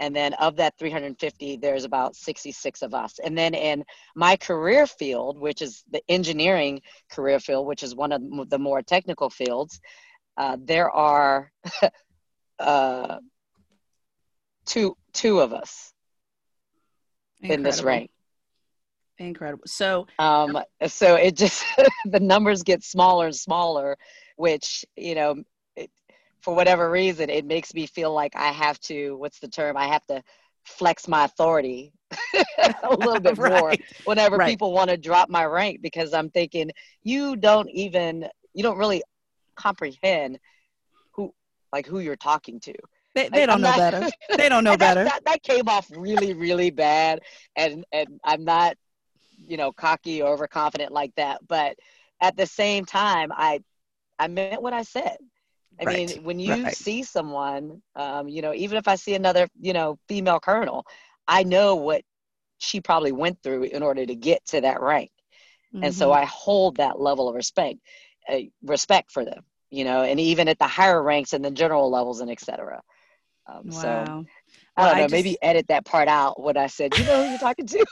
and 0.00 0.16
then 0.16 0.32
of 0.34 0.56
that 0.56 0.74
350 0.78 1.58
there's 1.58 1.84
about 1.84 2.16
66 2.16 2.82
of 2.82 2.94
us. 2.94 3.18
And 3.22 3.36
then 3.36 3.54
in 3.54 3.84
my 4.16 4.36
career 4.36 4.86
field 4.86 5.38
which 5.38 5.62
is 5.62 5.84
the 5.90 6.02
engineering 6.08 6.80
career 7.10 7.38
field 7.38 7.66
which 7.66 7.82
is 7.82 7.94
one 7.94 8.12
of 8.12 8.22
the 8.48 8.58
more 8.58 8.82
technical 8.82 9.30
fields 9.30 9.80
uh, 10.36 10.56
there 10.64 10.90
are 10.90 11.52
uh, 12.58 13.18
two 14.66 14.96
two 15.12 15.40
of 15.40 15.52
us 15.52 15.92
Incredible. 17.42 17.54
in 17.54 17.62
this 17.62 17.82
rank. 17.82 18.10
Incredible. 19.18 19.64
So 19.66 20.06
um 20.18 20.58
so 20.86 21.16
it 21.16 21.36
just 21.36 21.64
the 22.06 22.20
numbers 22.20 22.62
get 22.62 22.82
smaller 22.82 23.26
and 23.26 23.36
smaller 23.36 23.98
which 24.36 24.84
you 24.96 25.14
know 25.14 25.42
for 26.40 26.54
whatever 26.54 26.90
reason, 26.90 27.30
it 27.30 27.44
makes 27.44 27.74
me 27.74 27.86
feel 27.86 28.12
like 28.12 28.34
I 28.36 28.48
have 28.48 28.80
to, 28.80 29.16
what's 29.16 29.38
the 29.38 29.48
term? 29.48 29.76
I 29.76 29.88
have 29.88 30.04
to 30.06 30.22
flex 30.64 31.08
my 31.08 31.24
authority 31.24 31.92
a 32.82 32.94
little 32.94 33.20
bit 33.20 33.38
right. 33.38 33.52
more 33.52 33.74
whenever 34.04 34.36
right. 34.36 34.48
people 34.48 34.72
want 34.72 34.90
to 34.90 34.96
drop 34.96 35.28
my 35.28 35.44
rank 35.44 35.80
because 35.82 36.12
I'm 36.12 36.30
thinking, 36.30 36.70
you 37.02 37.36
don't 37.36 37.68
even, 37.70 38.26
you 38.54 38.62
don't 38.62 38.78
really 38.78 39.02
comprehend 39.56 40.38
who, 41.12 41.32
like 41.72 41.86
who 41.86 42.00
you're 42.00 42.16
talking 42.16 42.60
to. 42.60 42.74
They, 43.14 43.28
they 43.32 43.46
don't 43.46 43.60
know 43.60 43.76
better. 43.76 44.08
They 44.36 44.48
don't 44.48 44.64
know 44.64 44.76
better. 44.76 45.04
That, 45.04 45.24
that 45.24 45.42
came 45.42 45.68
off 45.68 45.90
really, 45.94 46.32
really 46.34 46.70
bad. 46.70 47.20
And, 47.56 47.84
and 47.92 48.20
I'm 48.24 48.44
not, 48.44 48.76
you 49.46 49.56
know, 49.56 49.72
cocky 49.72 50.22
or 50.22 50.32
overconfident 50.32 50.92
like 50.92 51.14
that. 51.16 51.40
But 51.46 51.76
at 52.20 52.36
the 52.36 52.46
same 52.46 52.84
time, 52.84 53.32
I, 53.32 53.60
I 54.18 54.28
meant 54.28 54.62
what 54.62 54.72
I 54.72 54.82
said. 54.82 55.16
I 55.78 55.84
right. 55.84 56.08
mean, 56.08 56.24
when 56.24 56.38
you 56.38 56.64
right. 56.64 56.74
see 56.74 57.02
someone, 57.02 57.82
um, 57.96 58.28
you 58.28 58.42
know, 58.42 58.52
even 58.54 58.76
if 58.76 58.88
I 58.88 58.96
see 58.96 59.14
another, 59.14 59.48
you 59.60 59.72
know, 59.72 59.98
female 60.08 60.40
colonel, 60.40 60.84
I 61.26 61.42
know 61.42 61.76
what 61.76 62.02
she 62.58 62.80
probably 62.80 63.12
went 63.12 63.42
through 63.42 63.64
in 63.64 63.82
order 63.82 64.04
to 64.04 64.14
get 64.14 64.44
to 64.46 64.60
that 64.60 64.80
rank. 64.80 65.10
Mm-hmm. 65.74 65.84
And 65.84 65.94
so 65.94 66.08
mm-hmm. 66.08 66.22
I 66.22 66.26
hold 66.26 66.76
that 66.76 67.00
level 67.00 67.28
of 67.28 67.34
respect, 67.34 67.78
uh, 68.28 68.38
respect 68.62 69.10
for 69.10 69.24
them, 69.24 69.42
you 69.70 69.84
know, 69.84 70.02
and 70.02 70.20
even 70.20 70.48
at 70.48 70.58
the 70.58 70.66
higher 70.66 71.02
ranks 71.02 71.32
and 71.32 71.44
the 71.44 71.50
general 71.50 71.90
levels 71.90 72.20
and 72.20 72.30
et 72.30 72.40
cetera. 72.40 72.82
Um, 73.46 73.62
wow. 73.66 73.80
So 73.80 74.26
I 74.76 74.86
don't 74.86 74.96
know, 74.96 75.04
just, 75.04 75.12
maybe 75.12 75.36
edit 75.42 75.68
that 75.68 75.84
part 75.84 76.08
out 76.08 76.40
what 76.40 76.56
I 76.56 76.66
said. 76.66 76.96
You 76.96 77.04
know 77.04 77.22
who 77.24 77.30
you're 77.30 77.38
talking 77.38 77.66
to. 77.66 77.86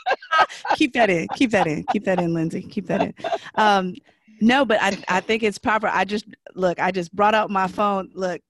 keep 0.76 0.92
that 0.94 1.10
in. 1.10 1.28
Keep 1.34 1.50
that 1.52 1.66
in. 1.66 1.84
Keep 1.92 2.04
that 2.04 2.20
in, 2.20 2.34
Lindsay. 2.34 2.62
Keep 2.62 2.86
that 2.86 3.02
in. 3.02 3.14
Um, 3.54 3.94
no, 4.40 4.64
but 4.64 4.78
I 4.80 4.96
I 5.08 5.20
think 5.20 5.42
it's 5.42 5.58
proper. 5.58 5.88
I 5.88 6.04
just 6.04 6.24
look. 6.54 6.80
I 6.80 6.90
just 6.90 7.14
brought 7.14 7.34
out 7.34 7.50
my 7.50 7.66
phone. 7.66 8.10
Look, 8.14 8.40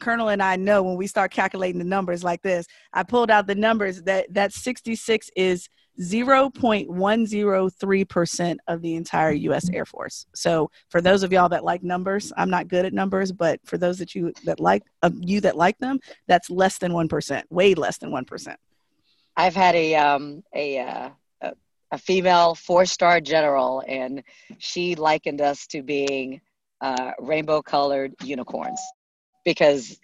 Colonel 0.00 0.30
and 0.30 0.42
I 0.42 0.56
know 0.56 0.82
when 0.82 0.96
we 0.96 1.06
start 1.06 1.30
calculating 1.30 1.78
the 1.78 1.84
numbers 1.84 2.24
like 2.24 2.42
this. 2.42 2.66
I 2.92 3.02
pulled 3.02 3.30
out 3.30 3.46
the 3.46 3.54
numbers 3.54 4.02
that 4.02 4.26
that 4.34 4.52
66 4.52 5.30
is 5.36 5.68
0.103% 6.00 8.56
of 8.68 8.82
the 8.82 8.96
entire 8.96 9.32
US 9.32 9.70
Air 9.70 9.86
Force. 9.86 10.26
So 10.34 10.70
for 10.90 11.00
those 11.00 11.22
of 11.22 11.32
y'all 11.32 11.48
that 11.48 11.64
like 11.64 11.82
numbers, 11.82 12.30
I'm 12.36 12.50
not 12.50 12.68
good 12.68 12.84
at 12.84 12.92
numbers, 12.92 13.32
but 13.32 13.58
for 13.64 13.78
those 13.78 13.96
that 13.98 14.14
you 14.14 14.32
that 14.44 14.60
like 14.60 14.82
uh, 15.02 15.10
you 15.20 15.40
that 15.42 15.56
like 15.56 15.78
them, 15.78 16.00
that's 16.28 16.50
less 16.50 16.78
than 16.78 16.92
1%, 16.92 17.42
way 17.50 17.74
less 17.74 17.98
than 17.98 18.10
1%. 18.10 18.56
I've 19.38 19.54
had 19.54 19.74
a 19.74 19.94
um 19.96 20.42
a 20.54 20.78
uh 20.78 21.10
a 21.92 21.98
female 21.98 22.54
four 22.54 22.86
star 22.86 23.20
general, 23.20 23.82
and 23.86 24.22
she 24.58 24.94
likened 24.94 25.40
us 25.40 25.66
to 25.68 25.82
being 25.82 26.40
uh, 26.80 27.12
rainbow 27.18 27.62
colored 27.62 28.14
unicorns 28.22 28.80
because 29.44 29.98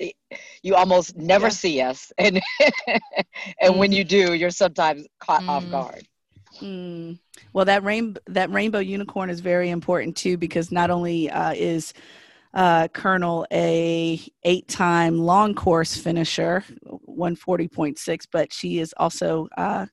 you 0.62 0.74
almost 0.74 1.16
never 1.16 1.46
yeah. 1.46 1.50
see 1.50 1.80
us 1.80 2.12
and 2.16 2.40
and 3.60 3.74
mm. 3.74 3.76
when 3.76 3.92
you 3.92 4.04
do 4.04 4.34
you're 4.34 4.50
sometimes 4.50 5.06
caught 5.20 5.42
mm. 5.42 5.48
off 5.48 5.68
guard 5.70 6.08
mm. 6.60 7.18
well 7.52 7.64
that 7.64 7.82
rain 7.82 8.16
that 8.26 8.50
rainbow 8.50 8.78
unicorn 8.78 9.28
is 9.28 9.40
very 9.40 9.68
important 9.68 10.16
too 10.16 10.38
because 10.38 10.72
not 10.72 10.90
only 10.90 11.28
uh, 11.28 11.52
is 11.52 11.92
uh, 12.54 12.86
Colonel 12.88 13.46
a 13.50 14.20
eight-time 14.44 15.18
long 15.18 15.54
course 15.54 15.96
finisher, 15.96 16.62
140.6, 17.08 18.26
but 18.30 18.52
she 18.52 18.78
is 18.78 18.94
also 18.98 19.48
uh, 19.56 19.86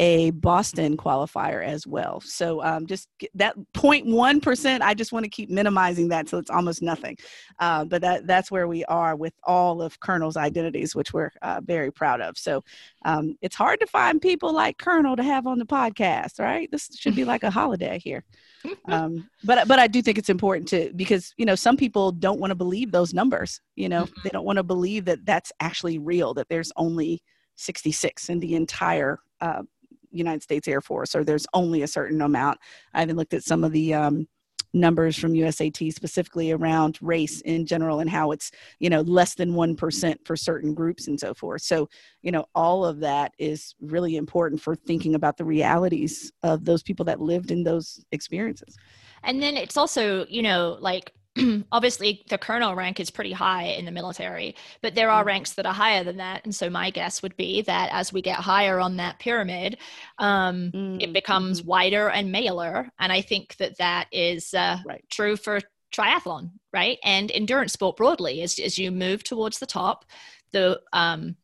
a 0.00 0.30
Boston 0.30 0.96
qualifier 0.96 1.62
as 1.62 1.86
well. 1.86 2.22
So 2.22 2.62
um, 2.62 2.86
just 2.86 3.06
that 3.34 3.54
0.1%, 3.74 4.80
I 4.80 4.94
just 4.94 5.12
want 5.12 5.24
to 5.24 5.28
keep 5.28 5.50
minimizing 5.50 6.08
that 6.08 6.26
so 6.26 6.38
it's 6.38 6.50
almost 6.50 6.80
nothing. 6.80 7.18
Uh, 7.58 7.84
but 7.84 8.00
that, 8.00 8.26
that's 8.26 8.50
where 8.50 8.66
we 8.66 8.82
are 8.86 9.14
with 9.14 9.34
all 9.44 9.82
of 9.82 10.00
Colonel's 10.00 10.38
identities, 10.38 10.96
which 10.96 11.12
we're 11.12 11.30
uh, 11.42 11.60
very 11.62 11.92
proud 11.92 12.22
of. 12.22 12.38
So 12.38 12.64
um, 13.04 13.36
it's 13.42 13.54
hard 13.54 13.78
to 13.80 13.86
find 13.86 14.22
people 14.22 14.54
like 14.54 14.78
Colonel 14.78 15.16
to 15.16 15.22
have 15.22 15.46
on 15.46 15.58
the 15.58 15.66
podcast, 15.66 16.40
right? 16.40 16.70
This 16.72 16.88
should 16.96 17.14
be 17.14 17.26
like 17.26 17.42
a 17.42 17.50
holiday 17.50 18.00
here. 18.02 18.24
um, 18.86 19.28
but 19.44 19.68
but 19.68 19.78
I 19.78 19.86
do 19.86 20.00
think 20.00 20.16
it's 20.16 20.28
important 20.30 20.68
to 20.68 20.92
because 20.96 21.34
you 21.38 21.46
know 21.46 21.54
some 21.54 21.78
people 21.78 22.12
don't 22.12 22.40
want 22.40 22.50
to 22.50 22.54
believe 22.54 22.92
those 22.92 23.14
numbers. 23.14 23.60
You 23.74 23.88
know 23.88 24.04
mm-hmm. 24.04 24.20
they 24.22 24.28
don't 24.28 24.44
want 24.44 24.58
to 24.58 24.62
believe 24.62 25.06
that 25.06 25.24
that's 25.24 25.50
actually 25.60 25.98
real. 25.98 26.34
That 26.34 26.48
there's 26.50 26.70
only 26.76 27.22
66 27.56 28.28
in 28.28 28.38
the 28.40 28.54
entire 28.54 29.20
uh, 29.40 29.62
United 30.10 30.42
States 30.42 30.68
Air 30.68 30.80
Force, 30.80 31.14
or 31.14 31.24
there's 31.24 31.46
only 31.54 31.82
a 31.82 31.88
certain 31.88 32.20
amount. 32.22 32.58
I 32.94 33.02
even 33.02 33.16
looked 33.16 33.34
at 33.34 33.44
some 33.44 33.64
of 33.64 33.72
the 33.72 33.94
um, 33.94 34.26
numbers 34.72 35.16
from 35.16 35.32
USAT 35.32 35.92
specifically 35.92 36.52
around 36.52 36.98
race 37.00 37.40
in 37.42 37.66
general 37.66 38.00
and 38.00 38.08
how 38.08 38.30
it's 38.30 38.50
you 38.78 38.88
know 38.88 39.00
less 39.00 39.34
than 39.34 39.52
1% 39.52 40.16
for 40.24 40.36
certain 40.36 40.74
groups 40.74 41.08
and 41.08 41.18
so 41.18 41.34
forth 41.34 41.62
so 41.62 41.88
you 42.22 42.30
know 42.30 42.44
all 42.54 42.84
of 42.84 43.00
that 43.00 43.32
is 43.38 43.74
really 43.80 44.16
important 44.16 44.60
for 44.60 44.76
thinking 44.76 45.14
about 45.14 45.36
the 45.36 45.44
realities 45.44 46.30
of 46.42 46.64
those 46.64 46.82
people 46.82 47.04
that 47.04 47.20
lived 47.20 47.50
in 47.50 47.64
those 47.64 48.04
experiences 48.12 48.76
and 49.24 49.42
then 49.42 49.56
it's 49.56 49.76
also 49.76 50.24
you 50.28 50.42
know 50.42 50.78
like 50.80 51.12
obviously 51.72 52.24
the 52.28 52.38
colonel 52.38 52.74
rank 52.74 52.98
is 52.98 53.10
pretty 53.10 53.32
high 53.32 53.64
in 53.64 53.84
the 53.84 53.90
military, 53.90 54.56
but 54.82 54.94
there 54.94 55.10
are 55.10 55.22
mm. 55.22 55.26
ranks 55.26 55.52
that 55.54 55.66
are 55.66 55.74
higher 55.74 56.02
than 56.02 56.16
that. 56.16 56.44
And 56.44 56.54
so 56.54 56.68
my 56.68 56.90
guess 56.90 57.22
would 57.22 57.36
be 57.36 57.62
that 57.62 57.90
as 57.92 58.12
we 58.12 58.22
get 58.22 58.36
higher 58.36 58.80
on 58.80 58.96
that 58.96 59.18
pyramid, 59.18 59.78
um, 60.18 60.72
mm. 60.72 61.02
it 61.02 61.12
becomes 61.12 61.60
mm-hmm. 61.60 61.68
wider 61.68 62.08
and 62.08 62.32
maler. 62.32 62.88
And 62.98 63.12
I 63.12 63.20
think 63.20 63.56
that 63.56 63.78
that 63.78 64.08
is 64.10 64.54
uh, 64.54 64.78
right. 64.84 65.04
true 65.10 65.36
for 65.36 65.60
triathlon, 65.92 66.50
right? 66.72 66.98
And 67.04 67.30
endurance 67.30 67.72
sport 67.72 67.96
broadly. 67.96 68.42
As, 68.42 68.58
as 68.58 68.78
you 68.78 68.90
move 68.90 69.22
towards 69.22 69.58
the 69.58 69.66
top, 69.66 70.04
the 70.52 70.80
um, 70.92 71.36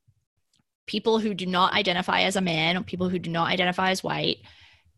people 0.87 1.19
who 1.19 1.35
do 1.35 1.47
not 1.47 1.75
identify 1.75 2.23
as 2.23 2.37
a 2.37 2.41
man 2.41 2.77
or 2.77 2.83
people 2.83 3.09
who 3.09 3.19
do 3.19 3.31
not 3.31 3.51
identify 3.51 3.91
as 3.91 4.03
white 4.03 4.39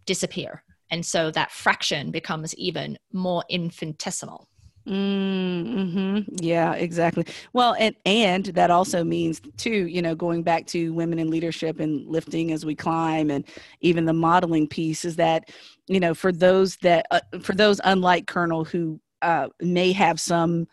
disappear. 0.07 0.63
And 0.91 1.05
so 1.05 1.31
that 1.31 1.53
fraction 1.53 2.11
becomes 2.11 2.55
even 2.55 2.99
more 3.13 3.45
infinitesimal. 3.51 4.49
Mm-hmm. 4.87 6.35
Yeah, 6.43 6.73
exactly. 6.75 7.27
Well, 7.53 7.75
and 7.79 7.95
and 8.07 8.47
that 8.47 8.71
also 8.71 9.05
means 9.05 9.41
too, 9.59 9.87
you 9.87 10.01
know, 10.01 10.15
going 10.15 10.43
back 10.43 10.67
to 10.69 10.93
women 10.95 11.19
in 11.19 11.31
leadership 11.31 11.79
and 11.79 12.07
lifting 12.07 12.53
as 12.53 12.65
we 12.65 12.75
climb, 12.75 13.31
and 13.31 13.45
even 13.81 14.07
the 14.07 14.15
modeling 14.15 14.67
piece 14.67 15.05
is 15.05 15.17
that, 15.17 15.51
you 15.89 16.01
know, 16.01 16.15
for 16.15 16.33
those 16.33 16.77
that 16.79 17.07
uh, 17.11 17.21
for 17.41 17.55
those 17.55 17.81
unlike 17.85 18.27
Colonel 18.27 18.65
who 18.65 18.99
uh, 19.21 19.49
may 19.61 19.93
have 19.93 20.19
some 20.21 20.67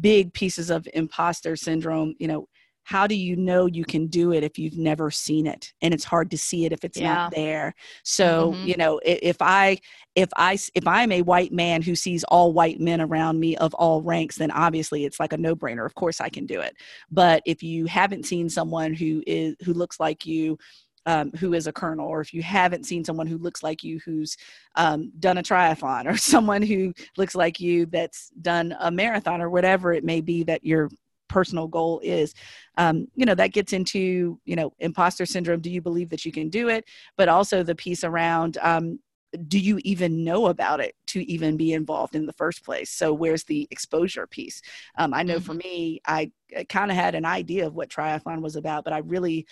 big 0.00 0.32
pieces 0.32 0.70
of 0.70 0.88
imposter 0.94 1.56
syndrome, 1.56 2.14
you 2.18 2.28
know, 2.28 2.48
how 2.86 3.04
do 3.04 3.16
you 3.16 3.34
know 3.34 3.66
you 3.66 3.84
can 3.84 4.06
do 4.06 4.32
it 4.32 4.44
if 4.44 4.60
you've 4.60 4.78
never 4.78 5.10
seen 5.10 5.44
it 5.44 5.72
and 5.82 5.92
it's 5.92 6.04
hard 6.04 6.30
to 6.30 6.38
see 6.38 6.64
it 6.64 6.72
if 6.72 6.84
it's 6.84 6.98
yeah. 6.98 7.12
not 7.12 7.34
there 7.34 7.74
so 8.04 8.52
mm-hmm. 8.52 8.66
you 8.66 8.76
know 8.76 9.00
if 9.04 9.36
i 9.40 9.76
if 10.14 10.28
i 10.36 10.56
if 10.74 10.86
i'm 10.86 11.10
a 11.10 11.20
white 11.22 11.52
man 11.52 11.82
who 11.82 11.96
sees 11.96 12.22
all 12.24 12.52
white 12.52 12.78
men 12.78 13.00
around 13.00 13.40
me 13.40 13.56
of 13.56 13.74
all 13.74 14.02
ranks 14.02 14.36
then 14.36 14.52
obviously 14.52 15.04
it's 15.04 15.18
like 15.18 15.32
a 15.32 15.36
no-brainer 15.36 15.84
of 15.84 15.94
course 15.96 16.20
i 16.20 16.28
can 16.28 16.46
do 16.46 16.60
it 16.60 16.76
but 17.10 17.42
if 17.44 17.60
you 17.60 17.86
haven't 17.86 18.24
seen 18.24 18.48
someone 18.48 18.94
who 18.94 19.20
is 19.26 19.56
who 19.64 19.72
looks 19.72 19.98
like 19.98 20.24
you 20.24 20.56
um, 21.08 21.30
who 21.38 21.54
is 21.54 21.68
a 21.68 21.72
colonel, 21.72 22.08
or 22.08 22.20
if 22.20 22.34
you 22.34 22.42
haven't 22.42 22.84
seen 22.84 23.04
someone 23.04 23.28
who 23.28 23.38
looks 23.38 23.62
like 23.62 23.84
you 23.84 24.00
who's 24.04 24.36
um, 24.74 25.12
done 25.20 25.38
a 25.38 25.42
triathlon, 25.42 26.06
or 26.12 26.16
someone 26.16 26.62
who 26.62 26.92
looks 27.16 27.36
like 27.36 27.60
you 27.60 27.86
that's 27.86 28.30
done 28.42 28.76
a 28.80 28.90
marathon, 28.90 29.40
or 29.40 29.48
whatever 29.48 29.92
it 29.92 30.02
may 30.02 30.20
be 30.20 30.42
that 30.42 30.64
you're 30.64 30.90
personal 31.36 31.68
goal 31.68 32.00
is 32.02 32.32
um, 32.78 33.06
you 33.14 33.26
know 33.26 33.34
that 33.34 33.52
gets 33.52 33.74
into 33.74 34.40
you 34.46 34.56
know 34.56 34.72
imposter 34.78 35.26
syndrome 35.26 35.60
do 35.60 35.68
you 35.68 35.82
believe 35.82 36.08
that 36.08 36.24
you 36.24 36.32
can 36.32 36.48
do 36.48 36.70
it 36.70 36.82
but 37.18 37.28
also 37.28 37.62
the 37.62 37.74
piece 37.74 38.04
around 38.04 38.56
um, 38.62 38.98
do 39.48 39.58
you 39.58 39.78
even 39.84 40.24
know 40.24 40.46
about 40.46 40.80
it 40.80 40.94
to 41.06 41.20
even 41.30 41.58
be 41.58 41.74
involved 41.74 42.16
in 42.16 42.24
the 42.24 42.32
first 42.32 42.64
place 42.64 42.88
so 42.88 43.12
where's 43.12 43.44
the 43.44 43.68
exposure 43.70 44.26
piece 44.26 44.62
um, 44.96 45.12
i 45.12 45.22
know 45.22 45.34
mm-hmm. 45.34 45.44
for 45.44 45.52
me 45.52 46.00
i, 46.06 46.32
kind 46.70 46.90
of 46.90 46.96
had 46.96 47.14
an 47.14 47.26
idea 47.26 47.66
of 47.66 47.74
what 47.74 47.90
triathlon 47.90 48.40
was 48.40 48.56
about 48.56 48.82
but 48.82 48.94
i 48.94 48.98
really 49.00 49.46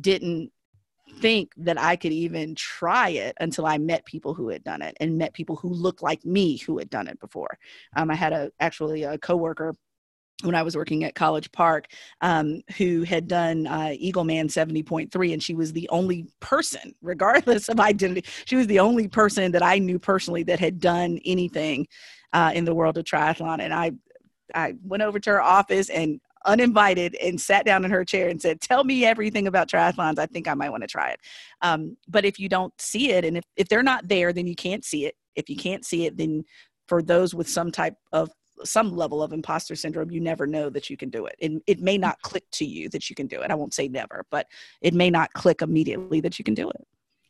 didn't 0.00 0.50
think 1.20 1.52
that 1.58 1.78
I 1.78 1.96
could 1.96 2.12
even 2.12 2.54
try 2.54 3.10
it 3.10 3.36
until 3.38 3.66
I 3.66 3.76
met 3.76 4.06
people 4.06 4.32
who 4.32 4.48
had 4.48 4.64
done 4.64 4.80
it 4.80 4.96
and 4.98 5.18
met 5.18 5.34
people 5.34 5.56
who 5.56 5.68
looked 5.68 6.02
like 6.02 6.24
me 6.24 6.56
who 6.58 6.78
had 6.78 6.88
done 6.88 7.06
it 7.06 7.20
before. 7.20 7.58
Um, 7.96 8.10
I 8.10 8.14
had 8.14 8.32
a 8.32 8.50
actually 8.60 9.02
a 9.02 9.18
coworker 9.18 9.74
when 10.42 10.54
I 10.54 10.62
was 10.62 10.76
working 10.76 11.04
at 11.04 11.14
College 11.14 11.50
Park, 11.52 11.86
um, 12.20 12.62
who 12.76 13.02
had 13.02 13.28
done 13.28 13.66
uh, 13.66 13.94
Eagleman 14.00 14.46
70.3, 14.46 15.32
and 15.32 15.42
she 15.42 15.54
was 15.54 15.72
the 15.72 15.88
only 15.90 16.26
person, 16.40 16.94
regardless 17.02 17.68
of 17.68 17.80
identity, 17.80 18.28
she 18.44 18.56
was 18.56 18.66
the 18.66 18.80
only 18.80 19.08
person 19.08 19.52
that 19.52 19.62
I 19.62 19.78
knew 19.78 19.98
personally 19.98 20.42
that 20.44 20.60
had 20.60 20.80
done 20.80 21.18
anything 21.24 21.86
uh, 22.32 22.52
in 22.54 22.64
the 22.64 22.74
world 22.74 22.98
of 22.98 23.04
triathlon. 23.04 23.60
And 23.60 23.72
I, 23.72 23.92
I 24.54 24.74
went 24.82 25.02
over 25.02 25.18
to 25.18 25.30
her 25.30 25.42
office 25.42 25.90
and 25.90 26.20
uninvited 26.44 27.14
and 27.16 27.40
sat 27.40 27.64
down 27.64 27.84
in 27.84 27.90
her 27.90 28.04
chair 28.04 28.28
and 28.28 28.40
said, 28.40 28.60
Tell 28.60 28.84
me 28.84 29.04
everything 29.04 29.46
about 29.46 29.68
triathlons. 29.68 30.18
I 30.18 30.26
think 30.26 30.48
I 30.48 30.54
might 30.54 30.70
want 30.70 30.82
to 30.82 30.88
try 30.88 31.10
it. 31.10 31.20
Um, 31.60 31.96
but 32.08 32.24
if 32.24 32.38
you 32.38 32.48
don't 32.48 32.72
see 32.80 33.10
it, 33.10 33.24
and 33.24 33.36
if, 33.36 33.44
if 33.56 33.68
they're 33.68 33.82
not 33.82 34.08
there, 34.08 34.32
then 34.32 34.46
you 34.46 34.56
can't 34.56 34.84
see 34.84 35.06
it. 35.06 35.14
If 35.36 35.48
you 35.48 35.56
can't 35.56 35.84
see 35.84 36.06
it, 36.06 36.16
then 36.16 36.44
for 36.88 37.02
those 37.02 37.34
with 37.34 37.48
some 37.48 37.70
type 37.70 37.94
of 38.12 38.30
some 38.64 38.96
level 38.96 39.22
of 39.22 39.32
imposter 39.32 39.76
syndrome, 39.76 40.10
you 40.10 40.20
never 40.20 40.46
know 40.46 40.70
that 40.70 40.90
you 40.90 40.96
can 40.96 41.10
do 41.10 41.26
it. 41.26 41.36
And 41.40 41.62
it 41.66 41.80
may 41.80 41.98
not 41.98 42.20
click 42.22 42.44
to 42.52 42.64
you 42.64 42.88
that 42.90 43.08
you 43.08 43.16
can 43.16 43.26
do 43.26 43.40
it. 43.40 43.50
I 43.50 43.54
won't 43.54 43.74
say 43.74 43.88
never, 43.88 44.24
but 44.30 44.46
it 44.80 44.94
may 44.94 45.10
not 45.10 45.32
click 45.32 45.62
immediately 45.62 46.20
that 46.20 46.38
you 46.38 46.44
can 46.44 46.54
do 46.54 46.68
it. 46.70 46.86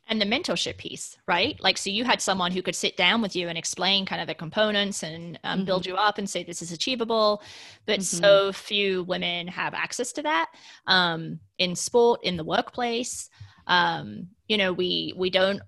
And 0.08 0.20
the 0.20 0.26
mentorship 0.26 0.78
piece, 0.78 1.16
right? 1.26 1.58
Like, 1.62 1.78
so 1.78 1.88
you 1.88 2.04
had 2.04 2.20
someone 2.20 2.52
who 2.52 2.60
could 2.60 2.74
sit 2.74 2.96
down 2.96 3.22
with 3.22 3.36
you 3.36 3.48
and 3.48 3.56
explain 3.56 4.04
kind 4.04 4.20
of 4.20 4.26
the 4.26 4.34
components 4.34 5.02
and 5.02 5.38
um, 5.44 5.58
mm-hmm. 5.58 5.66
build 5.66 5.86
you 5.86 5.94
up 5.94 6.18
and 6.18 6.28
say 6.28 6.42
this 6.42 6.60
is 6.60 6.72
achievable. 6.72 7.42
But 7.86 8.00
mm-hmm. 8.00 8.18
so 8.18 8.52
few 8.52 9.04
women 9.04 9.46
have 9.48 9.74
access 9.74 10.12
to 10.14 10.22
that 10.22 10.50
um, 10.86 11.38
in 11.58 11.76
sport, 11.76 12.20
in 12.24 12.36
the 12.36 12.44
workplace. 12.44 13.30
Um, 13.66 14.28
you 14.48 14.58
know, 14.58 14.72
we 14.72 15.14
we 15.16 15.30
don't 15.30 15.62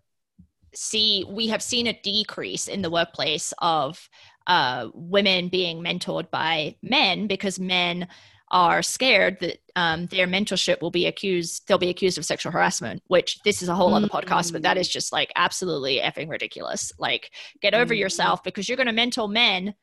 see 0.75 1.25
we 1.29 1.47
have 1.49 1.63
seen 1.63 1.87
a 1.87 2.01
decrease 2.03 2.69
in 2.69 2.83
the 2.83 2.91
workplace 2.91 3.55
of 3.59 4.09
uh, 4.47 4.89
women 4.95 5.49
being 5.49 5.83
mentored 5.83 6.31
by 6.31 6.77
men 6.83 7.27
because 7.27 7.59
men 7.59 8.09
are 8.51 8.83
scared 8.83 9.39
that 9.41 9.59
um, 9.75 10.07
their 10.07 10.27
mentorship 10.27 10.81
will 10.81 10.91
be 10.91 11.07
accused 11.07 11.67
they'll 11.67 11.79
be 11.79 11.89
accused 11.89 12.19
of 12.19 12.25
sexual 12.25 12.53
harassment 12.53 13.03
which 13.09 13.41
this 13.45 13.63
is 13.63 13.69
a 13.69 13.75
whole 13.75 13.93
other 13.95 14.07
mm-hmm. 14.07 14.17
podcast 14.17 14.53
but 14.53 14.63
that 14.63 14.77
is 14.77 14.89
just 14.89 15.13
like 15.13 15.33
absolutely 15.35 15.99
effing 15.99 16.29
ridiculous 16.29 16.93
like 16.99 17.31
get 17.61 17.75
over 17.75 17.95
mm-hmm. 17.95 18.01
yourself 18.01 18.43
because 18.45 18.69
you're 18.69 18.77
going 18.77 18.87
to 18.87 18.93
mentor 18.93 19.29
men 19.29 19.75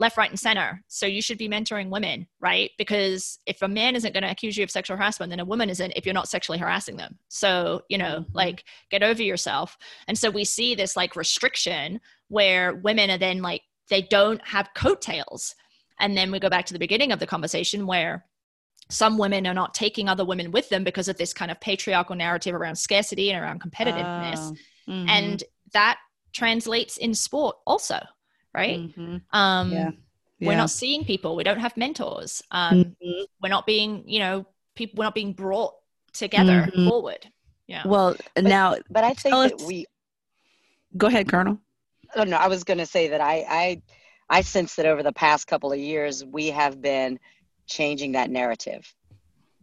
left 0.00 0.16
right 0.16 0.30
and 0.30 0.38
center 0.38 0.82
so 0.88 1.06
you 1.06 1.22
should 1.22 1.38
be 1.38 1.48
mentoring 1.48 1.90
women 1.90 2.26
right 2.40 2.70
because 2.76 3.38
if 3.46 3.62
a 3.62 3.68
man 3.68 3.96
isn't 3.96 4.12
going 4.12 4.22
to 4.22 4.30
accuse 4.30 4.56
you 4.56 4.64
of 4.64 4.70
sexual 4.70 4.96
harassment 4.96 5.30
then 5.30 5.40
a 5.40 5.44
woman 5.44 5.70
isn't 5.70 5.92
if 5.96 6.04
you're 6.04 6.14
not 6.14 6.28
sexually 6.28 6.58
harassing 6.58 6.96
them 6.96 7.18
so 7.28 7.80
you 7.88 7.98
know 7.98 8.20
mm-hmm. 8.20 8.32
like 8.36 8.64
get 8.90 9.02
over 9.02 9.22
yourself 9.22 9.78
and 10.06 10.18
so 10.18 10.28
we 10.28 10.44
see 10.44 10.74
this 10.74 10.96
like 10.96 11.16
restriction 11.16 12.00
where 12.28 12.74
women 12.74 13.10
are 13.10 13.18
then 13.18 13.40
like 13.42 13.62
they 13.88 14.02
don't 14.02 14.40
have 14.46 14.70
coattails. 14.74 15.54
And 16.00 16.16
then 16.16 16.30
we 16.30 16.38
go 16.38 16.48
back 16.48 16.66
to 16.66 16.72
the 16.72 16.78
beginning 16.78 17.12
of 17.12 17.18
the 17.18 17.26
conversation 17.26 17.86
where 17.86 18.24
some 18.88 19.18
women 19.18 19.46
are 19.46 19.54
not 19.54 19.74
taking 19.74 20.08
other 20.08 20.24
women 20.24 20.50
with 20.50 20.68
them 20.68 20.84
because 20.84 21.08
of 21.08 21.18
this 21.18 21.34
kind 21.34 21.50
of 21.50 21.60
patriarchal 21.60 22.16
narrative 22.16 22.54
around 22.54 22.76
scarcity 22.76 23.30
and 23.30 23.42
around 23.42 23.60
competitiveness. 23.60 24.38
Uh, 24.38 24.90
mm-hmm. 24.90 25.08
And 25.08 25.44
that 25.72 25.98
translates 26.32 26.96
in 26.96 27.14
sport 27.14 27.56
also, 27.66 27.98
right? 28.54 28.78
Mm-hmm. 28.78 29.16
Um, 29.32 29.72
yeah. 29.72 29.90
Yeah. 30.38 30.48
We're 30.48 30.56
not 30.56 30.70
seeing 30.70 31.04
people. 31.04 31.34
We 31.34 31.42
don't 31.42 31.58
have 31.58 31.76
mentors. 31.76 32.42
Um, 32.52 32.84
mm-hmm. 32.84 33.22
We're 33.42 33.48
not 33.48 33.66
being, 33.66 34.04
you 34.06 34.20
know, 34.20 34.46
people. 34.76 34.98
We're 34.98 35.04
not 35.04 35.14
being 35.16 35.32
brought 35.32 35.74
together 36.12 36.68
mm-hmm. 36.70 36.88
forward. 36.88 37.26
Yeah. 37.66 37.82
Well, 37.84 38.14
but, 38.36 38.44
now, 38.44 38.76
but 38.88 39.02
I 39.02 39.14
think 39.14 39.34
that 39.34 39.66
we. 39.66 39.86
Go 40.96 41.08
ahead, 41.08 41.28
Colonel. 41.28 41.58
Oh 42.14 42.24
no, 42.24 42.36
I 42.36 42.48
was 42.48 42.64
going 42.64 42.78
to 42.78 42.86
say 42.86 43.08
that 43.08 43.20
I, 43.20 43.44
I 43.48 43.82
I 44.30 44.40
sense 44.42 44.74
that 44.76 44.86
over 44.86 45.02
the 45.02 45.12
past 45.12 45.46
couple 45.46 45.72
of 45.72 45.78
years, 45.78 46.24
we 46.24 46.48
have 46.48 46.80
been 46.80 47.18
changing 47.66 48.12
that 48.12 48.30
narrative. 48.30 48.92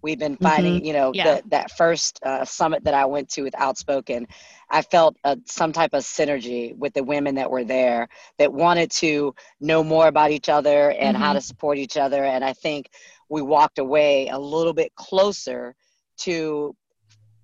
We've 0.02 0.20
been 0.20 0.38
finding, 0.38 0.76
mm-hmm. 0.76 0.86
you 0.86 0.94
know, 0.94 1.12
yeah. 1.16 1.36
the, 1.36 1.50
that 1.50 1.72
first 1.72 2.20
uh, 2.24 2.46
summit 2.46 2.84
that 2.84 2.94
I 2.94 3.06
went 3.06 3.30
to 3.30 3.42
with 3.42 3.56
Outspoken, 3.58 4.28
I 4.70 4.84
felt 4.84 5.18
uh, 5.24 5.38
some 5.46 5.72
type 5.72 5.94
of 5.94 6.04
synergy 6.04 6.78
with 6.78 6.94
the 6.94 7.04
women 7.04 7.36
that 7.36 7.50
were 7.50 7.64
there 7.64 8.08
that 8.38 8.54
wanted 8.54 8.92
to 8.92 9.34
know 9.60 9.84
more 9.84 10.08
about 10.08 10.30
each 10.30 10.48
other 10.48 10.92
and 10.92 11.16
mm-hmm. 11.16 11.24
how 11.24 11.34
to 11.34 11.42
support 11.42 11.80
each 11.80 11.98
other. 11.98 12.24
And 12.24 12.44
I 12.44 12.54
think 12.54 12.90
we 13.30 13.42
walked 13.42 13.80
away 13.80 14.28
a 14.28 14.38
little 14.38 14.74
bit 14.74 14.94
closer 14.96 15.74
to 16.18 16.76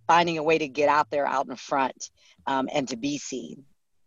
finding 0.08 0.38
a 0.38 0.44
way 0.44 0.60
to 0.60 0.68
get 0.68 0.88
out 0.88 1.10
there 1.10 1.26
out 1.26 1.48
in 1.48 1.56
front 1.56 2.12
um, 2.46 2.70
and 2.72 2.88
to 2.90 2.96
be 2.96 3.18
seen 3.18 3.64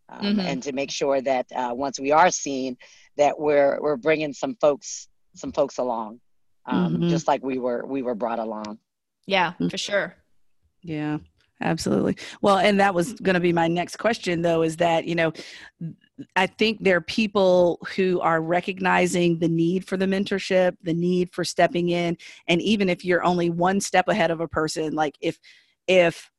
um, 0.08 0.20
mm-hmm. 0.20 0.40
and 0.40 0.62
to 0.62 0.72
make 0.72 0.90
sure 0.90 1.20
that 1.20 1.46
uh, 1.54 1.72
once 1.74 1.98
we 1.98 2.12
are 2.12 2.30
seen 2.30 2.76
that 3.16 3.38
we're 3.38 3.80
we're 3.80 3.96
bringing 3.96 4.32
some 4.32 4.56
folks 4.60 5.08
some 5.34 5.52
folks 5.52 5.78
along 5.78 6.20
um, 6.66 6.94
mm-hmm. 6.94 7.08
just 7.08 7.28
like 7.28 7.42
we 7.42 7.58
were 7.58 7.84
we 7.86 8.02
were 8.02 8.14
brought 8.14 8.38
along 8.38 8.78
yeah 9.26 9.52
mm. 9.60 9.70
for 9.70 9.78
sure 9.78 10.14
yeah 10.82 11.18
absolutely 11.60 12.16
well 12.42 12.58
and 12.58 12.80
that 12.80 12.94
was 12.94 13.14
going 13.14 13.34
to 13.34 13.40
be 13.40 13.52
my 13.52 13.68
next 13.68 13.96
question 13.96 14.42
though 14.42 14.62
is 14.62 14.76
that 14.76 15.04
you 15.04 15.14
know 15.14 15.32
i 16.36 16.46
think 16.46 16.82
there 16.82 16.96
are 16.96 17.02
people 17.02 17.78
who 17.96 18.20
are 18.20 18.42
recognizing 18.42 19.38
the 19.38 19.48
need 19.48 19.86
for 19.86 19.96
the 19.96 20.04
mentorship 20.04 20.76
the 20.82 20.92
need 20.92 21.32
for 21.32 21.44
stepping 21.44 21.90
in 21.90 22.16
and 22.48 22.60
even 22.60 22.88
if 22.88 23.04
you're 23.04 23.24
only 23.24 23.50
one 23.50 23.80
step 23.80 24.08
ahead 24.08 24.30
of 24.30 24.40
a 24.40 24.48
person 24.48 24.94
like 24.94 25.16
if 25.20 25.38
if 25.86 26.30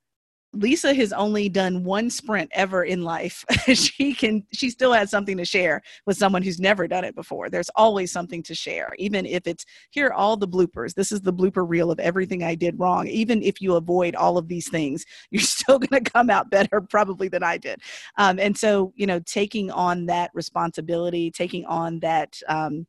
Lisa 0.56 0.94
has 0.94 1.14
only 1.14 1.50
done 1.50 1.84
one 1.84 2.10
sprint 2.10 2.50
ever 2.54 2.84
in 2.84 3.04
life. 3.04 3.44
she 3.74 4.14
can 4.14 4.46
she 4.54 4.70
still 4.70 4.94
has 4.94 5.10
something 5.10 5.38
to 5.38 5.46
share 5.46 5.82
with 6.06 6.18
someone 6.18 6.42
who's 6.42 6.60
never 6.60 6.88
done 6.88 7.04
it 7.04 7.16
before. 7.16 7.50
There's 7.50 7.70
always 7.76 8.12
something 8.12 8.42
to 8.44 8.56
share, 8.56 8.94
even 8.98 9.26
if 9.26 9.48
it's 9.48 9.66
here 9.92 10.12
all 10.12 10.38
the 10.38 10.48
bloopers. 10.48 10.94
This 10.94 11.12
is 11.12 11.22
the 11.22 11.34
blooper 11.34 11.68
reel 11.68 11.92
of 11.92 12.00
everything 12.00 12.44
I 12.44 12.56
did 12.56 12.80
wrong. 12.80 13.08
Even 13.08 13.42
if 13.44 13.62
you 13.62 13.76
avoid 13.76 14.16
all 14.16 14.38
of 14.38 14.48
these 14.48 14.70
things, 14.70 15.06
you're 15.32 15.42
still 15.42 15.80
going 15.80 16.04
to 16.04 16.12
come 16.12 16.30
out 16.30 16.50
better 16.50 16.82
probably 16.82 17.28
than 17.28 17.44
I 17.44 17.58
did. 17.58 17.82
Um, 18.18 18.40
and 18.40 18.58
so, 18.58 18.94
you 18.96 19.08
know, 19.08 19.20
taking 19.20 19.72
on 19.72 20.06
that 20.08 20.32
responsibility, 20.34 21.32
taking 21.32 21.66
on 21.66 22.00
that 22.00 22.40
um, 22.48 22.88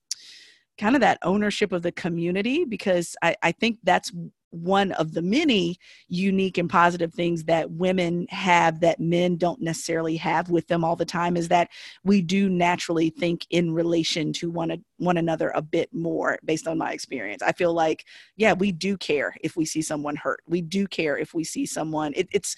kind 0.78 0.94
of 0.94 1.00
that 1.00 1.18
ownership 1.22 1.72
of 1.72 1.82
the 1.82 1.92
community 1.92 2.64
because 2.64 3.16
I, 3.22 3.36
I 3.42 3.52
think 3.52 3.78
that's 3.82 4.12
one 4.56 4.92
of 4.92 5.12
the 5.12 5.22
many 5.22 5.78
unique 6.08 6.58
and 6.58 6.68
positive 6.68 7.12
things 7.12 7.44
that 7.44 7.70
women 7.70 8.26
have 8.30 8.80
that 8.80 9.00
men 9.00 9.36
don't 9.36 9.60
necessarily 9.60 10.16
have 10.16 10.50
with 10.50 10.66
them 10.68 10.84
all 10.84 10.96
the 10.96 11.04
time 11.04 11.36
is 11.36 11.48
that 11.48 11.68
we 12.04 12.22
do 12.22 12.48
naturally 12.48 13.10
think 13.10 13.46
in 13.50 13.72
relation 13.72 14.32
to 14.32 14.50
one, 14.50 14.82
one 14.98 15.16
another 15.16 15.50
a 15.54 15.62
bit 15.62 15.92
more 15.92 16.38
based 16.44 16.66
on 16.66 16.78
my 16.78 16.92
experience. 16.92 17.42
I 17.42 17.52
feel 17.52 17.72
like, 17.72 18.04
yeah, 18.36 18.52
we 18.52 18.72
do 18.72 18.96
care 18.96 19.34
if 19.42 19.56
we 19.56 19.64
see 19.64 19.82
someone 19.82 20.16
hurt. 20.16 20.42
We 20.46 20.62
do 20.62 20.86
care 20.86 21.16
if 21.16 21.34
we 21.34 21.44
see 21.44 21.66
someone, 21.66 22.12
it, 22.16 22.28
it's, 22.32 22.56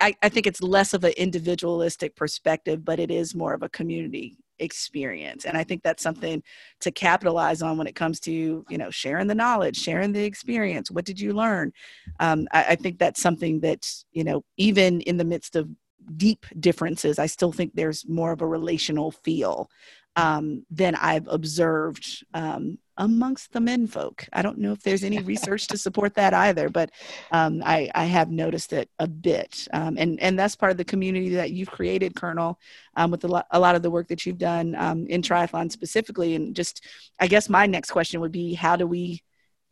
I, 0.00 0.14
I 0.22 0.28
think 0.28 0.46
it's 0.46 0.60
less 0.60 0.92
of 0.92 1.04
an 1.04 1.14
individualistic 1.16 2.16
perspective, 2.16 2.84
but 2.84 3.00
it 3.00 3.10
is 3.10 3.34
more 3.34 3.54
of 3.54 3.62
a 3.62 3.68
community 3.68 4.36
experience. 4.58 5.44
And 5.44 5.56
i 5.56 5.64
think 5.64 5.82
that's 5.82 6.02
something 6.02 6.42
to 6.80 6.90
capitalize 6.90 7.62
on 7.62 7.78
when 7.78 7.86
it 7.86 7.94
comes 7.94 8.20
to 8.20 8.64
you 8.68 8.78
know 8.78 8.90
sharing 8.90 9.26
the 9.26 9.34
knowledge 9.34 9.76
sharing 9.76 10.12
the 10.12 10.24
experience. 10.24 10.90
What 10.90 11.04
did 11.04 11.20
you 11.20 11.32
learn? 11.32 11.72
Um, 12.20 12.48
I, 12.52 12.64
I 12.70 12.76
think 12.76 12.98
that's 12.98 13.20
something 13.20 13.60
that 13.60 13.88
you 14.12 14.24
know 14.24 14.44
even 14.56 15.00
in 15.02 15.16
the 15.16 15.24
midst 15.24 15.56
of 15.56 15.68
deep 16.16 16.46
differences 16.60 17.18
i 17.18 17.26
still 17.26 17.50
think 17.50 17.72
there's 17.74 18.06
more 18.08 18.30
of 18.30 18.40
a 18.40 18.46
relational 18.46 19.10
feel 19.10 19.68
um, 20.16 20.64
than 20.70 20.94
i've 20.96 21.28
observed 21.28 22.24
um, 22.34 22.78
amongst 22.98 23.52
the 23.52 23.60
men 23.60 23.86
folk. 23.86 24.26
I 24.32 24.42
don't 24.42 24.58
know 24.58 24.72
if 24.72 24.82
there's 24.82 25.04
any 25.04 25.18
research 25.18 25.66
to 25.68 25.78
support 25.78 26.14
that 26.14 26.32
either, 26.32 26.68
but 26.68 26.90
um, 27.30 27.62
I, 27.64 27.90
I, 27.94 28.04
have 28.06 28.30
noticed 28.30 28.72
it 28.72 28.88
a 28.98 29.06
bit. 29.06 29.68
Um, 29.72 29.96
and, 29.98 30.18
and 30.20 30.38
that's 30.38 30.56
part 30.56 30.72
of 30.72 30.78
the 30.78 30.84
community 30.84 31.30
that 31.30 31.50
you've 31.50 31.70
created, 31.70 32.14
Colonel, 32.14 32.58
um, 32.96 33.10
with 33.10 33.24
a 33.24 33.28
lot, 33.28 33.46
a 33.50 33.60
lot 33.60 33.74
of 33.74 33.82
the 33.82 33.90
work 33.90 34.08
that 34.08 34.24
you've 34.24 34.38
done 34.38 34.74
um, 34.76 35.06
in 35.06 35.20
triathlon 35.20 35.70
specifically. 35.70 36.34
And 36.34 36.56
just, 36.56 36.84
I 37.20 37.26
guess 37.26 37.48
my 37.48 37.66
next 37.66 37.90
question 37.90 38.20
would 38.20 38.32
be 38.32 38.54
how 38.54 38.76
do 38.76 38.86
we 38.86 39.22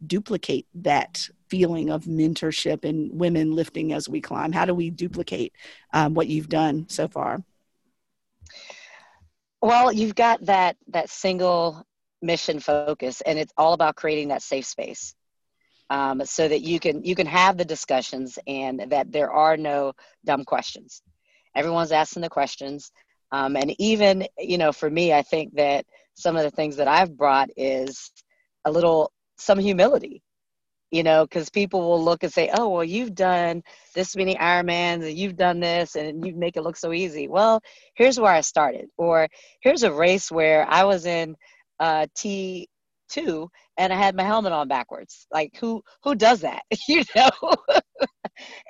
duplicate 0.07 0.66
that 0.74 1.26
feeling 1.49 1.88
of 1.88 2.05
mentorship 2.05 2.84
and 2.84 3.11
women 3.18 3.53
lifting 3.53 3.92
as 3.95 4.09
we 4.09 4.20
climb? 4.20 4.53
How 4.53 4.66
do 4.66 4.74
we 4.74 4.90
duplicate 4.90 5.55
what 5.92 6.26
you've 6.26 6.49
done 6.51 6.86
so 6.88 7.09
far? 7.09 7.42
Well, 9.64 9.90
you've 9.90 10.14
got 10.14 10.44
that 10.44 10.76
that 10.88 11.08
single 11.08 11.86
mission 12.20 12.60
focus 12.60 13.20
and 13.22 13.38
it's 13.38 13.52
all 13.56 13.72
about 13.72 13.96
creating 13.96 14.28
that 14.28 14.42
safe 14.42 14.66
space 14.66 15.14
um, 15.90 16.22
so 16.24 16.46
that 16.46 16.60
you 16.60 16.78
can 16.78 17.02
you 17.02 17.14
can 17.14 17.26
have 17.26 17.56
the 17.56 17.64
discussions 17.64 18.38
and 18.46 18.84
that 18.90 19.10
there 19.10 19.30
are 19.30 19.56
no 19.56 19.92
dumb 20.24 20.44
questions. 20.44 21.02
Everyone's 21.56 21.92
asking 21.92 22.22
the 22.22 22.28
questions 22.28 22.90
um, 23.32 23.56
and 23.56 23.74
even 23.78 24.26
you 24.38 24.58
know 24.58 24.72
for 24.72 24.90
me 24.90 25.12
i 25.12 25.22
think 25.22 25.54
that 25.54 25.86
some 26.14 26.36
of 26.36 26.42
the 26.42 26.50
things 26.50 26.76
that 26.76 26.88
i've 26.88 27.16
brought 27.16 27.48
is 27.56 28.10
a 28.64 28.70
little 28.70 29.12
some 29.38 29.58
humility 29.58 30.22
you 30.95 31.03
know 31.03 31.24
because 31.26 31.51
people 31.51 31.80
will 31.80 32.03
look 32.03 32.22
and 32.22 32.32
say 32.32 32.51
oh 32.55 32.68
well 32.68 32.84
you've 32.84 33.14
done 33.14 33.62
this 33.95 34.14
many 34.16 34.34
ironmans 34.36 35.07
and 35.07 35.18
you've 35.18 35.36
done 35.36 35.61
this 35.61 35.97
and 35.97 36.24
you 36.26 36.34
make 36.34 36.57
it 36.57 36.62
look 36.62 36.76
so 36.76 36.92
easy 36.92 37.28
well 37.28 37.61
here's 37.95 38.18
where 38.20 38.32
i 38.32 38.40
started 38.40 38.86
or 38.97 39.28
here's 39.61 39.82
a 39.82 39.92
race 39.92 40.30
where 40.30 40.66
i 40.68 40.84
was 40.84 41.07
in 41.07 41.34
uh, 41.80 42.07
T 42.14 42.68
two 43.09 43.51
and 43.78 43.92
I 43.92 43.97
had 43.97 44.14
my 44.14 44.22
helmet 44.22 44.53
on 44.53 44.68
backwards. 44.68 45.26
Like 45.32 45.53
who 45.59 45.82
who 46.03 46.14
does 46.14 46.40
that? 46.40 46.62
you 46.88 47.03
know? 47.14 47.30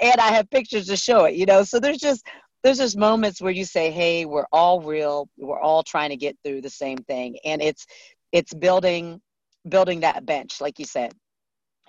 and 0.01 0.21
I 0.21 0.29
have 0.33 0.51
pictures 0.51 0.87
to 0.87 0.97
show 0.97 1.25
it, 1.25 1.35
you 1.35 1.47
know. 1.47 1.63
So 1.63 1.81
there's 1.81 1.99
just 1.99 2.27
there's 2.63 2.79
just 2.79 2.97
moments 2.97 3.41
where 3.41 3.53
you 3.53 3.65
say, 3.65 3.91
Hey, 3.91 4.25
we're 4.25 4.47
all 4.53 4.81
real, 4.81 5.29
we're 5.39 5.61
all 5.61 5.83
trying 5.83 6.11
to 6.11 6.17
get 6.17 6.37
through 6.45 6.63
the 6.63 6.71
same 6.71 6.99
thing. 6.99 7.39
And 7.45 7.63
it's 7.63 7.87
it's 8.33 8.55
building 8.55 9.21
building 9.69 10.01
that 10.01 10.27
bench, 10.27 10.61
like 10.61 10.79
you 10.79 10.85
said. 10.85 11.13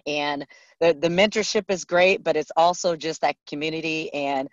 And 0.07 0.45
the, 0.79 0.97
the 0.99 1.07
mentorship 1.07 1.65
is 1.69 1.85
great, 1.85 2.23
but 2.23 2.35
it's 2.35 2.51
also 2.55 2.95
just 2.95 3.21
that 3.21 3.35
community 3.47 4.13
and 4.13 4.49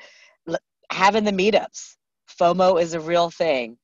having 0.90 1.24
the 1.24 1.32
meetups. 1.32 1.96
FOMO 2.38 2.80
is 2.80 2.94
a 2.94 3.00
real 3.00 3.30
thing. 3.30 3.76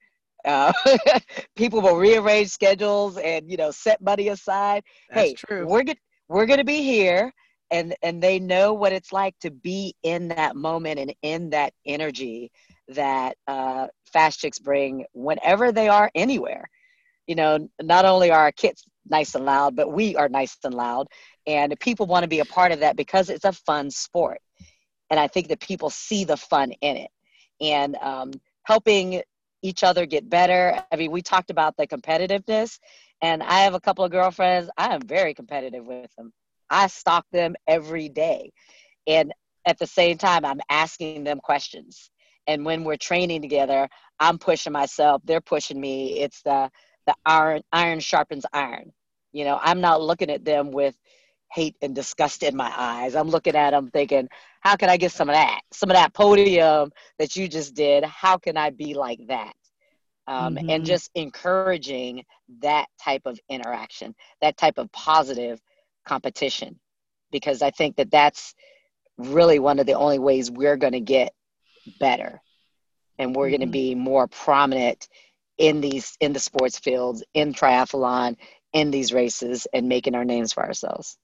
Uh, 0.45 0.73
people 1.57 1.81
will 1.81 1.97
rearrange 1.97 2.49
schedules 2.49 3.19
and 3.19 3.51
you 3.51 3.57
know 3.57 3.71
set 3.71 4.01
money 4.01 4.29
aside. 4.29 4.83
That's 5.11 5.31
hey, 5.31 5.35
true. 5.35 5.67
we're 5.67 5.83
good. 5.83 5.99
We're 6.29 6.47
going 6.47 6.59
to 6.59 6.65
be 6.65 6.83
here, 6.83 7.33
and 7.71 7.95
and 8.03 8.23
they 8.23 8.39
know 8.39 8.73
what 8.73 8.93
it's 8.93 9.13
like 9.13 9.35
to 9.41 9.51
be 9.51 9.95
in 10.03 10.29
that 10.29 10.57
moment 10.57 11.01
and 11.01 11.15
in 11.23 11.51
that 11.51 11.73
energy 11.85 12.51
that 12.89 13.37
uh, 13.47 13.89
Fast 14.13 14.41
Chicks 14.41 14.59
bring 14.59 15.05
whenever 15.13 15.73
they 15.73 15.89
are 15.89 16.11
anywhere. 16.15 16.69
You 17.27 17.35
know, 17.35 17.69
not 17.83 18.07
only 18.07 18.31
are 18.31 18.41
our 18.41 18.53
kits 18.53 18.85
nice 19.11 19.35
and 19.35 19.45
loud, 19.45 19.77
but 19.77 19.93
we 19.93 20.17
are 20.17 20.29
nice 20.29 20.57
and 20.65 20.75
loud, 20.75 21.09
and 21.49 21.75
people 21.81 22.07
want 22.07 22.23
to 22.23 22.29
be 22.29 22.41
a 22.41 22.45
part 22.45 22.71
of 22.71 22.81
that 22.81 22.97
because 22.97 23.31
it's 23.31 23.45
a 23.45 23.53
fun 23.53 23.91
sport, 23.91 24.39
and 25.11 25.19
I 25.19 25.27
think 25.27 25.49
that 25.49 25.61
people 25.61 25.91
see 25.91 26.25
the 26.25 26.37
fun 26.37 26.71
in 26.81 26.97
it, 26.97 27.11
and 27.61 27.97
um, 27.97 28.31
helping 28.63 29.23
each 29.63 29.83
other 29.83 30.07
get 30.07 30.31
better. 30.31 30.81
I 30.93 30.97
mean, 30.97 31.11
we 31.11 31.23
talked 31.23 31.51
about 31.51 31.77
the 31.77 31.87
competitiveness, 31.87 32.79
and 33.23 33.43
I 33.43 33.61
have 33.61 33.75
a 33.75 33.81
couple 33.81 34.05
of 34.05 34.13
girlfriends. 34.13 34.71
I 34.77 34.95
am 34.95 35.01
very 35.01 35.35
competitive 35.35 35.85
with 35.85 36.15
them. 36.17 36.33
I 36.71 36.87
stalk 36.87 37.25
them 37.33 37.57
every 37.67 38.09
day. 38.09 38.53
And 39.07 39.33
at 39.67 39.79
the 39.79 39.87
same 39.87 40.19
time, 40.19 40.45
I'm 40.45 40.61
asking 40.71 41.25
them 41.25 41.41
questions. 41.41 42.11
And 42.47 42.65
when 42.65 42.85
we're 42.85 42.97
training 42.97 43.43
together, 43.43 43.89
I'm 44.21 44.39
pushing 44.39 44.73
myself, 44.73 45.23
they're 45.25 45.41
pushing 45.41 45.81
me. 45.81 46.21
It's 46.21 46.43
the 46.43 46.71
the 47.07 47.15
iron 47.25 47.63
iron 47.73 48.01
sharpens 48.01 48.45
iron. 48.53 48.93
You 49.33 49.45
know, 49.45 49.59
I'm 49.63 49.81
not 49.81 50.03
looking 50.03 50.31
at 50.31 50.45
them 50.45 50.71
with 50.71 50.95
hate 51.51 51.77
and 51.81 51.95
disgust 51.95 52.43
in 52.43 52.57
my 52.57 52.73
eyes. 52.77 53.15
I'm 53.15 53.29
looking 53.29 53.57
at 53.57 53.71
them 53.71 53.91
thinking, 53.91 54.29
how 54.61 54.77
can 54.77 54.91
I 54.91 54.97
get 54.97 55.13
some 55.13 55.29
of 55.29 55.35
that? 55.35 55.61
Some 55.73 55.91
of 55.91 55.97
that 55.97 56.13
podium 56.13 56.93
that 57.19 57.37
you 57.37 57.49
just 57.49 57.75
did. 57.75 58.05
How 58.05 58.37
can 58.39 58.57
I 58.57 58.71
be 58.71 58.95
like 58.95 59.21
that? 59.29 59.55
Um, 60.27 60.57
mm-hmm. 60.57 60.71
And 60.71 60.85
just 60.85 61.11
encouraging 61.15 62.25
that 62.61 62.87
type 63.03 63.23
of 63.25 63.41
interaction, 63.49 64.15
that 64.43 64.59
type 64.59 64.77
of 64.77 64.93
positive 64.93 65.61
competition, 66.05 66.79
because 67.33 67.63
I 67.63 67.71
think 67.71 67.97
that 67.97 68.11
that's 68.11 68.55
really 69.17 69.59
one 69.59 69.79
of 69.79 69.87
the 69.87 69.95
only 69.95 70.19
ways 70.19 70.51
we're 70.51 70.77
going 70.77 70.93
to 70.93 71.01
get 71.01 71.33
better 71.99 72.43
and 73.19 73.35
we're 73.35 73.47
mm-hmm. 73.47 73.53
going 73.53 73.69
to 73.69 73.73
be 73.73 73.95
more 73.95 74.27
prominent 74.29 75.09
in 75.57 75.81
these 75.81 76.17
in 76.21 76.33
the 76.33 76.39
sports 76.39 76.79
fields 76.79 77.25
in 77.35 77.53
triathlon 77.53 78.37
in 78.73 78.91
these 78.91 79.13
races 79.13 79.67
and 79.73 79.89
making 79.89 80.15
our 80.15 80.25
names 80.25 80.53
for 80.53 80.65
ourselves 80.65 81.19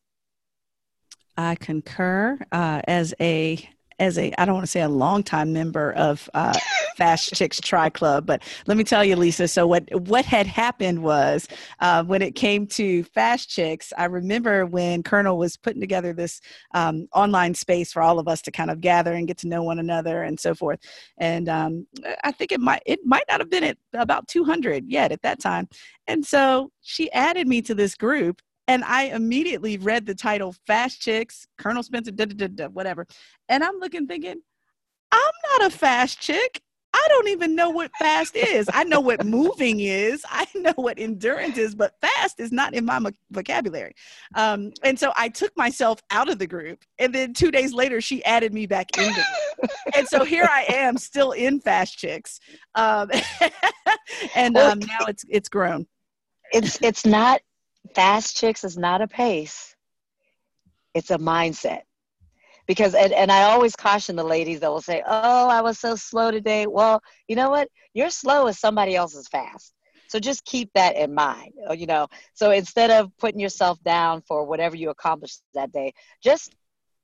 I 1.36 1.54
concur. 1.56 2.38
Uh, 2.52 2.80
as 2.86 3.14
a 3.20 3.68
as 3.98 4.18
a 4.18 4.32
I 4.38 4.44
don't 4.44 4.54
want 4.54 4.66
to 4.66 4.70
say 4.70 4.80
a 4.80 4.88
longtime 4.88 5.52
member 5.52 5.92
of 5.92 6.28
uh, 6.34 6.52
Fast 6.96 7.34
Chicks 7.34 7.60
Tri 7.60 7.90
Club. 7.90 8.26
But 8.26 8.42
let 8.66 8.76
me 8.76 8.84
tell 8.84 9.04
you, 9.04 9.16
Lisa. 9.16 9.48
So 9.48 9.66
what 9.66 9.84
what 10.08 10.24
had 10.24 10.46
happened 10.46 11.02
was 11.02 11.48
uh, 11.80 12.04
when 12.04 12.22
it 12.22 12.34
came 12.34 12.66
to 12.68 13.04
Fast 13.04 13.48
Chicks, 13.50 13.92
I 13.96 14.06
remember 14.06 14.66
when 14.66 15.02
Colonel 15.02 15.38
was 15.38 15.56
putting 15.56 15.80
together 15.80 16.12
this 16.12 16.40
um, 16.74 17.08
online 17.14 17.54
space 17.54 17.92
for 17.92 18.02
all 18.02 18.18
of 18.18 18.28
us 18.28 18.42
to 18.42 18.50
kind 18.50 18.70
of 18.70 18.80
gather 18.80 19.12
and 19.14 19.28
get 19.28 19.38
to 19.38 19.48
know 19.48 19.62
one 19.62 19.78
another 19.78 20.22
and 20.22 20.38
so 20.38 20.54
forth. 20.54 20.80
And 21.18 21.48
um, 21.48 21.86
I 22.22 22.32
think 22.32 22.52
it 22.52 22.60
might 22.60 22.82
it 22.86 23.00
might 23.04 23.24
not 23.28 23.40
have 23.40 23.50
been 23.50 23.64
at 23.64 23.78
about 23.94 24.28
200 24.28 24.84
yet 24.88 25.12
at 25.12 25.22
that 25.22 25.40
time. 25.40 25.68
And 26.06 26.24
so 26.24 26.70
she 26.82 27.10
added 27.12 27.48
me 27.48 27.62
to 27.62 27.74
this 27.74 27.94
group 27.94 28.40
and 28.66 28.84
I 28.84 29.04
immediately 29.04 29.78
read 29.78 30.06
the 30.06 30.14
title 30.14 30.54
Fast 30.66 31.00
Chicks, 31.00 31.46
Colonel 31.58 31.82
Spencer, 31.82 32.12
da, 32.12 32.24
da, 32.24 32.46
da, 32.48 32.66
whatever. 32.68 33.06
And 33.48 33.62
I'm 33.62 33.78
looking 33.78 34.06
thinking, 34.06 34.40
I'm 35.12 35.60
not 35.60 35.66
a 35.66 35.76
fast 35.76 36.20
chick. 36.20 36.60
I 36.94 37.06
don't 37.08 37.28
even 37.28 37.56
know 37.56 37.70
what 37.70 37.90
fast 37.98 38.36
is. 38.36 38.70
I 38.72 38.84
know 38.84 39.00
what 39.00 39.26
moving 39.26 39.80
is. 39.80 40.24
I 40.30 40.46
know 40.54 40.72
what 40.76 40.98
endurance 40.98 41.58
is, 41.58 41.74
but 41.74 41.94
fast 42.00 42.38
is 42.38 42.52
not 42.52 42.72
in 42.72 42.84
my 42.84 43.00
vocabulary. 43.30 43.94
Um, 44.36 44.72
and 44.84 44.98
so 44.98 45.12
I 45.16 45.28
took 45.28 45.52
myself 45.56 46.00
out 46.10 46.30
of 46.30 46.38
the 46.38 46.46
group. 46.46 46.84
And 47.00 47.12
then 47.12 47.34
two 47.34 47.50
days 47.50 47.74
later, 47.74 48.00
she 48.00 48.24
added 48.24 48.54
me 48.54 48.66
back 48.66 48.96
in. 48.96 49.12
and 49.96 50.06
so 50.06 50.24
here 50.24 50.48
I 50.48 50.66
am, 50.68 50.96
still 50.96 51.32
in 51.32 51.60
Fast 51.60 51.98
Chicks. 51.98 52.38
Um, 52.76 53.10
and 54.36 54.56
um, 54.56 54.78
now 54.78 55.06
it's 55.08 55.24
it's 55.28 55.48
grown. 55.48 55.86
It's 56.52 56.80
it's 56.80 57.04
not 57.04 57.40
fast 57.94 58.36
chicks 58.36 58.64
is 58.64 58.76
not 58.76 59.02
a 59.02 59.08
pace, 59.08 59.74
it's 60.94 61.10
a 61.10 61.18
mindset. 61.18 61.82
Because, 62.66 62.94
and, 62.94 63.12
and 63.12 63.30
I 63.30 63.42
always 63.42 63.76
caution 63.76 64.16
the 64.16 64.24
ladies 64.24 64.60
that 64.60 64.70
will 64.70 64.80
say, 64.80 65.02
Oh, 65.06 65.48
I 65.48 65.60
was 65.60 65.78
so 65.78 65.96
slow 65.96 66.30
today. 66.30 66.66
Well, 66.66 67.02
you 67.28 67.36
know 67.36 67.50
what? 67.50 67.68
You're 67.92 68.08
slow 68.08 68.46
as 68.46 68.58
somebody 68.58 68.96
else's 68.96 69.28
fast. 69.28 69.74
So 70.08 70.18
just 70.18 70.44
keep 70.44 70.70
that 70.74 70.96
in 70.96 71.12
mind, 71.12 71.52
uh, 71.68 71.72
you 71.72 71.86
know. 71.86 72.06
So 72.34 72.52
instead 72.52 72.90
of 72.90 73.10
putting 73.18 73.40
yourself 73.40 73.82
down 73.82 74.22
for 74.22 74.44
whatever 74.44 74.76
you 74.76 74.90
accomplished 74.90 75.42
that 75.54 75.72
day, 75.72 75.92
just 76.22 76.54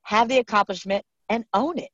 have 0.02 0.28
the 0.28 0.38
accomplishment 0.38 1.04
and 1.28 1.44
own 1.52 1.78
it. 1.78 1.90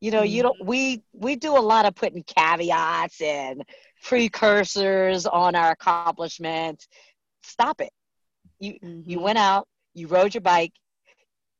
You 0.00 0.10
know, 0.10 0.22
mm-hmm. 0.22 0.26
you 0.26 0.42
don't 0.42 0.66
we 0.66 1.02
we 1.12 1.36
do 1.36 1.56
a 1.56 1.60
lot 1.60 1.86
of 1.86 1.94
putting 1.94 2.22
caveats 2.22 3.20
and 3.20 3.62
precursors 4.02 5.26
on 5.26 5.54
our 5.54 5.72
accomplishment. 5.72 6.86
Stop 7.42 7.80
it. 7.80 7.92
You 8.60 8.74
mm-hmm. 8.74 9.10
you 9.10 9.20
went 9.20 9.38
out, 9.38 9.66
you 9.94 10.06
rode 10.06 10.34
your 10.34 10.42
bike, 10.42 10.72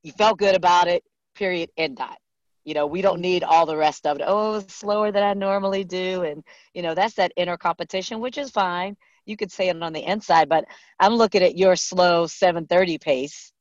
you 0.03 0.11
felt 0.11 0.39
good 0.39 0.55
about 0.55 0.87
it. 0.87 1.03
Period. 1.35 1.69
End 1.77 1.97
dot. 1.97 2.17
You 2.63 2.75
know, 2.75 2.85
we 2.85 3.01
don't 3.01 3.21
need 3.21 3.43
all 3.43 3.65
the 3.65 3.75
rest 3.75 4.05
of 4.05 4.17
it. 4.19 4.23
Oh, 4.25 4.55
it's 4.55 4.75
slower 4.75 5.11
than 5.11 5.23
I 5.23 5.33
normally 5.33 5.83
do, 5.83 6.23
and 6.23 6.43
you 6.73 6.81
know 6.81 6.93
that's 6.93 7.15
that 7.15 7.33
inner 7.35 7.57
competition, 7.57 8.19
which 8.19 8.37
is 8.37 8.51
fine. 8.51 8.95
You 9.25 9.35
could 9.37 9.51
say 9.51 9.69
it 9.69 9.81
on 9.81 9.93
the 9.93 10.03
inside, 10.03 10.49
but 10.49 10.65
I'm 10.99 11.13
looking 11.13 11.41
at 11.41 11.57
your 11.57 11.75
slow 11.75 12.25
7:30 12.25 13.01
pace, 13.01 13.51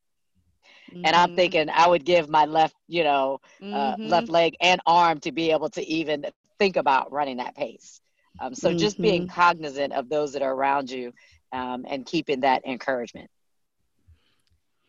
mm-hmm. 0.91 1.05
and 1.05 1.17
I'm 1.17 1.29
mm-hmm. 1.29 1.37
thinking 1.37 1.71
I 1.71 1.89
would 1.89 2.05
give 2.05 2.29
my 2.29 2.45
left, 2.45 2.77
you 2.89 3.05
know, 3.05 3.39
uh, 3.63 3.65
mm-hmm. 3.65 4.09
left 4.09 4.29
leg 4.29 4.57
and 4.61 4.81
arm 4.85 5.21
to 5.21 5.33
be 5.33 5.51
able 5.51 5.71
to 5.71 5.87
even 5.87 6.27
think 6.59 6.77
about 6.77 7.11
running 7.11 7.39
that 7.39 7.57
pace. 7.57 8.01
Um, 8.39 8.55
so 8.55 8.75
just 8.75 9.01
being 9.01 9.23
mm-hmm. 9.23 9.35
cognizant 9.35 9.93
of 9.93 10.09
those 10.09 10.35
that 10.35 10.43
are 10.43 10.53
around 10.53 10.91
you 10.91 11.13
um, 11.53 11.85
and 11.89 12.07
keeping 12.07 12.41
that 12.41 12.67
encouragement. 12.67 13.31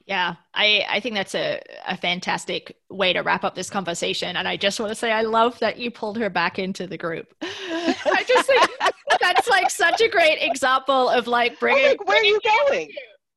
Yeah, 0.08 0.36
I, 0.54 0.84
I 0.90 1.00
think 1.00 1.16
that's 1.16 1.36
a, 1.36 1.62
a 1.88 1.96
fantastic 1.96 2.76
way 2.90 3.14
to 3.14 3.22
wrap 3.22 3.44
up 3.44 3.56
this 3.56 3.70
conversation. 3.70 4.36
And 4.36 4.48
I 4.48 4.58
just 4.58 4.80
want 4.80 4.90
to 4.92 4.96
say, 4.96 5.12
I 5.12 5.22
love 5.22 5.60
that 5.60 5.78
you 5.78 5.92
pulled 5.92 6.18
her 6.18 6.30
back 6.30 6.60
into 6.60 6.88
the 6.88 6.98
group. 6.98 7.28
I 7.42 8.26
just 8.28 8.48
think 8.48 8.70
that's 9.22 9.48
like 9.48 9.70
such 9.70 10.02
a 10.02 10.10
great 10.10 10.40
example 10.42 11.08
of 11.10 11.28
like 11.28 11.60
bringing. 11.60 11.90
Like, 11.90 12.08
where 12.08 12.20
are 12.20 12.24
you 12.24 12.40
going? 12.44 12.90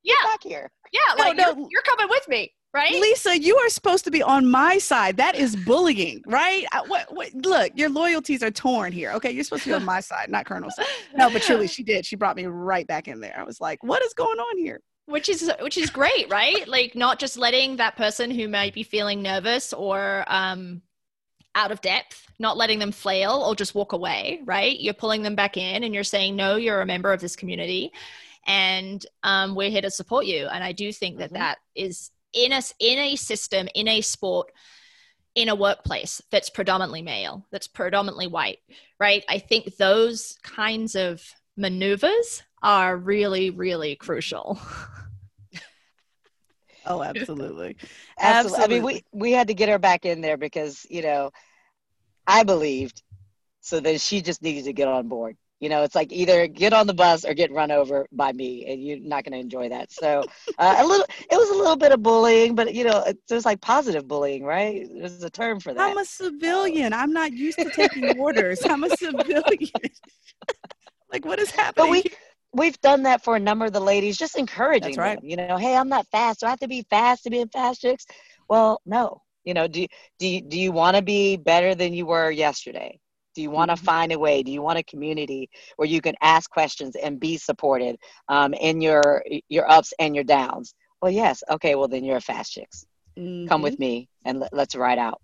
Yeah. 0.03 0.15
Get 0.21 0.31
back 0.31 0.43
here. 0.43 0.71
Yeah, 0.91 1.23
like 1.23 1.37
no, 1.37 1.43
no. 1.43 1.49
You're, 1.49 1.67
you're 1.71 1.81
coming 1.83 2.07
with 2.09 2.27
me 2.27 2.51
right? 2.75 2.91
Lisa, 2.91 3.39
you 3.39 3.55
are 3.57 3.69
supposed 3.69 4.03
to 4.03 4.11
be 4.11 4.21
on 4.21 4.51
my 4.51 4.77
side. 4.77 5.15
That 5.15 5.35
is 5.35 5.55
bullying, 5.55 6.21
right? 6.27 6.65
I, 6.73 6.81
what, 6.81 7.11
what, 7.15 7.33
look, 7.33 7.71
your 7.75 7.89
loyalties 7.89 8.43
are 8.43 8.51
torn 8.51 8.91
here. 8.91 9.11
Okay, 9.13 9.31
you're 9.31 9.45
supposed 9.45 9.63
to 9.63 9.69
be 9.69 9.73
on 9.73 9.85
my 9.85 10.01
side, 10.01 10.29
not 10.29 10.45
Colonel's. 10.45 10.77
No, 11.15 11.29
but 11.31 11.41
truly, 11.41 11.67
she 11.67 11.83
did. 11.83 12.05
She 12.05 12.17
brought 12.17 12.35
me 12.35 12.45
right 12.45 12.85
back 12.85 13.07
in 13.07 13.21
there. 13.21 13.33
I 13.37 13.43
was 13.43 13.61
like, 13.61 13.81
what 13.81 14.03
is 14.03 14.13
going 14.13 14.39
on 14.39 14.57
here? 14.57 14.81
Which 15.05 15.29
is 15.29 15.49
which 15.61 15.77
is 15.77 15.89
great, 15.89 16.29
right? 16.29 16.67
Like 16.67 16.95
not 16.95 17.19
just 17.19 17.37
letting 17.37 17.77
that 17.77 17.95
person 17.95 18.31
who 18.31 18.47
might 18.47 18.73
be 18.73 18.83
feeling 18.83 19.21
nervous 19.21 19.71
or 19.71 20.25
um, 20.27 20.81
out 21.53 21.71
of 21.71 21.79
depth, 21.81 22.27
not 22.39 22.57
letting 22.57 22.79
them 22.79 22.91
flail 22.91 23.43
or 23.47 23.55
just 23.55 23.75
walk 23.75 23.93
away, 23.93 24.41
right? 24.43 24.77
You're 24.79 24.95
pulling 24.95 25.21
them 25.21 25.35
back 25.35 25.57
in 25.57 25.83
and 25.83 25.93
you're 25.93 26.03
saying, 26.03 26.35
no, 26.35 26.55
you're 26.55 26.81
a 26.81 26.87
member 26.87 27.13
of 27.13 27.21
this 27.21 27.35
community 27.35 27.91
and 28.47 29.05
um, 29.23 29.55
we're 29.55 29.69
here 29.69 29.81
to 29.81 29.91
support 29.91 30.25
you. 30.25 30.47
And 30.47 30.63
I 30.63 30.71
do 30.71 30.91
think 30.91 31.17
that 31.17 31.29
mm-hmm. 31.29 31.41
that 31.41 31.57
is 31.75 32.11
in 32.35 32.51
a 32.51 32.61
in 32.79 32.99
a 32.99 33.15
system 33.15 33.67
in 33.73 33.87
a 33.87 34.01
sport 34.01 34.51
in 35.33 35.49
a 35.49 35.55
workplace 35.55 36.21
that's 36.31 36.49
predominantly 36.49 37.01
male 37.01 37.45
that's 37.51 37.67
predominantly 37.67 38.27
white 38.27 38.59
right? 38.99 39.23
I 39.27 39.39
think 39.39 39.75
those 39.77 40.37
kinds 40.43 40.95
of 40.95 41.23
maneuvers 41.57 42.43
are 42.61 42.97
really 42.97 43.49
really 43.49 43.95
crucial. 43.95 44.59
Oh 46.87 47.01
absolutely. 47.01 47.77
absolutely. 48.19 48.59
Absolutely. 48.59 48.63
I 48.63 48.67
mean 48.67 48.83
we 48.83 49.03
we 49.11 49.31
had 49.31 49.47
to 49.47 49.53
get 49.53 49.69
her 49.69 49.79
back 49.79 50.05
in 50.05 50.21
there 50.21 50.37
because 50.37 50.85
you 50.89 51.01
know 51.01 51.31
i 52.27 52.43
believed 52.43 53.01
so 53.61 53.79
then 53.79 53.97
she 53.97 54.21
just 54.21 54.41
needed 54.41 54.65
to 54.65 54.73
get 54.73 54.87
on 54.87 55.07
board 55.07 55.35
you 55.59 55.69
know 55.69 55.83
it's 55.83 55.95
like 55.95 56.11
either 56.11 56.47
get 56.47 56.73
on 56.73 56.87
the 56.87 56.93
bus 56.93 57.25
or 57.25 57.33
get 57.33 57.51
run 57.51 57.71
over 57.71 58.05
by 58.11 58.31
me 58.33 58.65
and 58.67 58.83
you're 58.83 58.99
not 58.99 59.23
going 59.23 59.33
to 59.33 59.39
enjoy 59.39 59.69
that. 59.69 59.91
So 59.91 60.23
uh, 60.57 60.75
a 60.77 60.85
little 60.85 61.05
it 61.19 61.35
was 61.35 61.49
a 61.49 61.55
little 61.55 61.77
bit 61.77 61.91
of 61.91 62.03
bullying 62.03 62.55
but 62.55 62.73
you 62.73 62.83
know 62.83 63.05
there's 63.29 63.45
like 63.45 63.61
positive 63.61 64.07
bullying 64.07 64.43
right? 64.43 64.87
There's 64.93 65.23
a 65.23 65.29
term 65.29 65.59
for 65.59 65.73
that. 65.73 65.91
I'm 65.91 65.97
a 65.97 66.05
civilian. 66.05 66.93
I'm 66.93 67.13
not 67.13 67.31
used 67.33 67.57
to 67.59 67.69
taking 67.69 68.17
orders. 68.19 68.59
I'm 68.65 68.83
a 68.83 68.89
civilian. 68.95 69.45
Like 71.13 71.23
what 71.23 71.39
is 71.39 71.51
happening 71.51 71.85
but 71.85 71.91
we 71.91 72.03
we've 72.51 72.81
done 72.81 73.03
that 73.03 73.23
for 73.23 73.35
a 73.37 73.39
number 73.39 73.65
of 73.65 73.71
the 73.71 73.79
ladies 73.79 74.17
just 74.17 74.37
encouraging 74.37 74.89
That's 74.89 74.97
right. 74.97 75.21
them 75.21 75.29
you 75.29 75.37
know 75.37 75.55
hey 75.55 75.77
i'm 75.77 75.87
not 75.87 76.07
fast. 76.07 76.41
Do 76.41 76.47
i 76.47 76.49
have 76.49 76.59
to 76.59 76.67
be 76.67 76.85
fast 76.89 77.23
to 77.23 77.29
be 77.29 77.39
in 77.39 77.47
fast 77.49 77.81
chicks? 77.81 78.05
Well 78.49 78.81
no. 78.85 79.21
You 79.45 79.53
know 79.53 79.67
do, 79.67 79.85
do, 80.19 80.41
do 80.41 80.59
you 80.59 80.71
want 80.73 80.97
to 80.97 81.03
be 81.03 81.37
better 81.37 81.73
than 81.73 81.93
you 81.93 82.05
were 82.05 82.31
yesterday 82.31 82.99
do 83.35 83.41
you 83.41 83.51
want 83.51 83.69
to 83.69 83.75
mm-hmm. 83.75 83.85
find 83.85 84.11
a 84.11 84.19
way? 84.19 84.41
Do 84.41 84.51
you 84.51 84.61
want 84.61 84.79
a 84.79 84.83
community 84.83 85.49
where 85.75 85.87
you 85.87 86.01
can 86.01 86.15
ask 86.21 86.49
questions 86.49 86.95
and 86.95 87.19
be 87.19 87.37
supported 87.37 87.97
um, 88.29 88.53
in 88.53 88.81
your 88.81 89.23
your 89.49 89.69
ups 89.69 89.93
and 89.99 90.15
your 90.15 90.23
downs? 90.23 90.73
Well, 91.01 91.11
yes. 91.11 91.43
Okay. 91.51 91.75
Well, 91.75 91.87
then 91.87 92.03
you're 92.03 92.17
a 92.17 92.21
fast 92.21 92.53
chicks. 92.53 92.85
Mm-hmm. 93.17 93.47
Come 93.47 93.61
with 93.61 93.73
mm-hmm. 93.73 93.81
me 93.81 94.09
and 94.23 94.39
let, 94.39 94.53
let's 94.53 94.75
ride 94.75 94.97
out. 94.97 95.21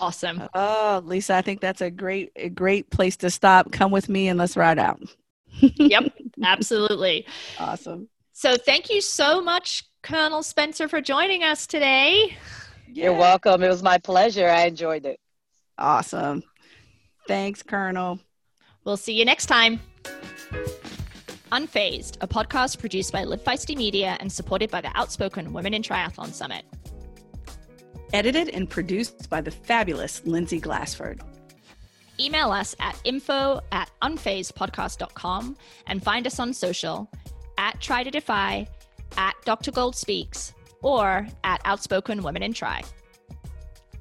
Awesome. 0.00 0.42
Oh, 0.54 1.02
Lisa, 1.04 1.36
I 1.36 1.42
think 1.42 1.60
that's 1.60 1.80
a 1.80 1.90
great 1.90 2.32
a 2.34 2.48
great 2.48 2.90
place 2.90 3.16
to 3.18 3.30
stop. 3.30 3.70
Come 3.70 3.92
with 3.92 4.08
me 4.08 4.28
and 4.28 4.38
let's 4.38 4.56
ride 4.56 4.78
out. 4.78 5.00
yep, 5.60 6.12
absolutely. 6.42 7.26
Awesome. 7.58 8.08
So, 8.32 8.56
thank 8.56 8.90
you 8.90 9.00
so 9.00 9.40
much, 9.40 9.84
Colonel 10.02 10.42
Spencer, 10.42 10.88
for 10.88 11.00
joining 11.00 11.44
us 11.44 11.68
today. 11.68 12.36
You're 12.92 13.12
welcome. 13.12 13.62
It 13.62 13.68
was 13.68 13.82
my 13.82 13.98
pleasure. 13.98 14.48
I 14.48 14.66
enjoyed 14.66 15.06
it. 15.06 15.20
Awesome. 15.78 16.42
Thanks, 17.26 17.62
Colonel. 17.62 18.20
We'll 18.84 18.96
see 18.96 19.14
you 19.14 19.24
next 19.24 19.46
time. 19.46 19.80
Unfazed, 21.52 22.16
a 22.20 22.26
podcast 22.26 22.78
produced 22.78 23.12
by 23.12 23.24
Live 23.24 23.42
Feisty 23.42 23.76
Media 23.76 24.16
and 24.20 24.30
supported 24.30 24.70
by 24.70 24.80
the 24.80 24.90
Outspoken 24.94 25.52
Women 25.52 25.72
in 25.72 25.82
Triathlon 25.82 26.32
Summit. 26.32 26.64
Edited 28.12 28.48
and 28.50 28.68
produced 28.68 29.30
by 29.30 29.40
the 29.40 29.50
fabulous 29.50 30.24
Lindsay 30.24 30.60
Glassford. 30.60 31.20
Email 32.20 32.50
us 32.52 32.76
at 32.78 33.00
info 33.04 33.60
at 33.72 33.90
unfazedpodcast.com 34.02 35.56
and 35.86 36.02
find 36.02 36.26
us 36.26 36.38
on 36.38 36.52
social 36.52 37.10
at 37.58 37.80
Tri 37.80 38.04
to 38.04 38.10
Defy, 38.10 38.68
at 39.16 39.34
Dr. 39.44 39.72
Gold 39.72 39.96
Speaks, 39.96 40.52
or 40.82 41.26
at 41.44 41.60
Outspoken 41.64 42.22
Women 42.22 42.42
in 42.42 42.52
Tri. 42.52 42.82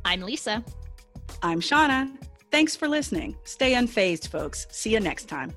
I'm 0.05 0.21
Lisa. 0.21 0.63
I'm 1.41 1.59
Shauna. 1.61 2.11
Thanks 2.53 2.75
for 2.75 2.87
listening. 2.87 3.35
Stay 3.45 3.73
unfazed, 3.73 4.27
folks. 4.27 4.67
See 4.69 4.91
you 4.91 4.99
next 4.99 5.25
time. 5.25 5.53